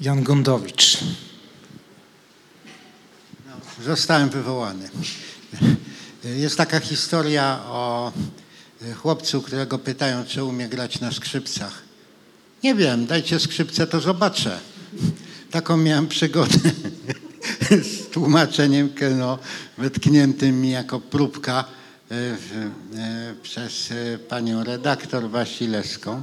Jan 0.00 0.22
Gondowicz. 0.22 0.98
Zostałem 3.84 4.30
wywołany. 4.30 4.90
Jest 6.24 6.56
taka 6.56 6.80
historia 6.80 7.60
o 7.66 8.12
chłopcu, 8.96 9.42
którego 9.42 9.78
pytają, 9.78 10.24
czy 10.24 10.44
umie 10.44 10.68
grać 10.68 11.00
na 11.00 11.12
skrzypcach. 11.12 11.82
Nie 12.62 12.74
wiem, 12.74 13.06
dajcie 13.06 13.40
skrzypce, 13.40 13.86
to 13.86 14.00
zobaczę. 14.00 14.60
Taką 15.50 15.76
miałem 15.76 16.08
przygodę 16.08 16.58
z 17.92 18.08
tłumaczeniem 18.10 18.88
Keno, 18.88 19.38
wytkniętym 19.78 20.60
mi 20.60 20.70
jako 20.70 21.00
próbka 21.00 21.64
e, 22.10 22.14
e, 22.14 22.36
przez 23.42 23.90
e, 23.90 24.18
panią 24.18 24.64
redaktor 24.64 25.30
Wasilewską. 25.30 26.22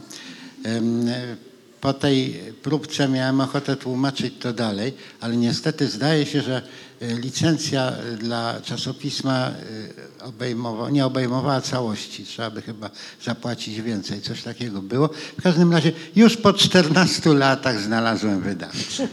Po 1.81 1.93
tej 1.93 2.33
próbce 2.63 3.07
miałem 3.07 3.41
ochotę 3.41 3.75
tłumaczyć 3.75 4.33
to 4.39 4.53
dalej, 4.53 4.93
ale 5.21 5.37
niestety 5.37 5.87
zdaje 5.87 6.25
się, 6.25 6.41
że 6.41 6.61
e, 7.01 7.13
licencja 7.13 7.91
e, 7.91 8.17
dla 8.17 8.61
czasopisma 8.61 9.47
e, 9.47 10.23
obejmowa, 10.23 10.89
nie 10.89 11.05
obejmowała 11.05 11.61
całości. 11.61 12.25
Trzeba 12.25 12.51
by 12.51 12.61
chyba 12.61 12.89
zapłacić 13.23 13.81
więcej. 13.81 14.21
Coś 14.21 14.43
takiego 14.43 14.81
było. 14.81 15.09
W 15.39 15.41
każdym 15.41 15.71
razie 15.71 15.91
już 16.15 16.37
po 16.37 16.53
14 16.53 17.33
latach 17.33 17.79
znalazłem 17.79 18.41
wydawcę 18.41 19.07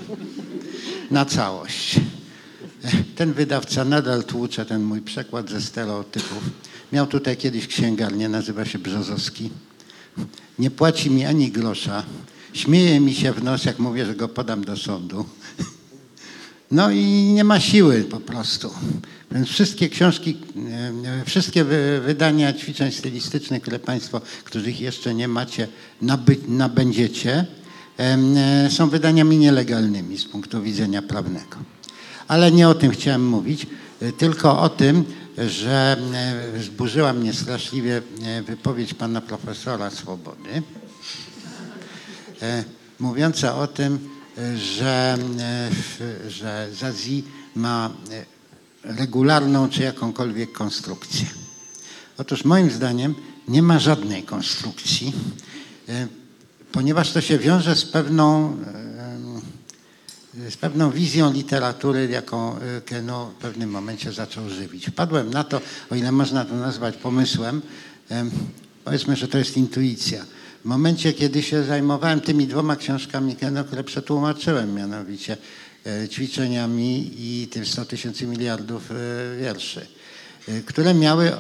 na 1.11 1.25
całość. 1.25 2.01
Ten 3.17 3.33
wydawca 3.33 3.85
nadal 3.85 4.25
tłucze 4.25 4.67
ten 4.67 4.83
mój 4.83 5.01
przekład 5.01 5.51
ze 5.51 5.61
stereotypów. 5.61 6.43
Miał 6.93 7.07
tutaj 7.07 7.37
kiedyś 7.37 7.67
księgarnię, 7.67 8.29
nazywa 8.29 8.65
się 8.65 8.79
Brzozowski. 8.79 9.51
Nie 10.59 10.71
płaci 10.71 11.11
mi 11.11 11.25
ani 11.25 11.51
grosza. 11.51 12.03
Śmieje 12.57 13.01
mi 13.01 13.15
się 13.15 13.33
w 13.33 13.43
nos, 13.45 13.65
jak 13.65 13.79
mówię, 13.79 14.07
że 14.07 14.15
go 14.15 14.29
podam 14.29 14.65
do 14.65 14.77
sądu. 14.77 15.25
No 16.71 16.91
i 16.91 17.05
nie 17.35 17.45
ma 17.45 17.61
siły 17.61 18.05
po 18.05 18.21
prostu. 18.21 18.71
Więc 19.33 19.49
wszystkie 19.49 19.89
książki, 19.89 20.37
e, 20.73 21.25
wszystkie 21.27 21.65
wy- 21.65 22.01
wydania 22.07 22.53
ćwiczeń 22.53 22.93
stylistycznych, 22.93 23.63
które 23.63 23.79
Państwo, 23.79 24.21
których 24.45 24.81
jeszcze 24.81 25.15
nie 25.15 25.29
macie, 25.29 25.69
naby, 26.03 26.37
nabędziecie, 26.49 27.47
e, 27.99 28.71
są 28.71 28.89
wydaniami 28.89 29.37
nielegalnymi 29.37 30.19
z 30.19 30.25
punktu 30.25 30.63
widzenia 30.63 31.03
prawnego. 31.03 31.57
Ale 32.29 32.53
nie 32.53 32.69
o 32.69 32.75
tym 32.75 32.91
chciałem 32.91 33.29
mówić, 33.29 33.67
e, 34.03 34.13
tylko 34.13 34.61
o 34.61 34.69
tym, 34.69 35.05
że 35.49 35.97
e, 36.57 36.63
zburzyła 36.63 37.13
mnie 37.13 37.33
straszliwie 37.33 38.03
e, 38.23 38.43
wypowiedź 38.43 38.95
pana 38.95 39.21
profesora 39.21 39.91
Swobody, 39.91 40.51
e, 40.53 40.63
mówiąca 42.99 43.57
o 43.57 43.67
tym, 43.67 44.09
e, 44.39 44.57
że, 44.57 45.19
e, 46.27 46.31
że 46.31 46.69
Zazi 46.73 47.25
ma 47.55 47.91
e, 48.11 48.37
regularną 48.97 49.69
czy 49.69 49.83
jakąkolwiek 49.83 50.53
konstrukcję. 50.53 51.27
Otóż 52.19 52.45
moim 52.45 52.71
zdaniem 52.71 53.15
nie 53.49 53.63
ma 53.63 53.79
żadnej 53.79 54.23
konstrukcji, 54.23 55.13
e, 55.89 56.07
ponieważ 56.73 57.13
to 57.13 57.21
się 57.21 57.39
wiąże 57.39 57.77
z 57.77 57.85
pewną, 57.85 58.57
e, 60.47 60.51
z 60.51 60.57
pewną 60.57 60.91
wizją 60.91 61.33
literatury, 61.33 62.09
jaką 62.11 62.59
e, 62.59 62.81
Keno 62.81 63.27
w 63.27 63.35
pewnym 63.35 63.71
momencie 63.71 64.13
zaczął 64.13 64.49
żywić. 64.49 64.87
Wpadłem 64.87 65.31
na 65.31 65.45
to, 65.45 65.61
o 65.91 65.95
ile 65.95 66.13
można 66.13 66.45
to 66.45 66.55
nazwać 66.55 66.97
pomysłem, 66.97 67.63
em, 68.09 68.31
powiedzmy, 68.85 69.17
że 69.17 69.29
to 69.29 69.39
jest 69.39 69.57
intuicja. 69.57 70.25
W 70.67 70.69
momencie, 70.69 71.13
kiedy 71.13 71.43
się 71.43 71.65
zajmowałem 71.65 72.21
tymi 72.21 72.47
dwoma 72.47 72.77
książkami 72.77 73.37
Keno, 73.37 73.65
które 73.65 73.85
przetłumaczyłem, 73.85 74.75
mianowicie 74.75 75.37
e, 75.87 76.09
ćwiczeniami 76.09 77.13
i 77.19 77.49
tym 77.49 77.67
100 77.67 77.85
tysięcy 77.85 78.27
miliardów 78.27 78.91
e, 78.91 78.95
wierszy, 79.41 79.87
e, 80.49 80.61
które 80.61 80.95
miały 80.95 81.33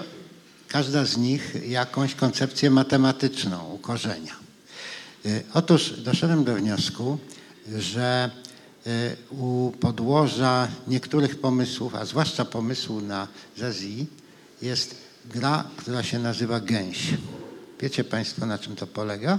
każda 0.68 1.04
z 1.04 1.16
nich 1.16 1.68
jakąś 1.68 2.14
koncepcję 2.14 2.70
matematyczną 2.70 3.74
u 3.74 3.78
korzenia. 3.78 4.36
Y, 5.26 5.42
Otóż 5.54 5.90
doszedłem 5.90 6.44
do 6.44 6.54
wniosku, 6.54 7.18
że 7.78 8.30
u 9.30 9.72
podłoża 9.80 10.68
niektórych 10.88 11.40
pomysłów, 11.40 11.94
a 11.94 12.04
zwłaszcza 12.04 12.44
pomysłu 12.44 13.00
na 13.00 13.28
Zazi, 13.56 14.06
jest 14.62 14.94
gra, 15.24 15.64
która 15.76 16.02
się 16.02 16.18
nazywa 16.18 16.60
gęś. 16.60 17.14
Wiecie 17.80 18.04
Państwo, 18.04 18.46
na 18.46 18.58
czym 18.58 18.76
to 18.76 18.86
polega? 18.86 19.38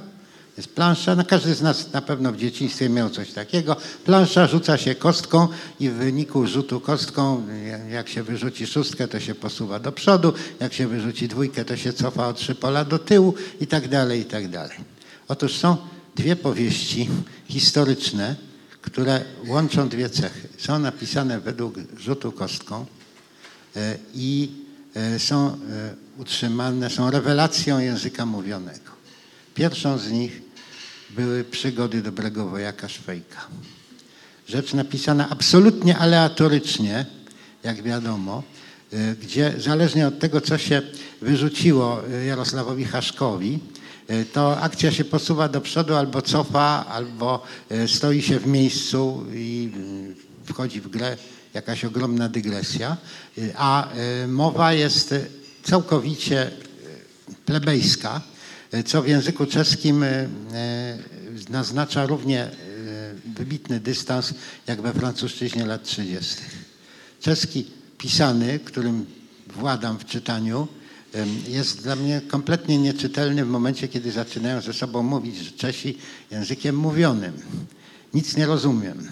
Jest 0.57 0.69
plansza, 0.69 1.15
no 1.15 1.25
każdy 1.25 1.55
z 1.55 1.61
nas 1.61 1.93
na 1.93 2.01
pewno 2.01 2.31
w 2.31 2.37
dzieciństwie 2.37 2.89
miał 2.89 3.09
coś 3.09 3.31
takiego. 3.31 3.75
Plansza 4.05 4.47
rzuca 4.47 4.77
się 4.77 4.95
kostką 4.95 5.47
i 5.79 5.89
w 5.89 5.93
wyniku 5.93 6.47
rzutu 6.47 6.79
kostką, 6.79 7.47
jak 7.91 8.09
się 8.09 8.23
wyrzuci 8.23 8.67
szóstkę, 8.67 9.07
to 9.07 9.19
się 9.19 9.35
posuwa 9.35 9.79
do 9.79 9.91
przodu, 9.91 10.33
jak 10.59 10.73
się 10.73 10.87
wyrzuci 10.87 11.27
dwójkę, 11.27 11.65
to 11.65 11.77
się 11.77 11.93
cofa 11.93 12.27
o 12.27 12.33
trzy 12.33 12.55
pola 12.55 12.85
do 12.85 12.99
tyłu 12.99 13.33
i 13.61 13.67
tak 13.67 13.87
dalej, 13.87 14.21
i 14.21 14.25
tak 14.25 14.49
dalej. 14.49 14.77
Otóż 15.27 15.57
są 15.57 15.77
dwie 16.15 16.35
powieści 16.35 17.09
historyczne, 17.47 18.35
które 18.81 19.21
łączą 19.47 19.89
dwie 19.89 20.09
cechy. 20.09 20.47
Są 20.57 20.79
napisane 20.79 21.39
według 21.39 21.75
rzutu 21.97 22.31
kostką 22.31 22.85
e, 23.75 23.97
i 24.15 24.51
e, 24.95 25.19
są 25.19 25.47
e, 25.47 26.06
utrzymane, 26.17 26.89
są 26.89 27.11
rewelacją 27.11 27.79
języka 27.79 28.25
mówionego. 28.25 28.91
Pierwszą 29.55 29.97
z 29.97 30.11
nich 30.11 30.41
były 31.09 31.43
przygody 31.43 32.01
dobrego 32.01 32.47
wojaka 32.47 32.89
Szwejka. 32.89 33.47
Rzecz 34.47 34.73
napisana 34.73 35.29
absolutnie 35.29 35.97
aleatorycznie, 35.97 37.05
jak 37.63 37.81
wiadomo, 37.81 38.43
y, 38.93 39.15
gdzie 39.21 39.53
zależnie 39.57 40.07
od 40.07 40.19
tego, 40.19 40.41
co 40.41 40.57
się 40.57 40.81
wyrzuciło 41.21 42.01
y, 42.07 42.25
Jarosławowi 42.25 42.85
Haszkowi, 42.85 43.59
y, 44.11 44.25
to 44.25 44.61
akcja 44.61 44.91
się 44.91 45.05
posuwa 45.05 45.47
do 45.47 45.61
przodu 45.61 45.95
albo 45.95 46.21
cofa, 46.21 46.85
albo 46.89 47.43
stoi 47.87 48.21
się 48.21 48.39
w 48.39 48.47
miejscu 48.47 49.25
i 49.33 49.71
wchodzi 50.45 50.81
w 50.81 50.87
grę 50.87 51.17
jakaś 51.53 51.85
ogromna 51.85 52.29
dygresja, 52.29 52.97
a 53.55 53.89
mowa 54.27 54.73
jest 54.73 55.13
całkowicie 55.69 56.47
y, 56.47 56.51
plebejska, 57.45 58.21
y, 58.73 58.83
co 58.83 59.01
w 59.01 59.07
języku 59.07 59.45
czeskim 59.45 60.03
y, 60.03 60.29
naznacza 61.49 62.05
równie 62.05 62.49
wybitny 63.25 63.79
dystans 63.79 64.33
jak 64.67 64.81
we 64.81 64.93
francuszczyźnie 64.93 65.65
lat 65.65 65.83
30. 65.83 66.35
Czeski 67.21 67.65
pisany, 67.97 68.59
którym 68.59 69.05
władam 69.47 69.99
w 69.99 70.05
czytaniu, 70.05 70.67
jest 71.47 71.83
dla 71.83 71.95
mnie 71.95 72.21
kompletnie 72.27 72.77
nieczytelny 72.77 73.45
w 73.45 73.49
momencie, 73.49 73.87
kiedy 73.87 74.11
zaczynają 74.11 74.61
ze 74.61 74.73
sobą 74.73 75.03
mówić, 75.03 75.55
Czesi 75.55 75.97
językiem 76.31 76.75
mówionym. 76.75 77.33
Nic 78.13 78.37
nie 78.37 78.45
rozumiem. 78.45 79.09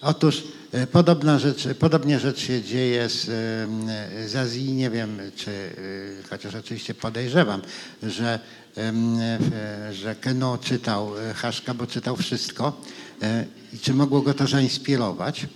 Otóż 0.00 0.36
e, 0.36 0.57
podobna 0.92 1.38
rzecz, 1.38 1.68
podobnie 1.78 2.20
rzecz 2.20 2.38
się 2.38 2.62
dzieje 2.62 3.08
z 3.08 3.28
em, 3.28 4.28
Zazji. 4.28 4.72
Nie 4.72 4.90
wiem, 4.90 5.18
czy, 5.36 5.50
e, 5.50 6.28
chociaż 6.30 6.54
oczywiście 6.54 6.94
podejrzewam, 6.94 7.62
że, 8.02 8.40
e, 8.76 9.92
że 9.92 10.14
Keno 10.14 10.58
czytał 10.58 11.18
e, 11.18 11.34
Haszka, 11.34 11.74
bo 11.74 11.86
czytał 11.86 12.16
wszystko. 12.16 12.80
E, 13.22 13.44
I 13.72 13.78
czy 13.78 13.94
mogło 13.94 14.22
go 14.22 14.34
to 14.34 14.46
zainspirować? 14.46 15.46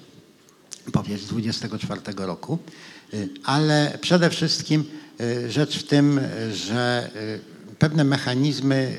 powieść 0.93 1.25
z 1.25 1.29
24 1.29 2.01
roku, 2.17 2.59
ale 3.45 3.99
przede 4.01 4.31
wszystkim 4.31 4.85
rzecz 5.49 5.79
w 5.79 5.87
tym, 5.87 6.21
że 6.53 7.11
pewne 7.79 8.05
mechanizmy 8.05 8.99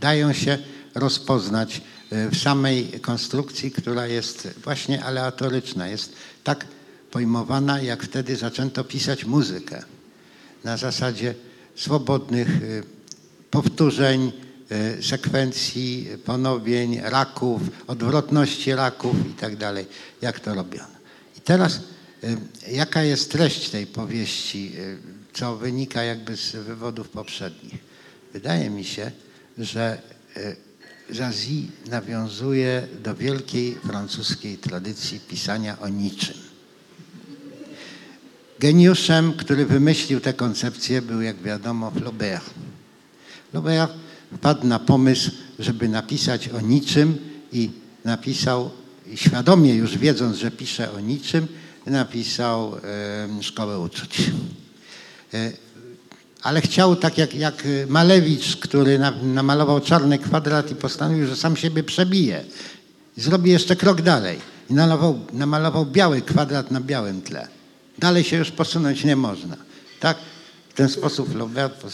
dają 0.00 0.32
się 0.32 0.58
rozpoznać 0.94 1.80
w 2.10 2.36
samej 2.36 3.00
konstrukcji, 3.00 3.70
która 3.70 4.06
jest 4.06 4.48
właśnie 4.64 5.04
aleatoryczna, 5.04 5.88
jest 5.88 6.12
tak 6.44 6.66
pojmowana, 7.10 7.80
jak 7.80 8.02
wtedy 8.02 8.36
zaczęto 8.36 8.84
pisać 8.84 9.24
muzykę 9.24 9.82
na 10.64 10.76
zasadzie 10.76 11.34
swobodnych 11.74 12.62
y, 12.62 12.82
powtórzeń, 13.50 14.32
y, 14.98 15.02
sekwencji, 15.02 16.08
ponowień, 16.24 17.00
raków, 17.02 17.62
odwrotności 17.86 18.74
raków 18.74 19.16
i 19.30 19.34
tak 19.34 19.52
jak 20.22 20.40
to 20.40 20.54
robiono. 20.54 20.96
I 21.36 21.40
teraz 21.40 21.80
y, 22.24 22.36
jaka 22.72 23.02
jest 23.02 23.32
treść 23.32 23.70
tej 23.70 23.86
powieści, 23.86 24.72
y, 24.78 24.98
co 25.32 25.56
wynika 25.56 26.02
jakby 26.02 26.36
z 26.36 26.52
wywodów 26.52 27.08
poprzednich? 27.08 27.78
Wydaje 28.32 28.70
mi 28.70 28.84
się, 28.84 29.10
że 29.58 29.98
y, 30.36 30.65
Zazie 31.10 31.62
nawiązuje 31.90 32.88
do 33.02 33.14
wielkiej 33.14 33.74
francuskiej 33.74 34.58
tradycji 34.58 35.20
pisania 35.20 35.78
o 35.80 35.88
niczym. 35.88 36.36
Geniuszem, 38.58 39.32
który 39.32 39.66
wymyślił 39.66 40.20
tę 40.20 40.32
koncepcję, 40.32 41.02
był, 41.02 41.20
jak 41.20 41.42
wiadomo, 41.42 41.90
Flaubert. 41.90 42.50
Flaubert 43.50 43.92
wpadł 44.34 44.66
na 44.66 44.78
pomysł, 44.78 45.30
żeby 45.58 45.88
napisać 45.88 46.48
o 46.48 46.60
niczym 46.60 47.18
i 47.52 47.70
napisał, 48.04 48.70
świadomie 49.14 49.74
już 49.74 49.98
wiedząc, 49.98 50.36
że 50.36 50.50
pisze 50.50 50.92
o 50.92 51.00
niczym, 51.00 51.46
napisał 51.86 52.76
e, 52.76 53.42
Szkołę 53.42 53.78
Uczuć. 53.78 54.30
E, 55.34 55.65
ale 56.42 56.60
chciał, 56.60 56.96
tak 56.96 57.18
jak, 57.18 57.34
jak 57.34 57.64
Malewicz, 57.88 58.56
który 58.56 58.98
na, 58.98 59.10
namalował 59.10 59.80
czarny 59.80 60.18
kwadrat 60.18 60.70
i 60.70 60.74
postanowił, 60.74 61.26
że 61.26 61.36
sam 61.36 61.56
siebie 61.56 61.82
przebije. 61.82 62.44
Zrobi 63.16 63.50
jeszcze 63.50 63.76
krok 63.76 64.02
dalej. 64.02 64.38
I 64.70 64.74
namalował, 64.74 65.20
namalował 65.32 65.86
biały 65.86 66.22
kwadrat 66.22 66.70
na 66.70 66.80
białym 66.80 67.22
tle. 67.22 67.48
Dalej 67.98 68.24
się 68.24 68.36
już 68.36 68.50
posunąć 68.50 69.04
nie 69.04 69.16
można. 69.16 69.56
Tak? 70.00 70.16
W 70.68 70.74
ten 70.74 70.88
sposób 70.88 71.32
Flaubert 71.32 71.84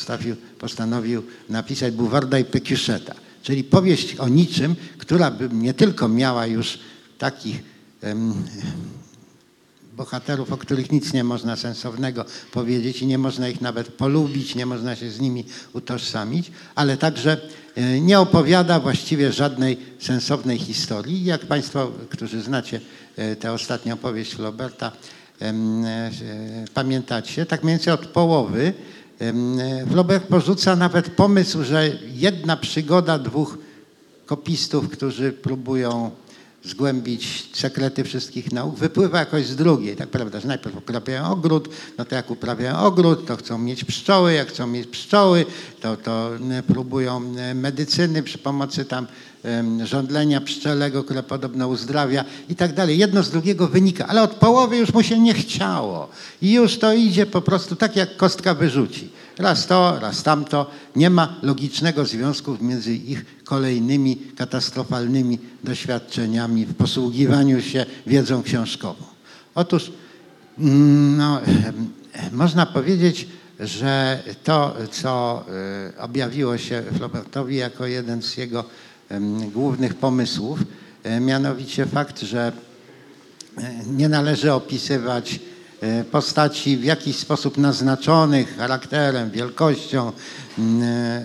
postanowił 0.59 1.23
napisać 1.48 1.94
Buwarda 1.94 2.39
i 2.39 2.44
Pekiuszeta. 2.44 3.14
Czyli 3.43 3.64
powieść 3.64 4.16
o 4.16 4.28
niczym, 4.28 4.77
która 4.98 5.31
by 5.31 5.48
nie 5.52 5.74
tylko 5.74 6.09
miała 6.09 6.47
już 6.47 6.78
takich 7.19 7.62
em, 8.01 8.35
bohaterów, 9.97 10.52
o 10.52 10.56
których 10.56 10.93
nic 10.93 11.12
nie 11.12 11.24
można 11.24 11.56
sensownego 11.56 12.24
powiedzieć 12.52 13.02
i 13.02 13.06
nie 13.06 13.19
można 13.19 13.48
ich 13.48 13.60
nawet 13.60 13.89
polubić, 13.89 14.55
nie 14.55 14.66
można 14.66 14.97
się 14.97 15.10
z 15.10 15.20
nimi 15.20 15.44
utożsamić, 15.73 16.51
ale 16.74 16.97
także 16.97 17.40
e, 17.74 18.01
nie 18.01 18.20
opowiada 18.20 18.81
właściwie 18.81 19.32
żadnej 19.32 19.77
sensownej 20.01 20.59
historii. 20.59 21.24
Jak 21.24 21.47
Państwo, 21.47 21.93
którzy 22.10 22.43
znacie 22.43 22.81
e, 23.16 23.36
tę 23.36 23.52
ostatnią 23.52 23.97
powieść 23.97 24.35
Flauberta, 24.35 24.93
em, 25.40 25.85
e, 25.85 26.10
pamiętacie, 26.74 27.47
tak 27.47 27.64
mniej 27.64 27.77
więcej 27.77 27.93
od 27.93 28.06
połowy 28.06 28.73
em, 29.19 29.59
Flaubert 29.90 30.27
porzuca 30.27 30.77
nawet 30.77 31.10
pomysł, 31.10 31.64
że 31.64 31.90
jedna 32.14 32.56
przygoda 32.56 33.19
dwóch 33.19 33.59
kopistów, 34.27 34.89
którzy 34.89 35.32
próbują 35.32 36.10
zgłębić 36.64 37.48
sekrety 37.52 38.05
wszystkich 38.05 38.52
nauk, 38.52 38.78
wypływa 38.78 39.18
jakoś 39.18 39.47
z 39.47 39.56
drugiej, 39.56 39.97
tak 39.97 40.09
prawda, 40.09 40.40
że 40.40 40.48
najpierw 40.48 40.76
uprawiają 40.76 41.30
ogród, 41.30 41.68
no 41.98 42.05
to 42.05 42.14
jak 42.14 42.30
uprawiają 42.30 42.78
ogród, 42.78 43.26
to 43.26 43.36
chcą 43.36 43.59
mieć 43.59 43.84
pszczoły, 43.84 44.32
jak 44.32 44.48
chcą 44.48 44.66
mieć 44.66 44.86
pszczoły, 44.86 45.44
to, 45.80 45.97
to 45.97 46.30
próbują 46.66 47.34
medycyny 47.55 48.22
przy 48.22 48.39
pomocy 48.39 48.84
tam 48.84 49.06
żądlenia 49.84 50.40
pszczelego, 50.40 51.05
które 51.05 51.22
podobno 51.22 51.68
uzdrawia 51.68 52.24
i 52.48 52.56
tak 52.56 52.74
dalej. 52.74 52.98
Jedno 52.98 53.22
z 53.22 53.30
drugiego 53.30 53.68
wynika, 53.68 54.06
ale 54.06 54.22
od 54.22 54.30
połowy 54.30 54.76
już 54.76 54.94
mu 54.94 55.02
się 55.02 55.18
nie 55.18 55.34
chciało 55.34 56.09
i 56.43 56.52
już 56.52 56.78
to 56.78 56.93
idzie 56.93 57.26
po 57.26 57.43
prostu 57.43 57.76
tak, 57.76 57.97
jak 57.97 58.16
kostka 58.16 58.55
wyrzuci. 58.55 59.10
Raz 59.43 59.66
to, 59.66 59.98
raz 60.01 60.23
tamto. 60.23 60.70
Nie 60.97 61.10
ma 61.10 61.36
logicznego 61.43 62.05
związku 62.05 62.56
między 62.60 62.94
ich 62.94 63.24
kolejnymi 63.44 64.16
katastrofalnymi 64.16 65.39
doświadczeniami 65.64 66.66
w 66.66 66.74
posługiwaniu 66.74 67.62
się 67.62 67.86
wiedzą 68.06 68.43
książkową. 68.43 69.05
Otóż 69.55 69.93
mm, 70.59 71.16
no, 71.16 71.40
można 72.32 72.66
powiedzieć, 72.66 73.28
że 73.60 74.23
to, 74.44 74.77
co 74.90 75.44
e, 75.97 76.02
objawiło 76.02 76.59
się 76.59 76.82
Flaubertowi 76.97 77.56
jako 77.56 77.86
jeden 77.86 78.23
z 78.23 78.36
jego 78.36 78.64
głównych 79.52 79.94
pomysłów, 79.94 80.59
e, 81.02 81.20
mianowicie 81.20 81.86
fakt, 81.86 82.20
że 82.20 82.52
e, 83.59 83.73
nie 83.86 84.09
należy 84.09 84.52
opisywać 84.52 85.40
postaci 86.10 86.76
w 86.76 86.84
jakiś 86.84 87.16
sposób 87.16 87.59
naznaczonych 87.59 88.56
charakterem, 88.56 89.30
wielkością, 89.30 90.12
mm, 90.59 90.82
e, 90.82 91.24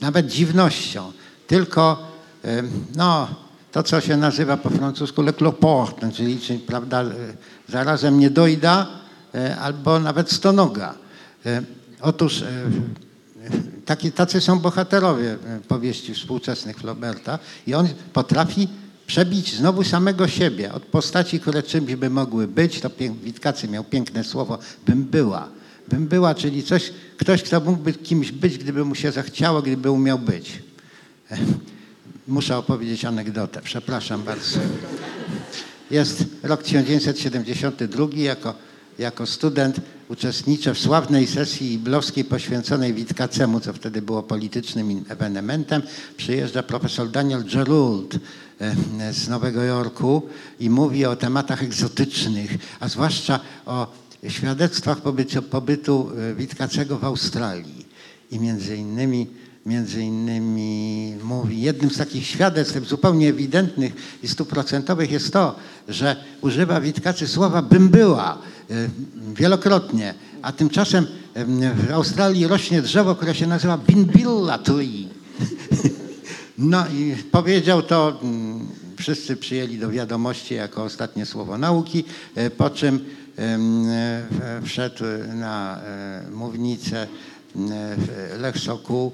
nawet 0.00 0.26
dziwnością, 0.26 1.12
tylko 1.46 2.08
e, 2.44 2.62
no, 2.96 3.28
to, 3.72 3.82
co 3.82 4.00
się 4.00 4.16
nazywa 4.16 4.56
po 4.56 4.70
francusku 4.70 5.22
le 5.22 5.32
cloporte, 5.32 6.12
czyli, 6.12 6.40
czyli 6.40 6.58
prawda, 6.58 7.02
e, 7.02 7.14
zarazem 7.68 8.18
nie 8.18 8.30
dojda 8.30 8.86
e, 9.34 9.56
albo 9.56 10.00
nawet 10.00 10.32
stonoga. 10.32 10.94
E, 11.46 11.62
Otóż 12.00 12.42
e, 12.42 12.46
Taki, 13.84 14.12
tacy 14.12 14.40
są 14.40 14.58
bohaterowie 14.58 15.32
e, 15.32 15.60
powieści 15.68 16.14
współczesnych 16.14 16.76
Flauberta 16.76 17.38
i 17.66 17.74
on 17.74 17.88
potrafi 18.12 18.68
przebić 19.12 19.54
znowu 19.54 19.84
samego 19.84 20.28
siebie 20.28 20.72
od 20.72 20.82
postaci, 20.82 21.40
które 21.40 21.62
czymś 21.62 21.94
by 21.94 22.10
mogły 22.10 22.48
być. 22.48 22.80
To 22.80 22.90
Witkacy 23.24 23.68
miał 23.68 23.84
piękne 23.84 24.24
słowo, 24.24 24.58
bym 24.86 25.04
była. 25.04 25.48
Bym 25.88 26.06
była, 26.06 26.34
czyli 26.34 26.62
coś, 26.62 26.92
ktoś, 27.16 27.42
kto 27.42 27.60
mógłby 27.60 27.92
kimś 27.92 28.32
być, 28.32 28.58
gdyby 28.58 28.84
mu 28.84 28.94
się 28.94 29.12
zachciało, 29.12 29.62
gdyby 29.62 29.90
umiał 29.90 30.18
być. 30.18 30.62
Muszę 32.28 32.56
opowiedzieć 32.56 33.04
anegdotę, 33.04 33.60
przepraszam 33.64 34.22
bardzo. 34.22 34.58
Jest 35.90 36.24
rok 36.42 36.62
1972, 36.62 38.06
jako, 38.14 38.54
jako 38.98 39.26
student 39.26 39.80
uczestniczę 40.08 40.74
w 40.74 40.78
sławnej 40.78 41.26
sesji 41.26 41.72
iblowskiej 41.72 42.24
poświęconej 42.24 42.94
Witkacemu, 42.94 43.60
co 43.60 43.72
wtedy 43.72 44.02
było 44.02 44.22
politycznym 44.22 45.04
ewenementem. 45.08 45.82
Przyjeżdża 46.16 46.62
profesor 46.62 47.10
Daniel 47.10 47.44
Gerald 47.44 48.14
e, 48.14 48.18
z 49.12 49.28
Nowego 49.28 49.62
Jorku 49.62 50.22
i 50.60 50.70
mówi 50.70 51.04
o 51.04 51.16
tematach 51.16 51.62
egzotycznych, 51.62 52.58
a 52.80 52.88
zwłaszcza 52.88 53.40
o 53.66 53.86
świadectwach 54.28 55.00
pobytu, 55.00 55.42
pobytu 55.42 56.10
e, 56.30 56.34
Witkacego 56.34 56.98
w 56.98 57.04
Australii. 57.04 57.86
I 58.30 58.40
między 58.40 58.76
innymi 58.76 59.26
między 59.66 60.02
innymi 60.02 61.14
mówi, 61.24 61.60
jednym 61.60 61.90
z 61.90 61.96
takich 61.96 62.26
świadectw 62.26 62.88
zupełnie 62.88 63.28
ewidentnych 63.28 63.92
i 64.22 64.28
stuprocentowych 64.28 65.10
jest 65.10 65.32
to, 65.32 65.56
że 65.88 66.16
używa 66.40 66.80
Witkacy 66.80 67.28
słowa 67.28 67.62
bym 67.62 67.88
była 67.88 68.38
e, 68.70 68.88
wielokrotnie, 69.34 70.14
a 70.42 70.52
tymczasem 70.52 71.06
em, 71.34 71.60
w 71.88 71.92
Australii 71.92 72.46
rośnie 72.46 72.82
drzewo, 72.82 73.14
które 73.14 73.34
się 73.34 73.46
nazywa 73.46 73.78
Binbilla 73.78 74.58
tree. 74.58 75.08
No 76.58 76.84
i 76.88 77.16
powiedział 77.30 77.82
to, 77.82 78.20
mm, 78.22 78.68
wszyscy 78.98 79.36
przyjęli 79.36 79.78
do 79.78 79.90
wiadomości 79.90 80.54
jako 80.54 80.84
ostatnie 80.84 81.26
słowo 81.26 81.58
nauki, 81.58 82.04
e, 82.34 82.50
po 82.50 82.70
czym 82.70 83.04
e, 83.38 84.22
wszedł 84.62 85.04
na 85.34 85.80
e, 85.80 86.30
mównicę 86.30 87.06
Lech 88.38 88.58
Sokół, 88.58 89.12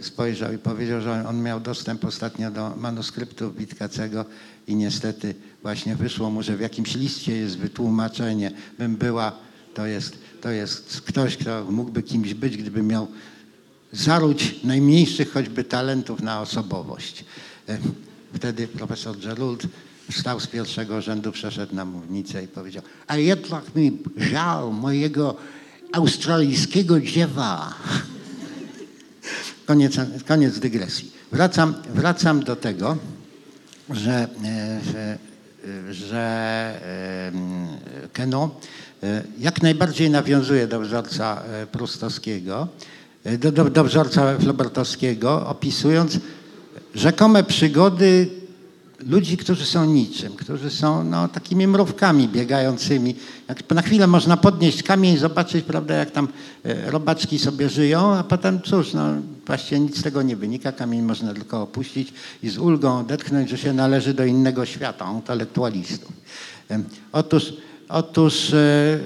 spojrzał 0.00 0.52
i 0.52 0.58
powiedział, 0.58 1.00
że 1.00 1.28
on 1.28 1.42
miał 1.42 1.60
dostęp 1.60 2.04
ostatnio 2.04 2.50
do 2.50 2.76
manuskryptu 2.76 3.52
Witkacego 3.52 4.24
i 4.66 4.74
niestety 4.76 5.34
właśnie 5.62 5.96
wyszło 5.96 6.30
mu, 6.30 6.42
że 6.42 6.56
w 6.56 6.60
jakimś 6.60 6.94
liście 6.94 7.36
jest 7.36 7.58
wytłumaczenie, 7.58 8.50
bym 8.78 8.96
była, 8.96 9.32
to 9.74 9.86
jest, 9.86 10.18
to 10.40 10.50
jest 10.50 11.00
ktoś, 11.00 11.36
kto 11.36 11.64
mógłby 11.70 12.02
kimś 12.02 12.34
być, 12.34 12.56
gdyby 12.56 12.82
miał 12.82 13.08
zaródź 13.94 14.54
najmniejszych 14.64 15.32
choćby 15.32 15.64
talentów 15.64 16.22
na 16.22 16.40
osobowość. 16.40 17.24
E, 17.68 17.78
Wtedy 18.34 18.68
profesor 18.68 19.18
Gerald 19.18 19.62
wstał 20.10 20.40
z 20.40 20.46
pierwszego 20.46 21.02
rzędu, 21.02 21.32
przeszedł 21.32 21.74
na 21.74 21.84
mównicę 21.84 22.44
i 22.44 22.48
powiedział, 22.48 22.82
a 23.06 23.16
jednak 23.16 23.74
mi 23.74 23.98
żal 24.16 24.72
mojego 24.72 25.36
australijskiego 25.92 27.00
dziewa. 27.00 27.74
Koniec, 29.66 29.96
koniec 30.26 30.58
dygresji. 30.58 31.12
Wracam, 31.32 31.74
wracam 31.94 32.44
do 32.44 32.56
tego, 32.56 32.96
że, 33.90 34.28
e, 34.44 34.80
że, 34.92 35.18
e, 35.64 35.94
że 35.94 36.80
Keno 38.12 38.50
jak 39.38 39.62
najbardziej 39.62 40.10
nawiązuje 40.10 40.66
do 40.66 40.80
wzorca 40.80 41.42
prustowskiego, 41.72 42.68
do, 43.38 43.52
do, 43.52 43.70
do 43.70 43.84
wzorca 43.84 44.38
flaubertowskiego, 44.38 45.46
opisując 45.46 46.18
rzekome 46.94 47.44
przygody 47.44 48.30
ludzi, 49.06 49.36
którzy 49.36 49.66
są 49.66 49.84
niczym, 49.84 50.32
którzy 50.32 50.70
są 50.70 51.04
no, 51.04 51.28
takimi 51.28 51.66
mrówkami 51.66 52.28
biegającymi. 52.28 53.14
Jak 53.48 53.70
na 53.70 53.82
chwilę 53.82 54.06
można 54.06 54.36
podnieść 54.36 54.82
kamień 54.82 55.14
i 55.14 55.18
zobaczyć, 55.18 55.64
prawda, 55.64 55.94
jak 55.94 56.10
tam 56.10 56.28
e, 56.64 56.90
robaczki 56.90 57.38
sobie 57.38 57.68
żyją, 57.68 58.14
a 58.14 58.24
potem 58.24 58.62
cóż, 58.62 58.92
no, 58.92 59.02
właściwie 59.46 59.80
nic 59.80 59.98
z 59.98 60.02
tego 60.02 60.22
nie 60.22 60.36
wynika. 60.36 60.72
Kamień 60.72 61.02
można 61.02 61.34
tylko 61.34 61.62
opuścić 61.62 62.12
i 62.42 62.50
z 62.50 62.58
ulgą 62.58 62.98
odetchnąć, 62.98 63.50
że 63.50 63.58
się 63.58 63.72
należy 63.72 64.14
do 64.14 64.24
innego 64.24 64.66
świata, 64.66 65.12
intelektualistów. 65.12 66.12
Em, 66.68 66.84
Otóż, 67.12 67.52
otóż 67.88 68.54
e, 68.54 68.56
e, 68.56 69.00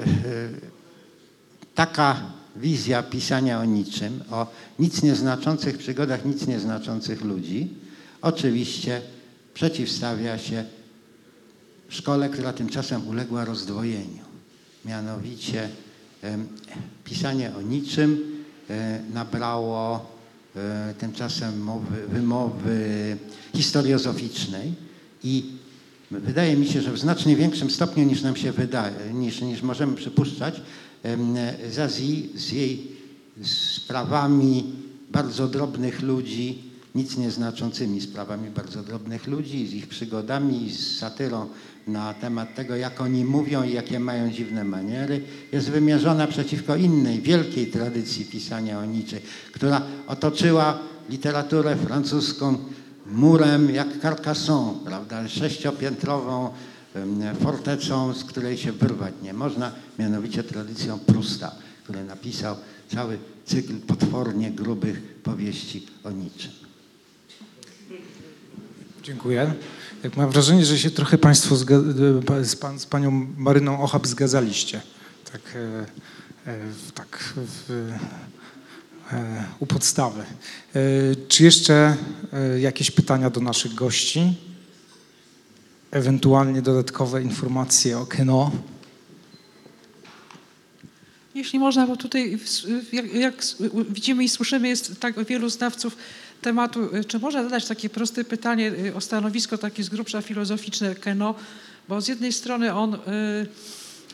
taka 1.75 2.17
wizja 2.61 3.03
pisania 3.03 3.61
o 3.61 3.65
niczym, 3.65 4.21
o 4.31 4.47
nic 4.79 5.03
nieznaczących 5.03 5.79
przygodach 5.79 6.25
nic 6.25 6.47
nieznaczących 6.47 7.25
ludzi, 7.25 7.69
oczywiście 8.23 9.01
przeciwstawia 9.55 10.39
się 10.39 10.65
szkole, 11.89 12.29
która 12.29 12.53
tymczasem 12.53 13.09
uległa 13.09 13.45
rozdwojeniu. 13.45 14.25
Mianowicie 14.85 15.69
pisanie 17.05 17.53
o 17.59 17.63
niczym 17.63 18.23
e, 18.71 19.01
nabrało 19.15 20.07
e, 20.57 20.95
tymczasem 20.99 21.61
mowy, 21.61 22.07
wymowy 22.07 23.17
historiozoficznej 23.57 24.73
i 25.25 25.45
wydaje 26.11 26.57
mi 26.57 26.67
się, 26.67 26.83
że 26.83 26.93
w 26.93 26.99
znacznie 26.99 27.37
większym 27.37 27.71
stopniu 27.71 28.05
niż 28.05 28.23
nam 28.23 28.37
się 28.37 28.53
wydaje, 28.53 29.15
niż, 29.15 29.41
niż 29.41 29.63
możemy 29.63 29.97
przypuszczać, 29.97 30.61
em, 31.03 31.37
Zazie 31.71 32.39
z 32.39 32.53
jej 32.53 32.99
sprawami 33.43 34.65
bardzo 35.11 35.49
drobnych 35.49 36.03
ludzi, 36.03 36.59
nic 36.95 37.17
nieznaczącymi 37.17 38.01
sprawami 38.01 38.51
bardzo 38.51 38.83
drobnych 38.83 39.27
ludzi, 39.27 39.67
z 39.67 39.75
ich 39.75 39.87
przygodami, 39.89 40.71
z 40.71 40.99
satyrą 40.99 41.47
na 41.87 42.15
temat 42.15 42.55
tego, 42.55 42.77
jak 42.77 43.01
oni 43.01 43.25
mówią 43.25 43.63
i 43.63 43.73
jakie 43.73 44.01
mają 44.01 44.31
dziwne 44.31 44.65
maniery, 44.65 45.21
jest 45.53 45.71
wymierzona 45.71 46.27
przeciwko 46.27 46.77
innej, 46.77 47.21
wielkiej 47.21 47.67
tradycji 47.67 48.25
pisania 48.25 48.79
o 48.79 48.85
niczej, 48.85 49.21
która 49.53 49.83
otoczyła 50.07 50.79
literaturę 51.11 51.77
francuską 51.77 52.59
murem 53.07 53.71
jak 53.71 54.01
Carcassonne, 54.03 54.75
prawda, 54.85 55.29
sześciopiętrową 55.29 56.51
fortecą, 57.43 58.15
z 58.15 58.25
której 58.25 58.59
się 58.59 58.73
wyrwać 58.73 59.15
nie 59.23 59.33
można, 59.33 59.73
mianowicie 59.99 60.43
tradycją 60.45 60.99
Prusta, 60.99 61.53
który 61.85 62.05
napisał 62.05 62.57
cały 62.95 63.19
cykl 63.47 63.77
potwornie 63.81 64.51
grubych 64.51 65.03
powieści 65.23 65.87
o 66.05 66.11
niczym. 66.11 66.51
Dziękuję. 69.03 69.55
Jak 70.03 70.17
mam 70.17 70.31
wrażenie, 70.31 70.65
że 70.65 70.79
się 70.79 70.91
trochę 70.91 71.19
Państwo 71.19 71.57
pa- 72.27 72.45
z, 72.45 72.57
pan, 72.57 72.81
z 72.81 72.87
Panią 72.87 73.11
Maryną 73.37 73.83
Ochab 73.83 74.07
zgadzaliście. 74.07 74.81
Tak, 75.33 75.41
e, 75.55 75.87
e, 76.51 76.59
tak 76.95 77.35
w, 77.37 77.71
e, 79.13 79.45
u 79.59 79.67
podstawy. 79.67 80.21
E, 80.75 80.81
czy 81.29 81.45
jeszcze 81.45 81.97
e, 82.33 82.61
jakieś 82.61 82.91
pytania 82.91 83.31
do 83.31 83.41
naszych 83.41 83.75
gości? 83.75 84.48
Ewentualnie 85.91 86.63
dodatkowe 86.63 87.23
informacje 87.23 87.99
o 87.99 88.07
Keno? 88.07 88.51
Jeśli 91.35 91.59
można, 91.59 91.87
bo 91.87 91.97
tutaj 91.97 92.39
jak, 92.93 93.15
jak 93.15 93.45
widzimy 93.91 94.25
i 94.25 94.29
słyszymy, 94.29 94.69
jest 94.69 95.01
tak 95.01 95.25
wielu 95.25 95.49
znawców 95.49 95.97
tematu. 96.43 96.81
Czy 97.07 97.19
można 97.19 97.43
zadać 97.43 97.67
takie 97.67 97.89
proste 97.89 98.25
pytanie 98.25 98.73
y, 98.87 98.95
o 98.95 99.01
stanowisko 99.01 99.59
takie 99.59 99.85
z 99.85 99.89
grubsza 99.89 100.23
filozoficzne 100.23 100.95
Keno? 100.95 101.35
Bo 101.89 102.01
z 102.01 102.09
jednej 102.09 102.33
strony 102.33 102.75
on 102.75 102.95
y, 102.95 102.99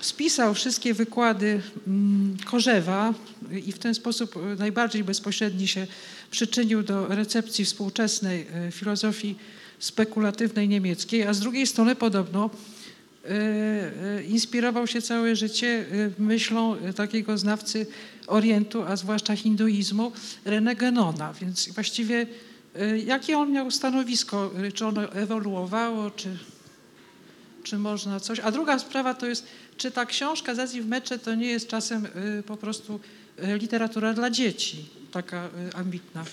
spisał 0.01 0.55
wszystkie 0.55 0.95
wykłady 0.95 1.63
mm, 1.87 2.37
Korzewa 2.45 3.15
y, 3.53 3.61
i 3.61 3.73
w 3.73 3.79
ten 3.79 3.95
sposób 3.95 4.37
y, 4.37 4.57
najbardziej 4.59 5.05
bezpośredni 5.05 5.69
się 5.69 5.87
przyczynił 6.31 6.83
do 6.83 7.07
recepcji 7.07 7.65
współczesnej 7.65 8.47
y, 8.69 8.73
filozofii 8.73 9.37
spekulatywnej 9.85 10.69
niemieckiej, 10.69 11.23
a 11.27 11.35
z 11.35 11.40
drugiej 11.40 11.66
strony 11.66 11.97
podobno 11.97 12.51
e, 12.51 13.28
e, 13.28 14.23
inspirował 14.23 14.86
się 14.86 15.02
całe 15.02 15.36
życie 15.36 15.86
e, 16.19 16.23
myślą 16.23 16.77
takiego 16.97 17.39
znawcy 17.39 17.86
Orientu, 18.27 18.82
a 18.82 18.97
zwłaszcza 18.97 19.36
hinduizmu, 19.36 20.12
René 20.47 20.77
Genona. 20.77 21.32
Więc 21.40 21.69
właściwie 21.69 22.27
jakie 23.06 23.39
on 23.39 23.52
miał 23.52 23.70
stanowisko? 23.70 24.51
Czy 24.74 24.86
ono 24.86 25.12
ewoluowało, 25.12 26.11
czy, 26.11 26.36
czy 27.62 27.78
można 27.78 28.20
coś? 28.20 28.40
A 28.40 28.51
druga 28.51 28.78
sprawa 28.78 29.15
to 29.15 29.27
jest, 29.27 29.47
czy 29.77 29.90
ta 29.90 30.06
książka 30.06 30.55
Zazi 30.55 30.82
w 30.82 30.86
mecze 30.86 31.19
to 31.19 31.35
nie 31.35 31.47
jest 31.47 31.69
czasem 31.69 32.06
po 32.47 32.56
prostu 32.56 33.01
literatura 33.61 34.15
dla 34.15 34.31
dzieci, 34.31 34.85
taka 35.12 35.48
ambitna? 35.74 36.24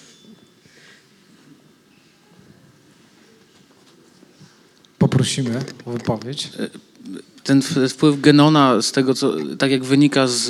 Poprosimy 5.02 5.60
o 5.86 5.92
wypowiedź. 5.92 6.50
ten 7.44 7.62
w- 7.62 7.90
wpływ 7.90 8.22
Genona, 8.22 8.82
z 8.82 8.92
tego 8.92 9.14
co, 9.14 9.34
tak 9.60 9.72
jak 9.72 9.84
wynika 9.84 10.28
z, 10.28 10.44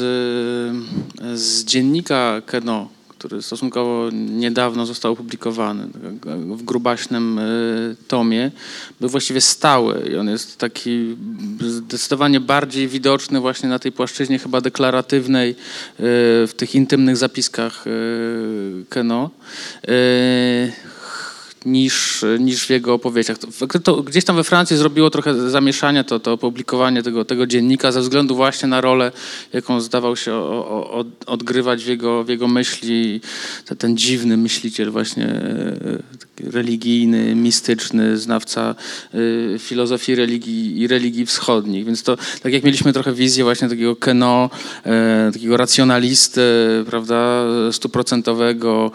z 1.33 1.63
dziennika 1.65 2.41
Keno, 2.45 2.89
który 3.09 3.41
stosunkowo 3.41 4.09
niedawno 4.13 4.85
został 4.85 5.11
opublikowany 5.13 5.87
tak, 6.23 6.39
w 6.39 6.63
grubaśnym 6.63 7.39
e, 7.39 7.43
tomie, 8.07 8.51
był 8.99 9.09
właściwie 9.09 9.41
stały 9.41 10.09
i 10.11 10.15
on 10.15 10.29
jest 10.29 10.57
taki 10.57 11.15
zdecydowanie 11.59 12.39
bardziej 12.39 12.87
widoczny 12.87 13.39
właśnie 13.39 13.69
na 13.69 13.79
tej 13.79 13.91
płaszczyźnie 13.91 14.39
chyba 14.39 14.61
deklaratywnej, 14.61 15.49
e, 15.51 15.55
w 16.47 16.51
tych 16.57 16.75
intymnych 16.75 17.17
zapiskach 17.17 17.85
e, 17.87 17.91
Keno. 18.89 19.29
Niż, 21.65 22.25
niż 22.39 22.65
w 22.65 22.69
jego 22.69 22.93
opowieściach. 22.93 23.37
To, 23.37 23.79
to 23.79 24.03
gdzieś 24.03 24.25
tam 24.25 24.35
we 24.35 24.43
Francji 24.43 24.77
zrobiło 24.77 25.09
trochę 25.09 25.49
zamieszania 25.49 26.03
to, 26.03 26.19
to 26.19 26.33
opublikowanie 26.33 27.03
tego, 27.03 27.25
tego 27.25 27.47
dziennika 27.47 27.91
ze 27.91 28.01
względu 28.01 28.35
właśnie 28.35 28.67
na 28.67 28.81
rolę, 28.81 29.11
jaką 29.53 29.81
zdawał 29.81 30.15
się 30.15 30.33
o, 30.33 30.67
o, 30.67 30.91
od, 30.91 31.07
odgrywać 31.25 31.83
w 31.83 31.87
jego, 31.87 32.23
w 32.23 32.29
jego 32.29 32.47
myśli 32.47 33.21
ten, 33.77 33.97
dziwny 33.97 34.37
myśliciel 34.37 34.91
właśnie 34.91 35.25
e, 35.25 36.51
religijny, 36.51 37.35
mistyczny, 37.35 38.17
znawca 38.17 38.75
e, 39.55 39.59
filozofii 39.59 40.15
religii 40.15 40.79
i 40.81 40.87
religii 40.87 41.25
wschodnich. 41.25 41.85
Więc 41.85 42.03
to 42.03 42.17
tak 42.43 42.53
jak 42.53 42.63
mieliśmy 42.63 42.93
trochę 42.93 43.13
wizję 43.13 43.43
właśnie 43.43 43.69
takiego 43.69 43.95
keno, 43.95 44.49
e, 44.85 45.31
takiego 45.33 45.57
racjonalisty, 45.57 46.41
prawda, 46.85 47.43
stuprocentowego, 47.71 48.91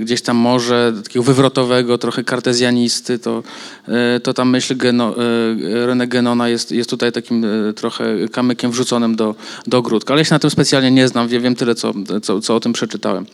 gdzieś 0.00 0.22
tam 0.22 0.36
może 0.36 0.92
takiego 1.04 1.22
wywrotowego, 1.22 1.98
trochę 2.02 2.24
kartezjanisty, 2.24 3.18
to, 3.18 3.42
e, 3.88 4.20
to 4.20 4.34
ta 4.34 4.44
myśl 4.44 4.76
Geno, 4.76 5.14
e, 5.16 5.86
René 5.86 6.08
Genona 6.08 6.48
jest, 6.48 6.72
jest 6.72 6.90
tutaj 6.90 7.12
takim 7.12 7.44
e, 7.44 7.72
trochę 7.72 8.28
kamykiem 8.32 8.70
wrzuconym 8.70 9.16
do, 9.16 9.34
do 9.66 9.78
ogródka. 9.78 10.14
Ale 10.14 10.20
ja 10.20 10.24
się 10.24 10.34
na 10.34 10.38
tym 10.38 10.50
specjalnie 10.50 10.90
nie 10.90 11.08
znam, 11.08 11.28
wiem, 11.28 11.42
wiem 11.42 11.54
tyle, 11.54 11.74
co, 11.74 11.92
co, 12.22 12.40
co 12.40 12.56
o 12.56 12.60
tym 12.60 12.72
przeczytałem. 12.72 13.26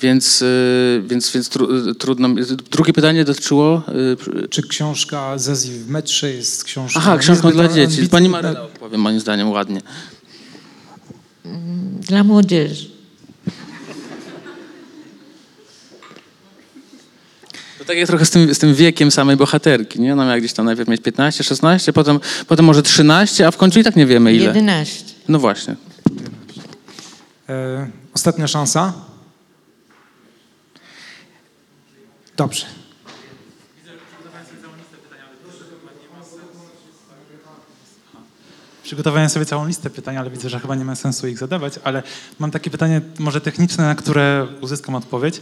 Więc, 0.00 0.44
więc, 1.02 1.32
więc 1.32 1.48
tru, 1.48 1.94
trudno. 1.94 2.28
mi- 2.28 2.42
Drugie 2.70 2.92
pytanie 2.92 3.24
dotyczyło. 3.24 3.82
Czy 4.50 4.62
książka 4.62 5.38
Zazie 5.38 5.72
w 5.72 5.90
metrze 5.90 6.30
jest 6.32 6.64
książką... 6.64 7.00
Aha, 7.00 7.18
książką 7.18 7.50
dla 7.50 7.68
dzieci. 7.68 8.08
Pani 8.08 8.28
Maryna 8.28 8.62
opowie 8.62 8.98
moim 8.98 9.20
zdaniem 9.20 9.50
ładnie. 9.50 9.80
Dla 12.00 12.24
młodzieży. 12.24 12.97
Tak 17.88 17.96
jak 17.96 18.06
trochę 18.06 18.24
z 18.24 18.30
tym, 18.30 18.54
z 18.54 18.58
tym 18.58 18.74
wiekiem 18.74 19.10
samej 19.10 19.36
bohaterki, 19.36 20.00
nie? 20.00 20.12
Ona 20.12 20.24
miała 20.24 20.38
gdzieś 20.38 20.52
tam 20.52 20.66
najpierw 20.66 20.88
mieć 20.88 21.02
15, 21.02 21.44
16, 21.44 21.92
potem, 21.92 22.20
potem 22.46 22.64
może 22.64 22.82
13, 22.82 23.46
a 23.46 23.50
w 23.50 23.56
końcu 23.56 23.80
i 23.80 23.84
tak 23.84 23.96
nie 23.96 24.06
wiemy 24.06 24.34
ile. 24.34 24.44
11. 24.44 25.14
No 25.28 25.38
właśnie. 25.38 25.76
E, 27.48 27.88
ostatnia 28.14 28.46
szansa? 28.46 28.92
Dobrze. 32.36 32.66
Przygotowałem 38.82 39.28
sobie 39.28 39.46
całą 39.46 39.66
listę 39.66 39.90
pytań, 39.90 40.16
ale 40.16 40.30
widzę, 40.30 40.48
że 40.48 40.60
chyba 40.60 40.74
nie 40.74 40.84
ma 40.84 40.94
sensu 40.94 41.28
ich 41.28 41.38
zadawać, 41.38 41.74
ale 41.84 42.02
mam 42.38 42.50
takie 42.50 42.70
pytanie 42.70 43.00
może 43.18 43.40
techniczne, 43.40 43.84
na 43.84 43.94
które 43.94 44.46
uzyskam 44.60 44.94
odpowiedź, 44.94 45.40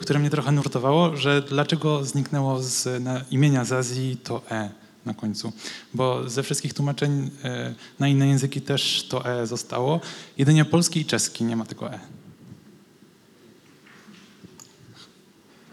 które 0.00 0.18
mnie 0.18 0.30
trochę 0.30 0.52
nurtowało, 0.52 1.16
że 1.16 1.42
dlaczego 1.42 2.04
zniknęło 2.04 2.62
z 2.62 3.04
na 3.04 3.20
imienia 3.30 3.64
Zazji 3.64 4.16
to 4.24 4.42
E 4.50 4.70
na 5.06 5.14
końcu? 5.14 5.52
Bo 5.94 6.28
ze 6.30 6.42
wszystkich 6.42 6.74
tłumaczeń 6.74 7.30
e, 7.44 7.74
na 7.98 8.08
inne 8.08 8.28
języki 8.28 8.60
też 8.60 9.06
to 9.08 9.26
E 9.40 9.46
zostało. 9.46 10.00
Jedynie 10.38 10.64
polski 10.64 11.00
i 11.00 11.04
czeski 11.04 11.44
nie 11.44 11.56
ma 11.56 11.64
tego 11.64 11.92
E. 11.92 11.98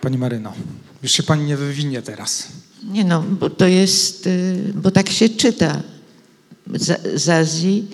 Pani 0.02 0.18
Maryno, 0.18 0.54
już 1.04 1.12
się 1.12 1.24
pani 1.24 1.46
nie 1.46 1.58
wywinie 1.58 2.02
teraz. 2.02 2.48
Nie 2.84 3.04
no, 3.04 3.22
bo 3.22 3.50
to 3.50 3.68
jest, 3.68 4.28
y, 4.28 4.74
bo 4.76 4.92
tak 4.92 5.10
się 5.10 5.30
czyta. 5.30 5.82
Zazi, 7.16 7.88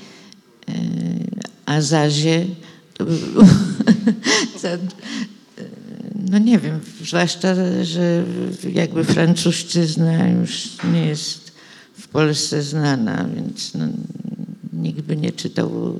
y, 0.69 0.73
a 1.65 1.81
Zazie 1.81 2.45
to 2.97 3.05
by 3.05 3.17
było 3.17 3.45
za- 4.61 4.77
no 6.31 6.37
nie 6.37 6.59
wiem, 6.59 6.79
zwłaszcza, 7.01 7.55
że 7.83 8.23
jakby 8.73 9.03
francuszczyzna 9.03 10.27
już 10.27 10.67
nie 10.93 11.05
jest 11.05 11.51
w 11.97 12.07
Polsce 12.07 12.63
znana, 12.63 13.29
więc 13.35 13.73
no, 13.73 13.87
nikt 14.73 15.01
by 15.01 15.17
nie 15.17 15.31
czytał 15.31 15.99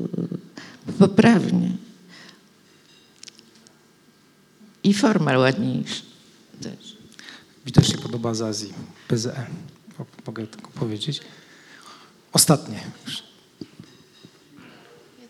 poprawnie. 0.99 1.72
I 4.84 4.94
forma 4.94 5.38
ładniejsza. 5.38 6.02
też. 6.62 6.98
Mi 7.66 7.72
też 7.72 7.88
się 7.88 7.98
podoba 7.98 8.34
z 8.34 8.41
Azji, 8.41 8.74
bez 9.10 9.26
E, 9.26 9.45
mogę 10.28 10.48
tylko 10.48 10.72
powiedzieć. 10.72 11.22
Ostatnie. 12.34 12.80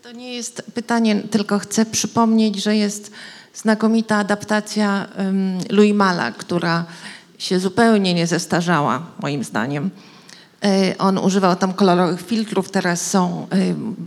To 0.02 0.12
nie 0.12 0.34
jest 0.34 0.62
pytanie, 0.74 1.22
tylko 1.30 1.58
chcę 1.58 1.86
przypomnieć, 1.86 2.62
że 2.62 2.76
jest 2.76 3.12
znakomita 3.54 4.16
adaptacja 4.16 5.08
um, 5.18 5.58
Louis 5.70 5.94
Mala, 5.94 6.32
która 6.32 6.84
się 7.38 7.60
zupełnie 7.60 8.14
nie 8.14 8.26
zestarzała, 8.26 9.02
moim 9.20 9.44
zdaniem. 9.44 9.90
E, 10.64 10.98
On 10.98 11.18
używał 11.18 11.56
tam 11.56 11.72
kolorowych 11.72 12.22
filtrów, 12.26 12.70
teraz 12.70 13.10
są, 13.10 13.46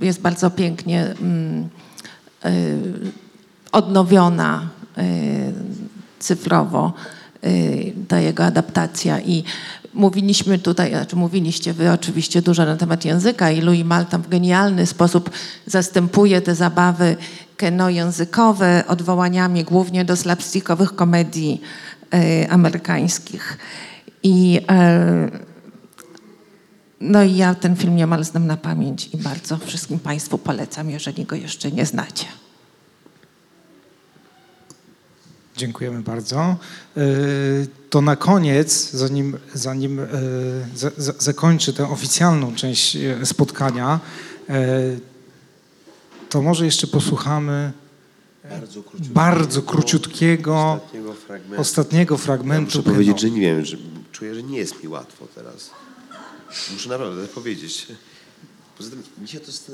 e, 0.02 0.06
jest 0.06 0.22
bardzo 0.22 0.52
pięknie 0.52 1.06
mm, 1.22 1.70
e, 2.46 2.52
odnowiona 3.72 4.68
cyfrowo 6.20 6.94
ta 8.08 8.20
jego 8.20 8.46
adaptacja 8.46 9.20
i 9.20 9.44
mówiliśmy 9.94 10.60
tutaj, 10.60 10.90
znaczy 10.90 11.16
mówiliście 11.16 11.74
wy 11.74 11.92
oczywiście 11.92 12.42
dużo 12.42 12.66
na 12.66 12.76
temat 12.76 13.06
języka 13.06 13.52
i 13.52 13.62
Louis 13.62 13.86
Mal 13.86 14.06
tam 14.06 14.22
w 14.22 14.30
genialny 14.30 14.86
sposób 14.86 15.30
zastępuje 15.66 16.42
te 16.42 16.56
zabawy 16.56 17.16
keno 17.57 17.90
językowe 17.90 18.84
odwołaniami 18.88 19.64
głównie 19.64 20.06
do 20.06 20.15
slapstickowych 20.15 20.95
komedii 20.95 21.61
e, 22.14 22.52
amerykańskich. 22.52 23.57
I 24.23 24.61
e, 24.69 25.30
no 27.02 27.23
i 27.23 27.36
ja 27.36 27.56
ten 27.56 27.76
film 27.76 27.95
niemal 27.95 28.23
znam 28.23 28.48
na 28.48 28.57
pamięć 28.57 29.10
i 29.14 29.18
bardzo 29.18 29.57
wszystkim 29.57 29.99
Państwu 29.99 30.38
polecam, 30.38 30.90
jeżeli 30.90 31.26
go 31.26 31.36
jeszcze 31.36 31.72
nie 31.72 31.86
znacie. 31.86 32.26
Dziękujemy 35.57 36.02
bardzo. 36.02 36.56
E, 36.98 37.02
To 37.90 38.02
na 38.02 38.15
koniec, 38.15 38.91
zanim, 38.91 39.38
zanim 39.53 40.02
za, 40.76 40.91
za, 40.98 41.14
zakończę 41.19 41.73
tę 41.73 41.90
oficjalną 41.90 42.56
część 42.56 42.98
spotkania, 43.23 43.99
to 46.36 46.41
może 46.41 46.66
jeszcze 46.66 46.88
posłuchamy 46.88 47.72
Bardzo 48.49 48.84
króciutko. 48.84 49.14
bardzo 49.14 49.62
króciutkiego 49.62 50.56
Ostatniego 50.74 51.14
fragmentu. 51.14 51.62
ostatniego 51.62 52.16
Ja 52.16 52.22
fragmentu. 52.22 52.66
muszę 52.78 52.84
powiedzieć, 52.84 53.20
że 53.22 53.30
nie 53.30 53.41
wiem, 53.41 53.66
że 53.66 53.78
czuję, 54.12 54.36
że 54.36 54.44
nie 54.44 54.57
jest 54.57 54.84
mi 54.84 54.90
łatwo 54.90 55.28
teraz. 55.36 55.70
Muszę 56.74 56.90
naprawdę 56.90 57.28
powiedzieć. 57.28 57.88
Poza 58.78 58.90
tym 58.90 59.03
dzisiaj 59.22 59.41
to 59.41 59.48
jest, 59.48 59.72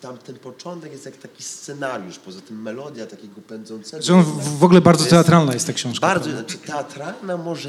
tam 0.00 0.18
ten 0.18 0.36
początek 0.36 0.92
jest 0.92 1.04
jak 1.04 1.16
taki 1.16 1.42
scenariusz, 1.42 2.18
poza 2.18 2.40
tym 2.40 2.62
melodia 2.62 3.06
takiego 3.06 3.40
pędzącego. 3.40 4.02
Że 4.02 4.14
on 4.14 4.22
w, 4.22 4.58
w 4.58 4.64
ogóle 4.64 4.80
bardzo 4.80 5.04
To 5.04 5.10
teatralna 5.10 5.54
jest 5.54 5.66
ta 5.66 5.72
książka. 5.72 6.06
Bardzo, 6.06 6.30
prawda? 6.30 6.40
znaczy 6.48 6.58
teatralna, 6.66 7.36
może 7.36 7.68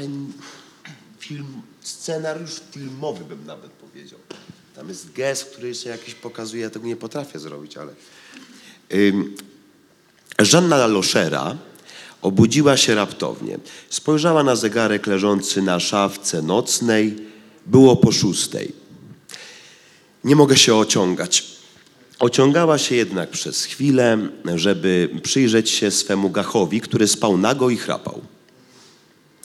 film, 1.18 1.46
scenariusz 1.80 2.60
filmowy 2.70 3.24
bym 3.24 3.46
nawet 3.46 3.70
powiedział. 3.70 4.18
Tam 4.76 4.88
jest 4.88 5.12
gest, 5.12 5.44
który 5.44 5.68
jeszcze 5.68 5.88
jakiś 5.88 6.14
pokazuje, 6.14 6.62
ja 6.62 6.70
tego 6.70 6.86
nie 6.86 6.96
potrafię 6.96 7.38
zrobić, 7.38 7.76
ale... 7.76 7.92
Żanna 10.38 10.86
Loszera 10.86 11.56
obudziła 12.22 12.76
się 12.76 12.94
raptownie. 12.94 13.58
Spojrzała 13.90 14.42
na 14.42 14.56
zegarek 14.56 15.06
leżący 15.06 15.62
na 15.62 15.80
szafce 15.80 16.42
nocnej. 16.42 17.16
Było 17.66 17.96
po 17.96 18.12
szóstej. 18.12 18.72
Nie 20.24 20.36
mogę 20.36 20.56
się 20.56 20.74
ociągać. 20.74 21.46
Ociągała 22.18 22.78
się 22.78 22.94
jednak 22.94 23.30
przez 23.30 23.64
chwilę, 23.64 24.18
żeby 24.54 25.08
przyjrzeć 25.22 25.70
się 25.70 25.90
swemu 25.90 26.30
gachowi, 26.30 26.80
który 26.80 27.08
spał 27.08 27.36
nago 27.36 27.70
i 27.70 27.76
chrapał. 27.76 28.20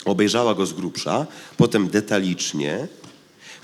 Obejrzała 0.05 0.55
go 0.55 0.65
z 0.65 0.73
grubsza, 0.73 1.27
potem 1.57 1.87
detalicznie, 1.87 2.87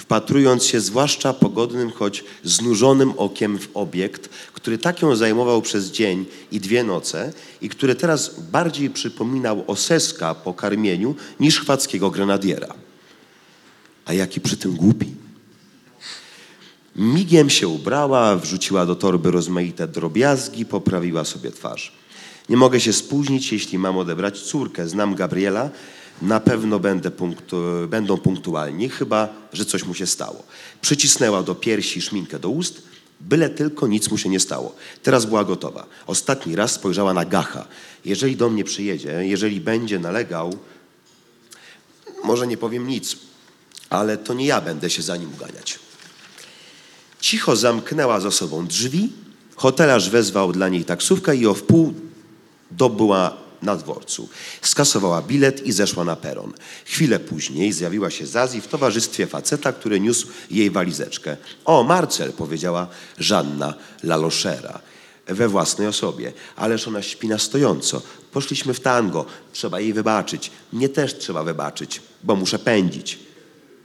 wpatrując 0.06 0.66
się 0.66 0.82
zwłaszcza 0.82 1.34
pogodnym, 1.34 1.92
choć 1.92 2.24
znużonym 2.44 3.14
okiem 3.18 3.60
w 3.60 3.70
obiekt, 3.74 4.30
który 4.54 4.78
tak 4.78 5.02
ją 5.02 5.16
zajmował 5.16 5.62
przez 5.62 5.92
dzień 5.92 6.26
i 6.52 6.60
dwie 6.60 6.84
noce 6.84 7.34
i 7.62 7.70
który 7.70 7.96
teraz 7.96 8.40
bardziej 8.52 8.90
przypominał 8.90 9.64
oseska 9.68 10.36
po 10.36 10.54
karmieniu 10.54 11.16
niż 11.40 11.60
chwackiego 11.60 12.12
grenadiera. 12.12 12.74
A 14.06 14.14
jaki 14.14 14.42
przy 14.42 14.58
tym 14.58 14.76
głupi. 14.76 15.12
Migiem 16.96 17.50
się 17.50 17.68
ubrała, 17.68 18.36
wrzuciła 18.36 18.86
do 18.86 18.96
torby 18.96 19.32
rozmaite 19.32 19.88
drobiazgi, 19.88 20.66
poprawiła 20.66 21.26
sobie 21.26 21.52
twarz. 21.52 21.94
Nie 22.50 22.58
mogę 22.58 22.80
się 22.80 22.94
spóźnić, 22.94 23.52
jeśli 23.52 23.78
mam 23.78 23.98
odebrać 23.98 24.42
córkę. 24.42 24.88
Znam 24.88 25.16
Gabriela, 25.16 25.70
na 26.22 26.40
pewno 26.40 26.80
będę 26.80 27.12
punktu, 27.12 27.58
będą 27.88 28.18
punktualni, 28.18 28.90
chyba 28.90 29.30
że 29.54 29.66
coś 29.66 29.84
mu 29.84 29.94
się 29.94 30.08
stało. 30.08 30.44
Przycisnęła 30.82 31.44
do 31.44 31.56
piersi 31.56 32.02
szminkę 32.02 32.40
do 32.40 32.50
ust, 32.50 32.82
byle 33.22 33.50
tylko 33.50 33.88
nic 33.88 34.12
mu 34.12 34.18
się 34.18 34.30
nie 34.30 34.40
stało. 34.40 34.76
Teraz 35.04 35.26
była 35.26 35.44
gotowa. 35.44 35.86
Ostatni 36.08 36.56
raz 36.56 36.72
spojrzała 36.72 37.14
na 37.14 37.26
Gacha. 37.26 37.68
Jeżeli 38.06 38.36
do 38.36 38.50
mnie 38.50 38.64
przyjedzie, 38.64 39.26
jeżeli 39.26 39.62
będzie 39.62 40.00
nalegał, 40.00 40.58
może 42.24 42.48
nie 42.48 42.58
powiem 42.58 42.88
nic, 42.88 43.18
ale 43.90 44.18
to 44.18 44.34
nie 44.34 44.46
ja 44.46 44.62
będę 44.62 44.90
się 44.90 45.02
za 45.02 45.18
nim 45.18 45.34
uganiać. 45.34 45.80
Cicho 47.20 47.56
zamknęła 47.56 48.20
za 48.20 48.32
sobą 48.32 48.68
drzwi. 48.68 49.10
Hotelarz 49.56 50.10
wezwał 50.10 50.52
dla 50.52 50.70
niej 50.70 50.86
taksówkę 50.86 51.36
i 51.36 51.48
o 51.48 51.54
wpół 51.54 51.94
dobyła 52.72 53.45
na 53.66 53.76
dworcu. 53.76 54.30
Skasowała 54.62 55.22
bilet 55.22 55.66
i 55.66 55.72
zeszła 55.72 56.04
na 56.04 56.16
peron. 56.16 56.54
Chwilę 56.86 57.20
później 57.20 57.74
zjawiła 57.74 58.10
się 58.10 58.26
Zazi 58.26 58.62
w 58.62 58.68
towarzystwie 58.68 59.28
faceta, 59.28 59.74
który 59.74 60.00
niósł 60.00 60.28
jej 60.52 60.72
walizeczkę. 60.72 61.38
O, 61.66 61.84
Marcel, 61.84 62.34
powiedziała 62.34 62.88
Żanna 63.20 63.74
Laloszera 64.04 64.80
we 65.28 65.48
własnej 65.48 65.88
osobie. 65.88 66.34
Ależ 66.56 66.88
ona 66.88 67.02
śpi 67.02 67.28
na 67.28 67.40
stojąco. 67.40 68.02
Poszliśmy 68.32 68.74
w 68.74 68.80
tango. 68.80 69.26
Trzeba 69.54 69.80
jej 69.80 69.94
wybaczyć. 69.94 70.52
Mnie 70.74 70.90
też 70.90 71.18
trzeba 71.18 71.44
wybaczyć, 71.44 72.02
bo 72.24 72.36
muszę 72.36 72.60
pędzić. 72.60 73.20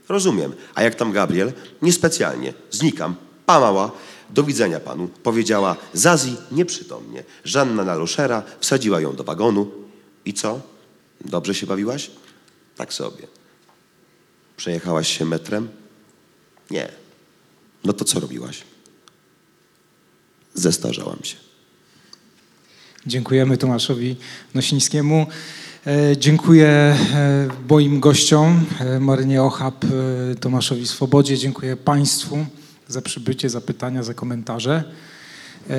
Rozumiem. 0.09 0.53
A 0.75 0.83
jak 0.83 0.95
tam 0.95 1.11
Gabriel? 1.11 1.53
Niespecjalnie. 1.81 2.53
Znikam. 2.71 3.15
Pa 3.45 3.59
mała. 3.59 3.91
Do 4.31 4.43
widzenia 4.43 4.79
panu. 4.79 5.07
Powiedziała 5.07 5.75
Zazi 5.93 6.37
nieprzytomnie. 6.51 7.23
Żanna 7.43 7.83
Naloszera 7.85 8.43
wsadziła 8.59 9.01
ją 9.01 9.15
do 9.15 9.23
wagonu. 9.23 9.71
I 10.25 10.33
co? 10.33 10.61
Dobrze 11.25 11.55
się 11.55 11.67
bawiłaś? 11.67 12.11
Tak 12.75 12.93
sobie. 12.93 13.27
Przejechałaś 14.57 15.17
się 15.17 15.25
metrem? 15.25 15.69
Nie. 16.71 16.89
No 17.83 17.93
to 17.93 18.05
co 18.05 18.19
robiłaś? 18.19 18.63
Zestarzałam 20.53 21.19
się. 21.23 21.35
Dziękujemy 23.07 23.57
Tomaszowi 23.57 24.15
Nosińskiemu. 24.53 25.27
E, 25.87 26.17
Dziękuję 26.17 26.67
e, 26.67 26.97
moim 27.69 27.99
gościom, 27.99 28.65
e, 28.79 28.99
Marynie 28.99 29.43
Ochab, 29.43 29.85
Tomaszowi 30.39 30.87
Swobodzie. 30.87 31.37
Dziękuję 31.37 31.77
Państwu 31.77 32.45
za 32.91 33.01
przybycie, 33.01 33.49
za 33.49 33.61
pytania, 33.61 34.03
za 34.03 34.13
komentarze. 34.13 34.83
E, 35.69 35.75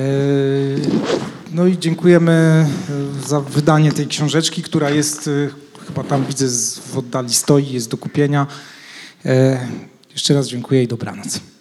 No 1.51 1.67
i 1.67 1.77
dziękujemy 1.77 2.31
e, 2.31 3.27
za 3.27 3.41
wydanie 3.41 3.91
tej 3.91 4.07
książeczki, 4.07 4.63
która 4.63 4.89
jest, 4.89 5.27
e, 5.27 5.49
chyba 5.87 6.03
tam 6.03 6.25
widzę 6.25 6.45
w 6.93 6.97
oddali 6.97 7.33
stoi, 7.33 7.71
jest 7.71 7.89
do 7.89 7.97
kupienia. 7.97 8.47
Jeszcze 10.11 10.33
raz 10.33 10.47
dziękuję 10.47 10.83
i 10.83 10.87
dobranoc. 10.87 11.52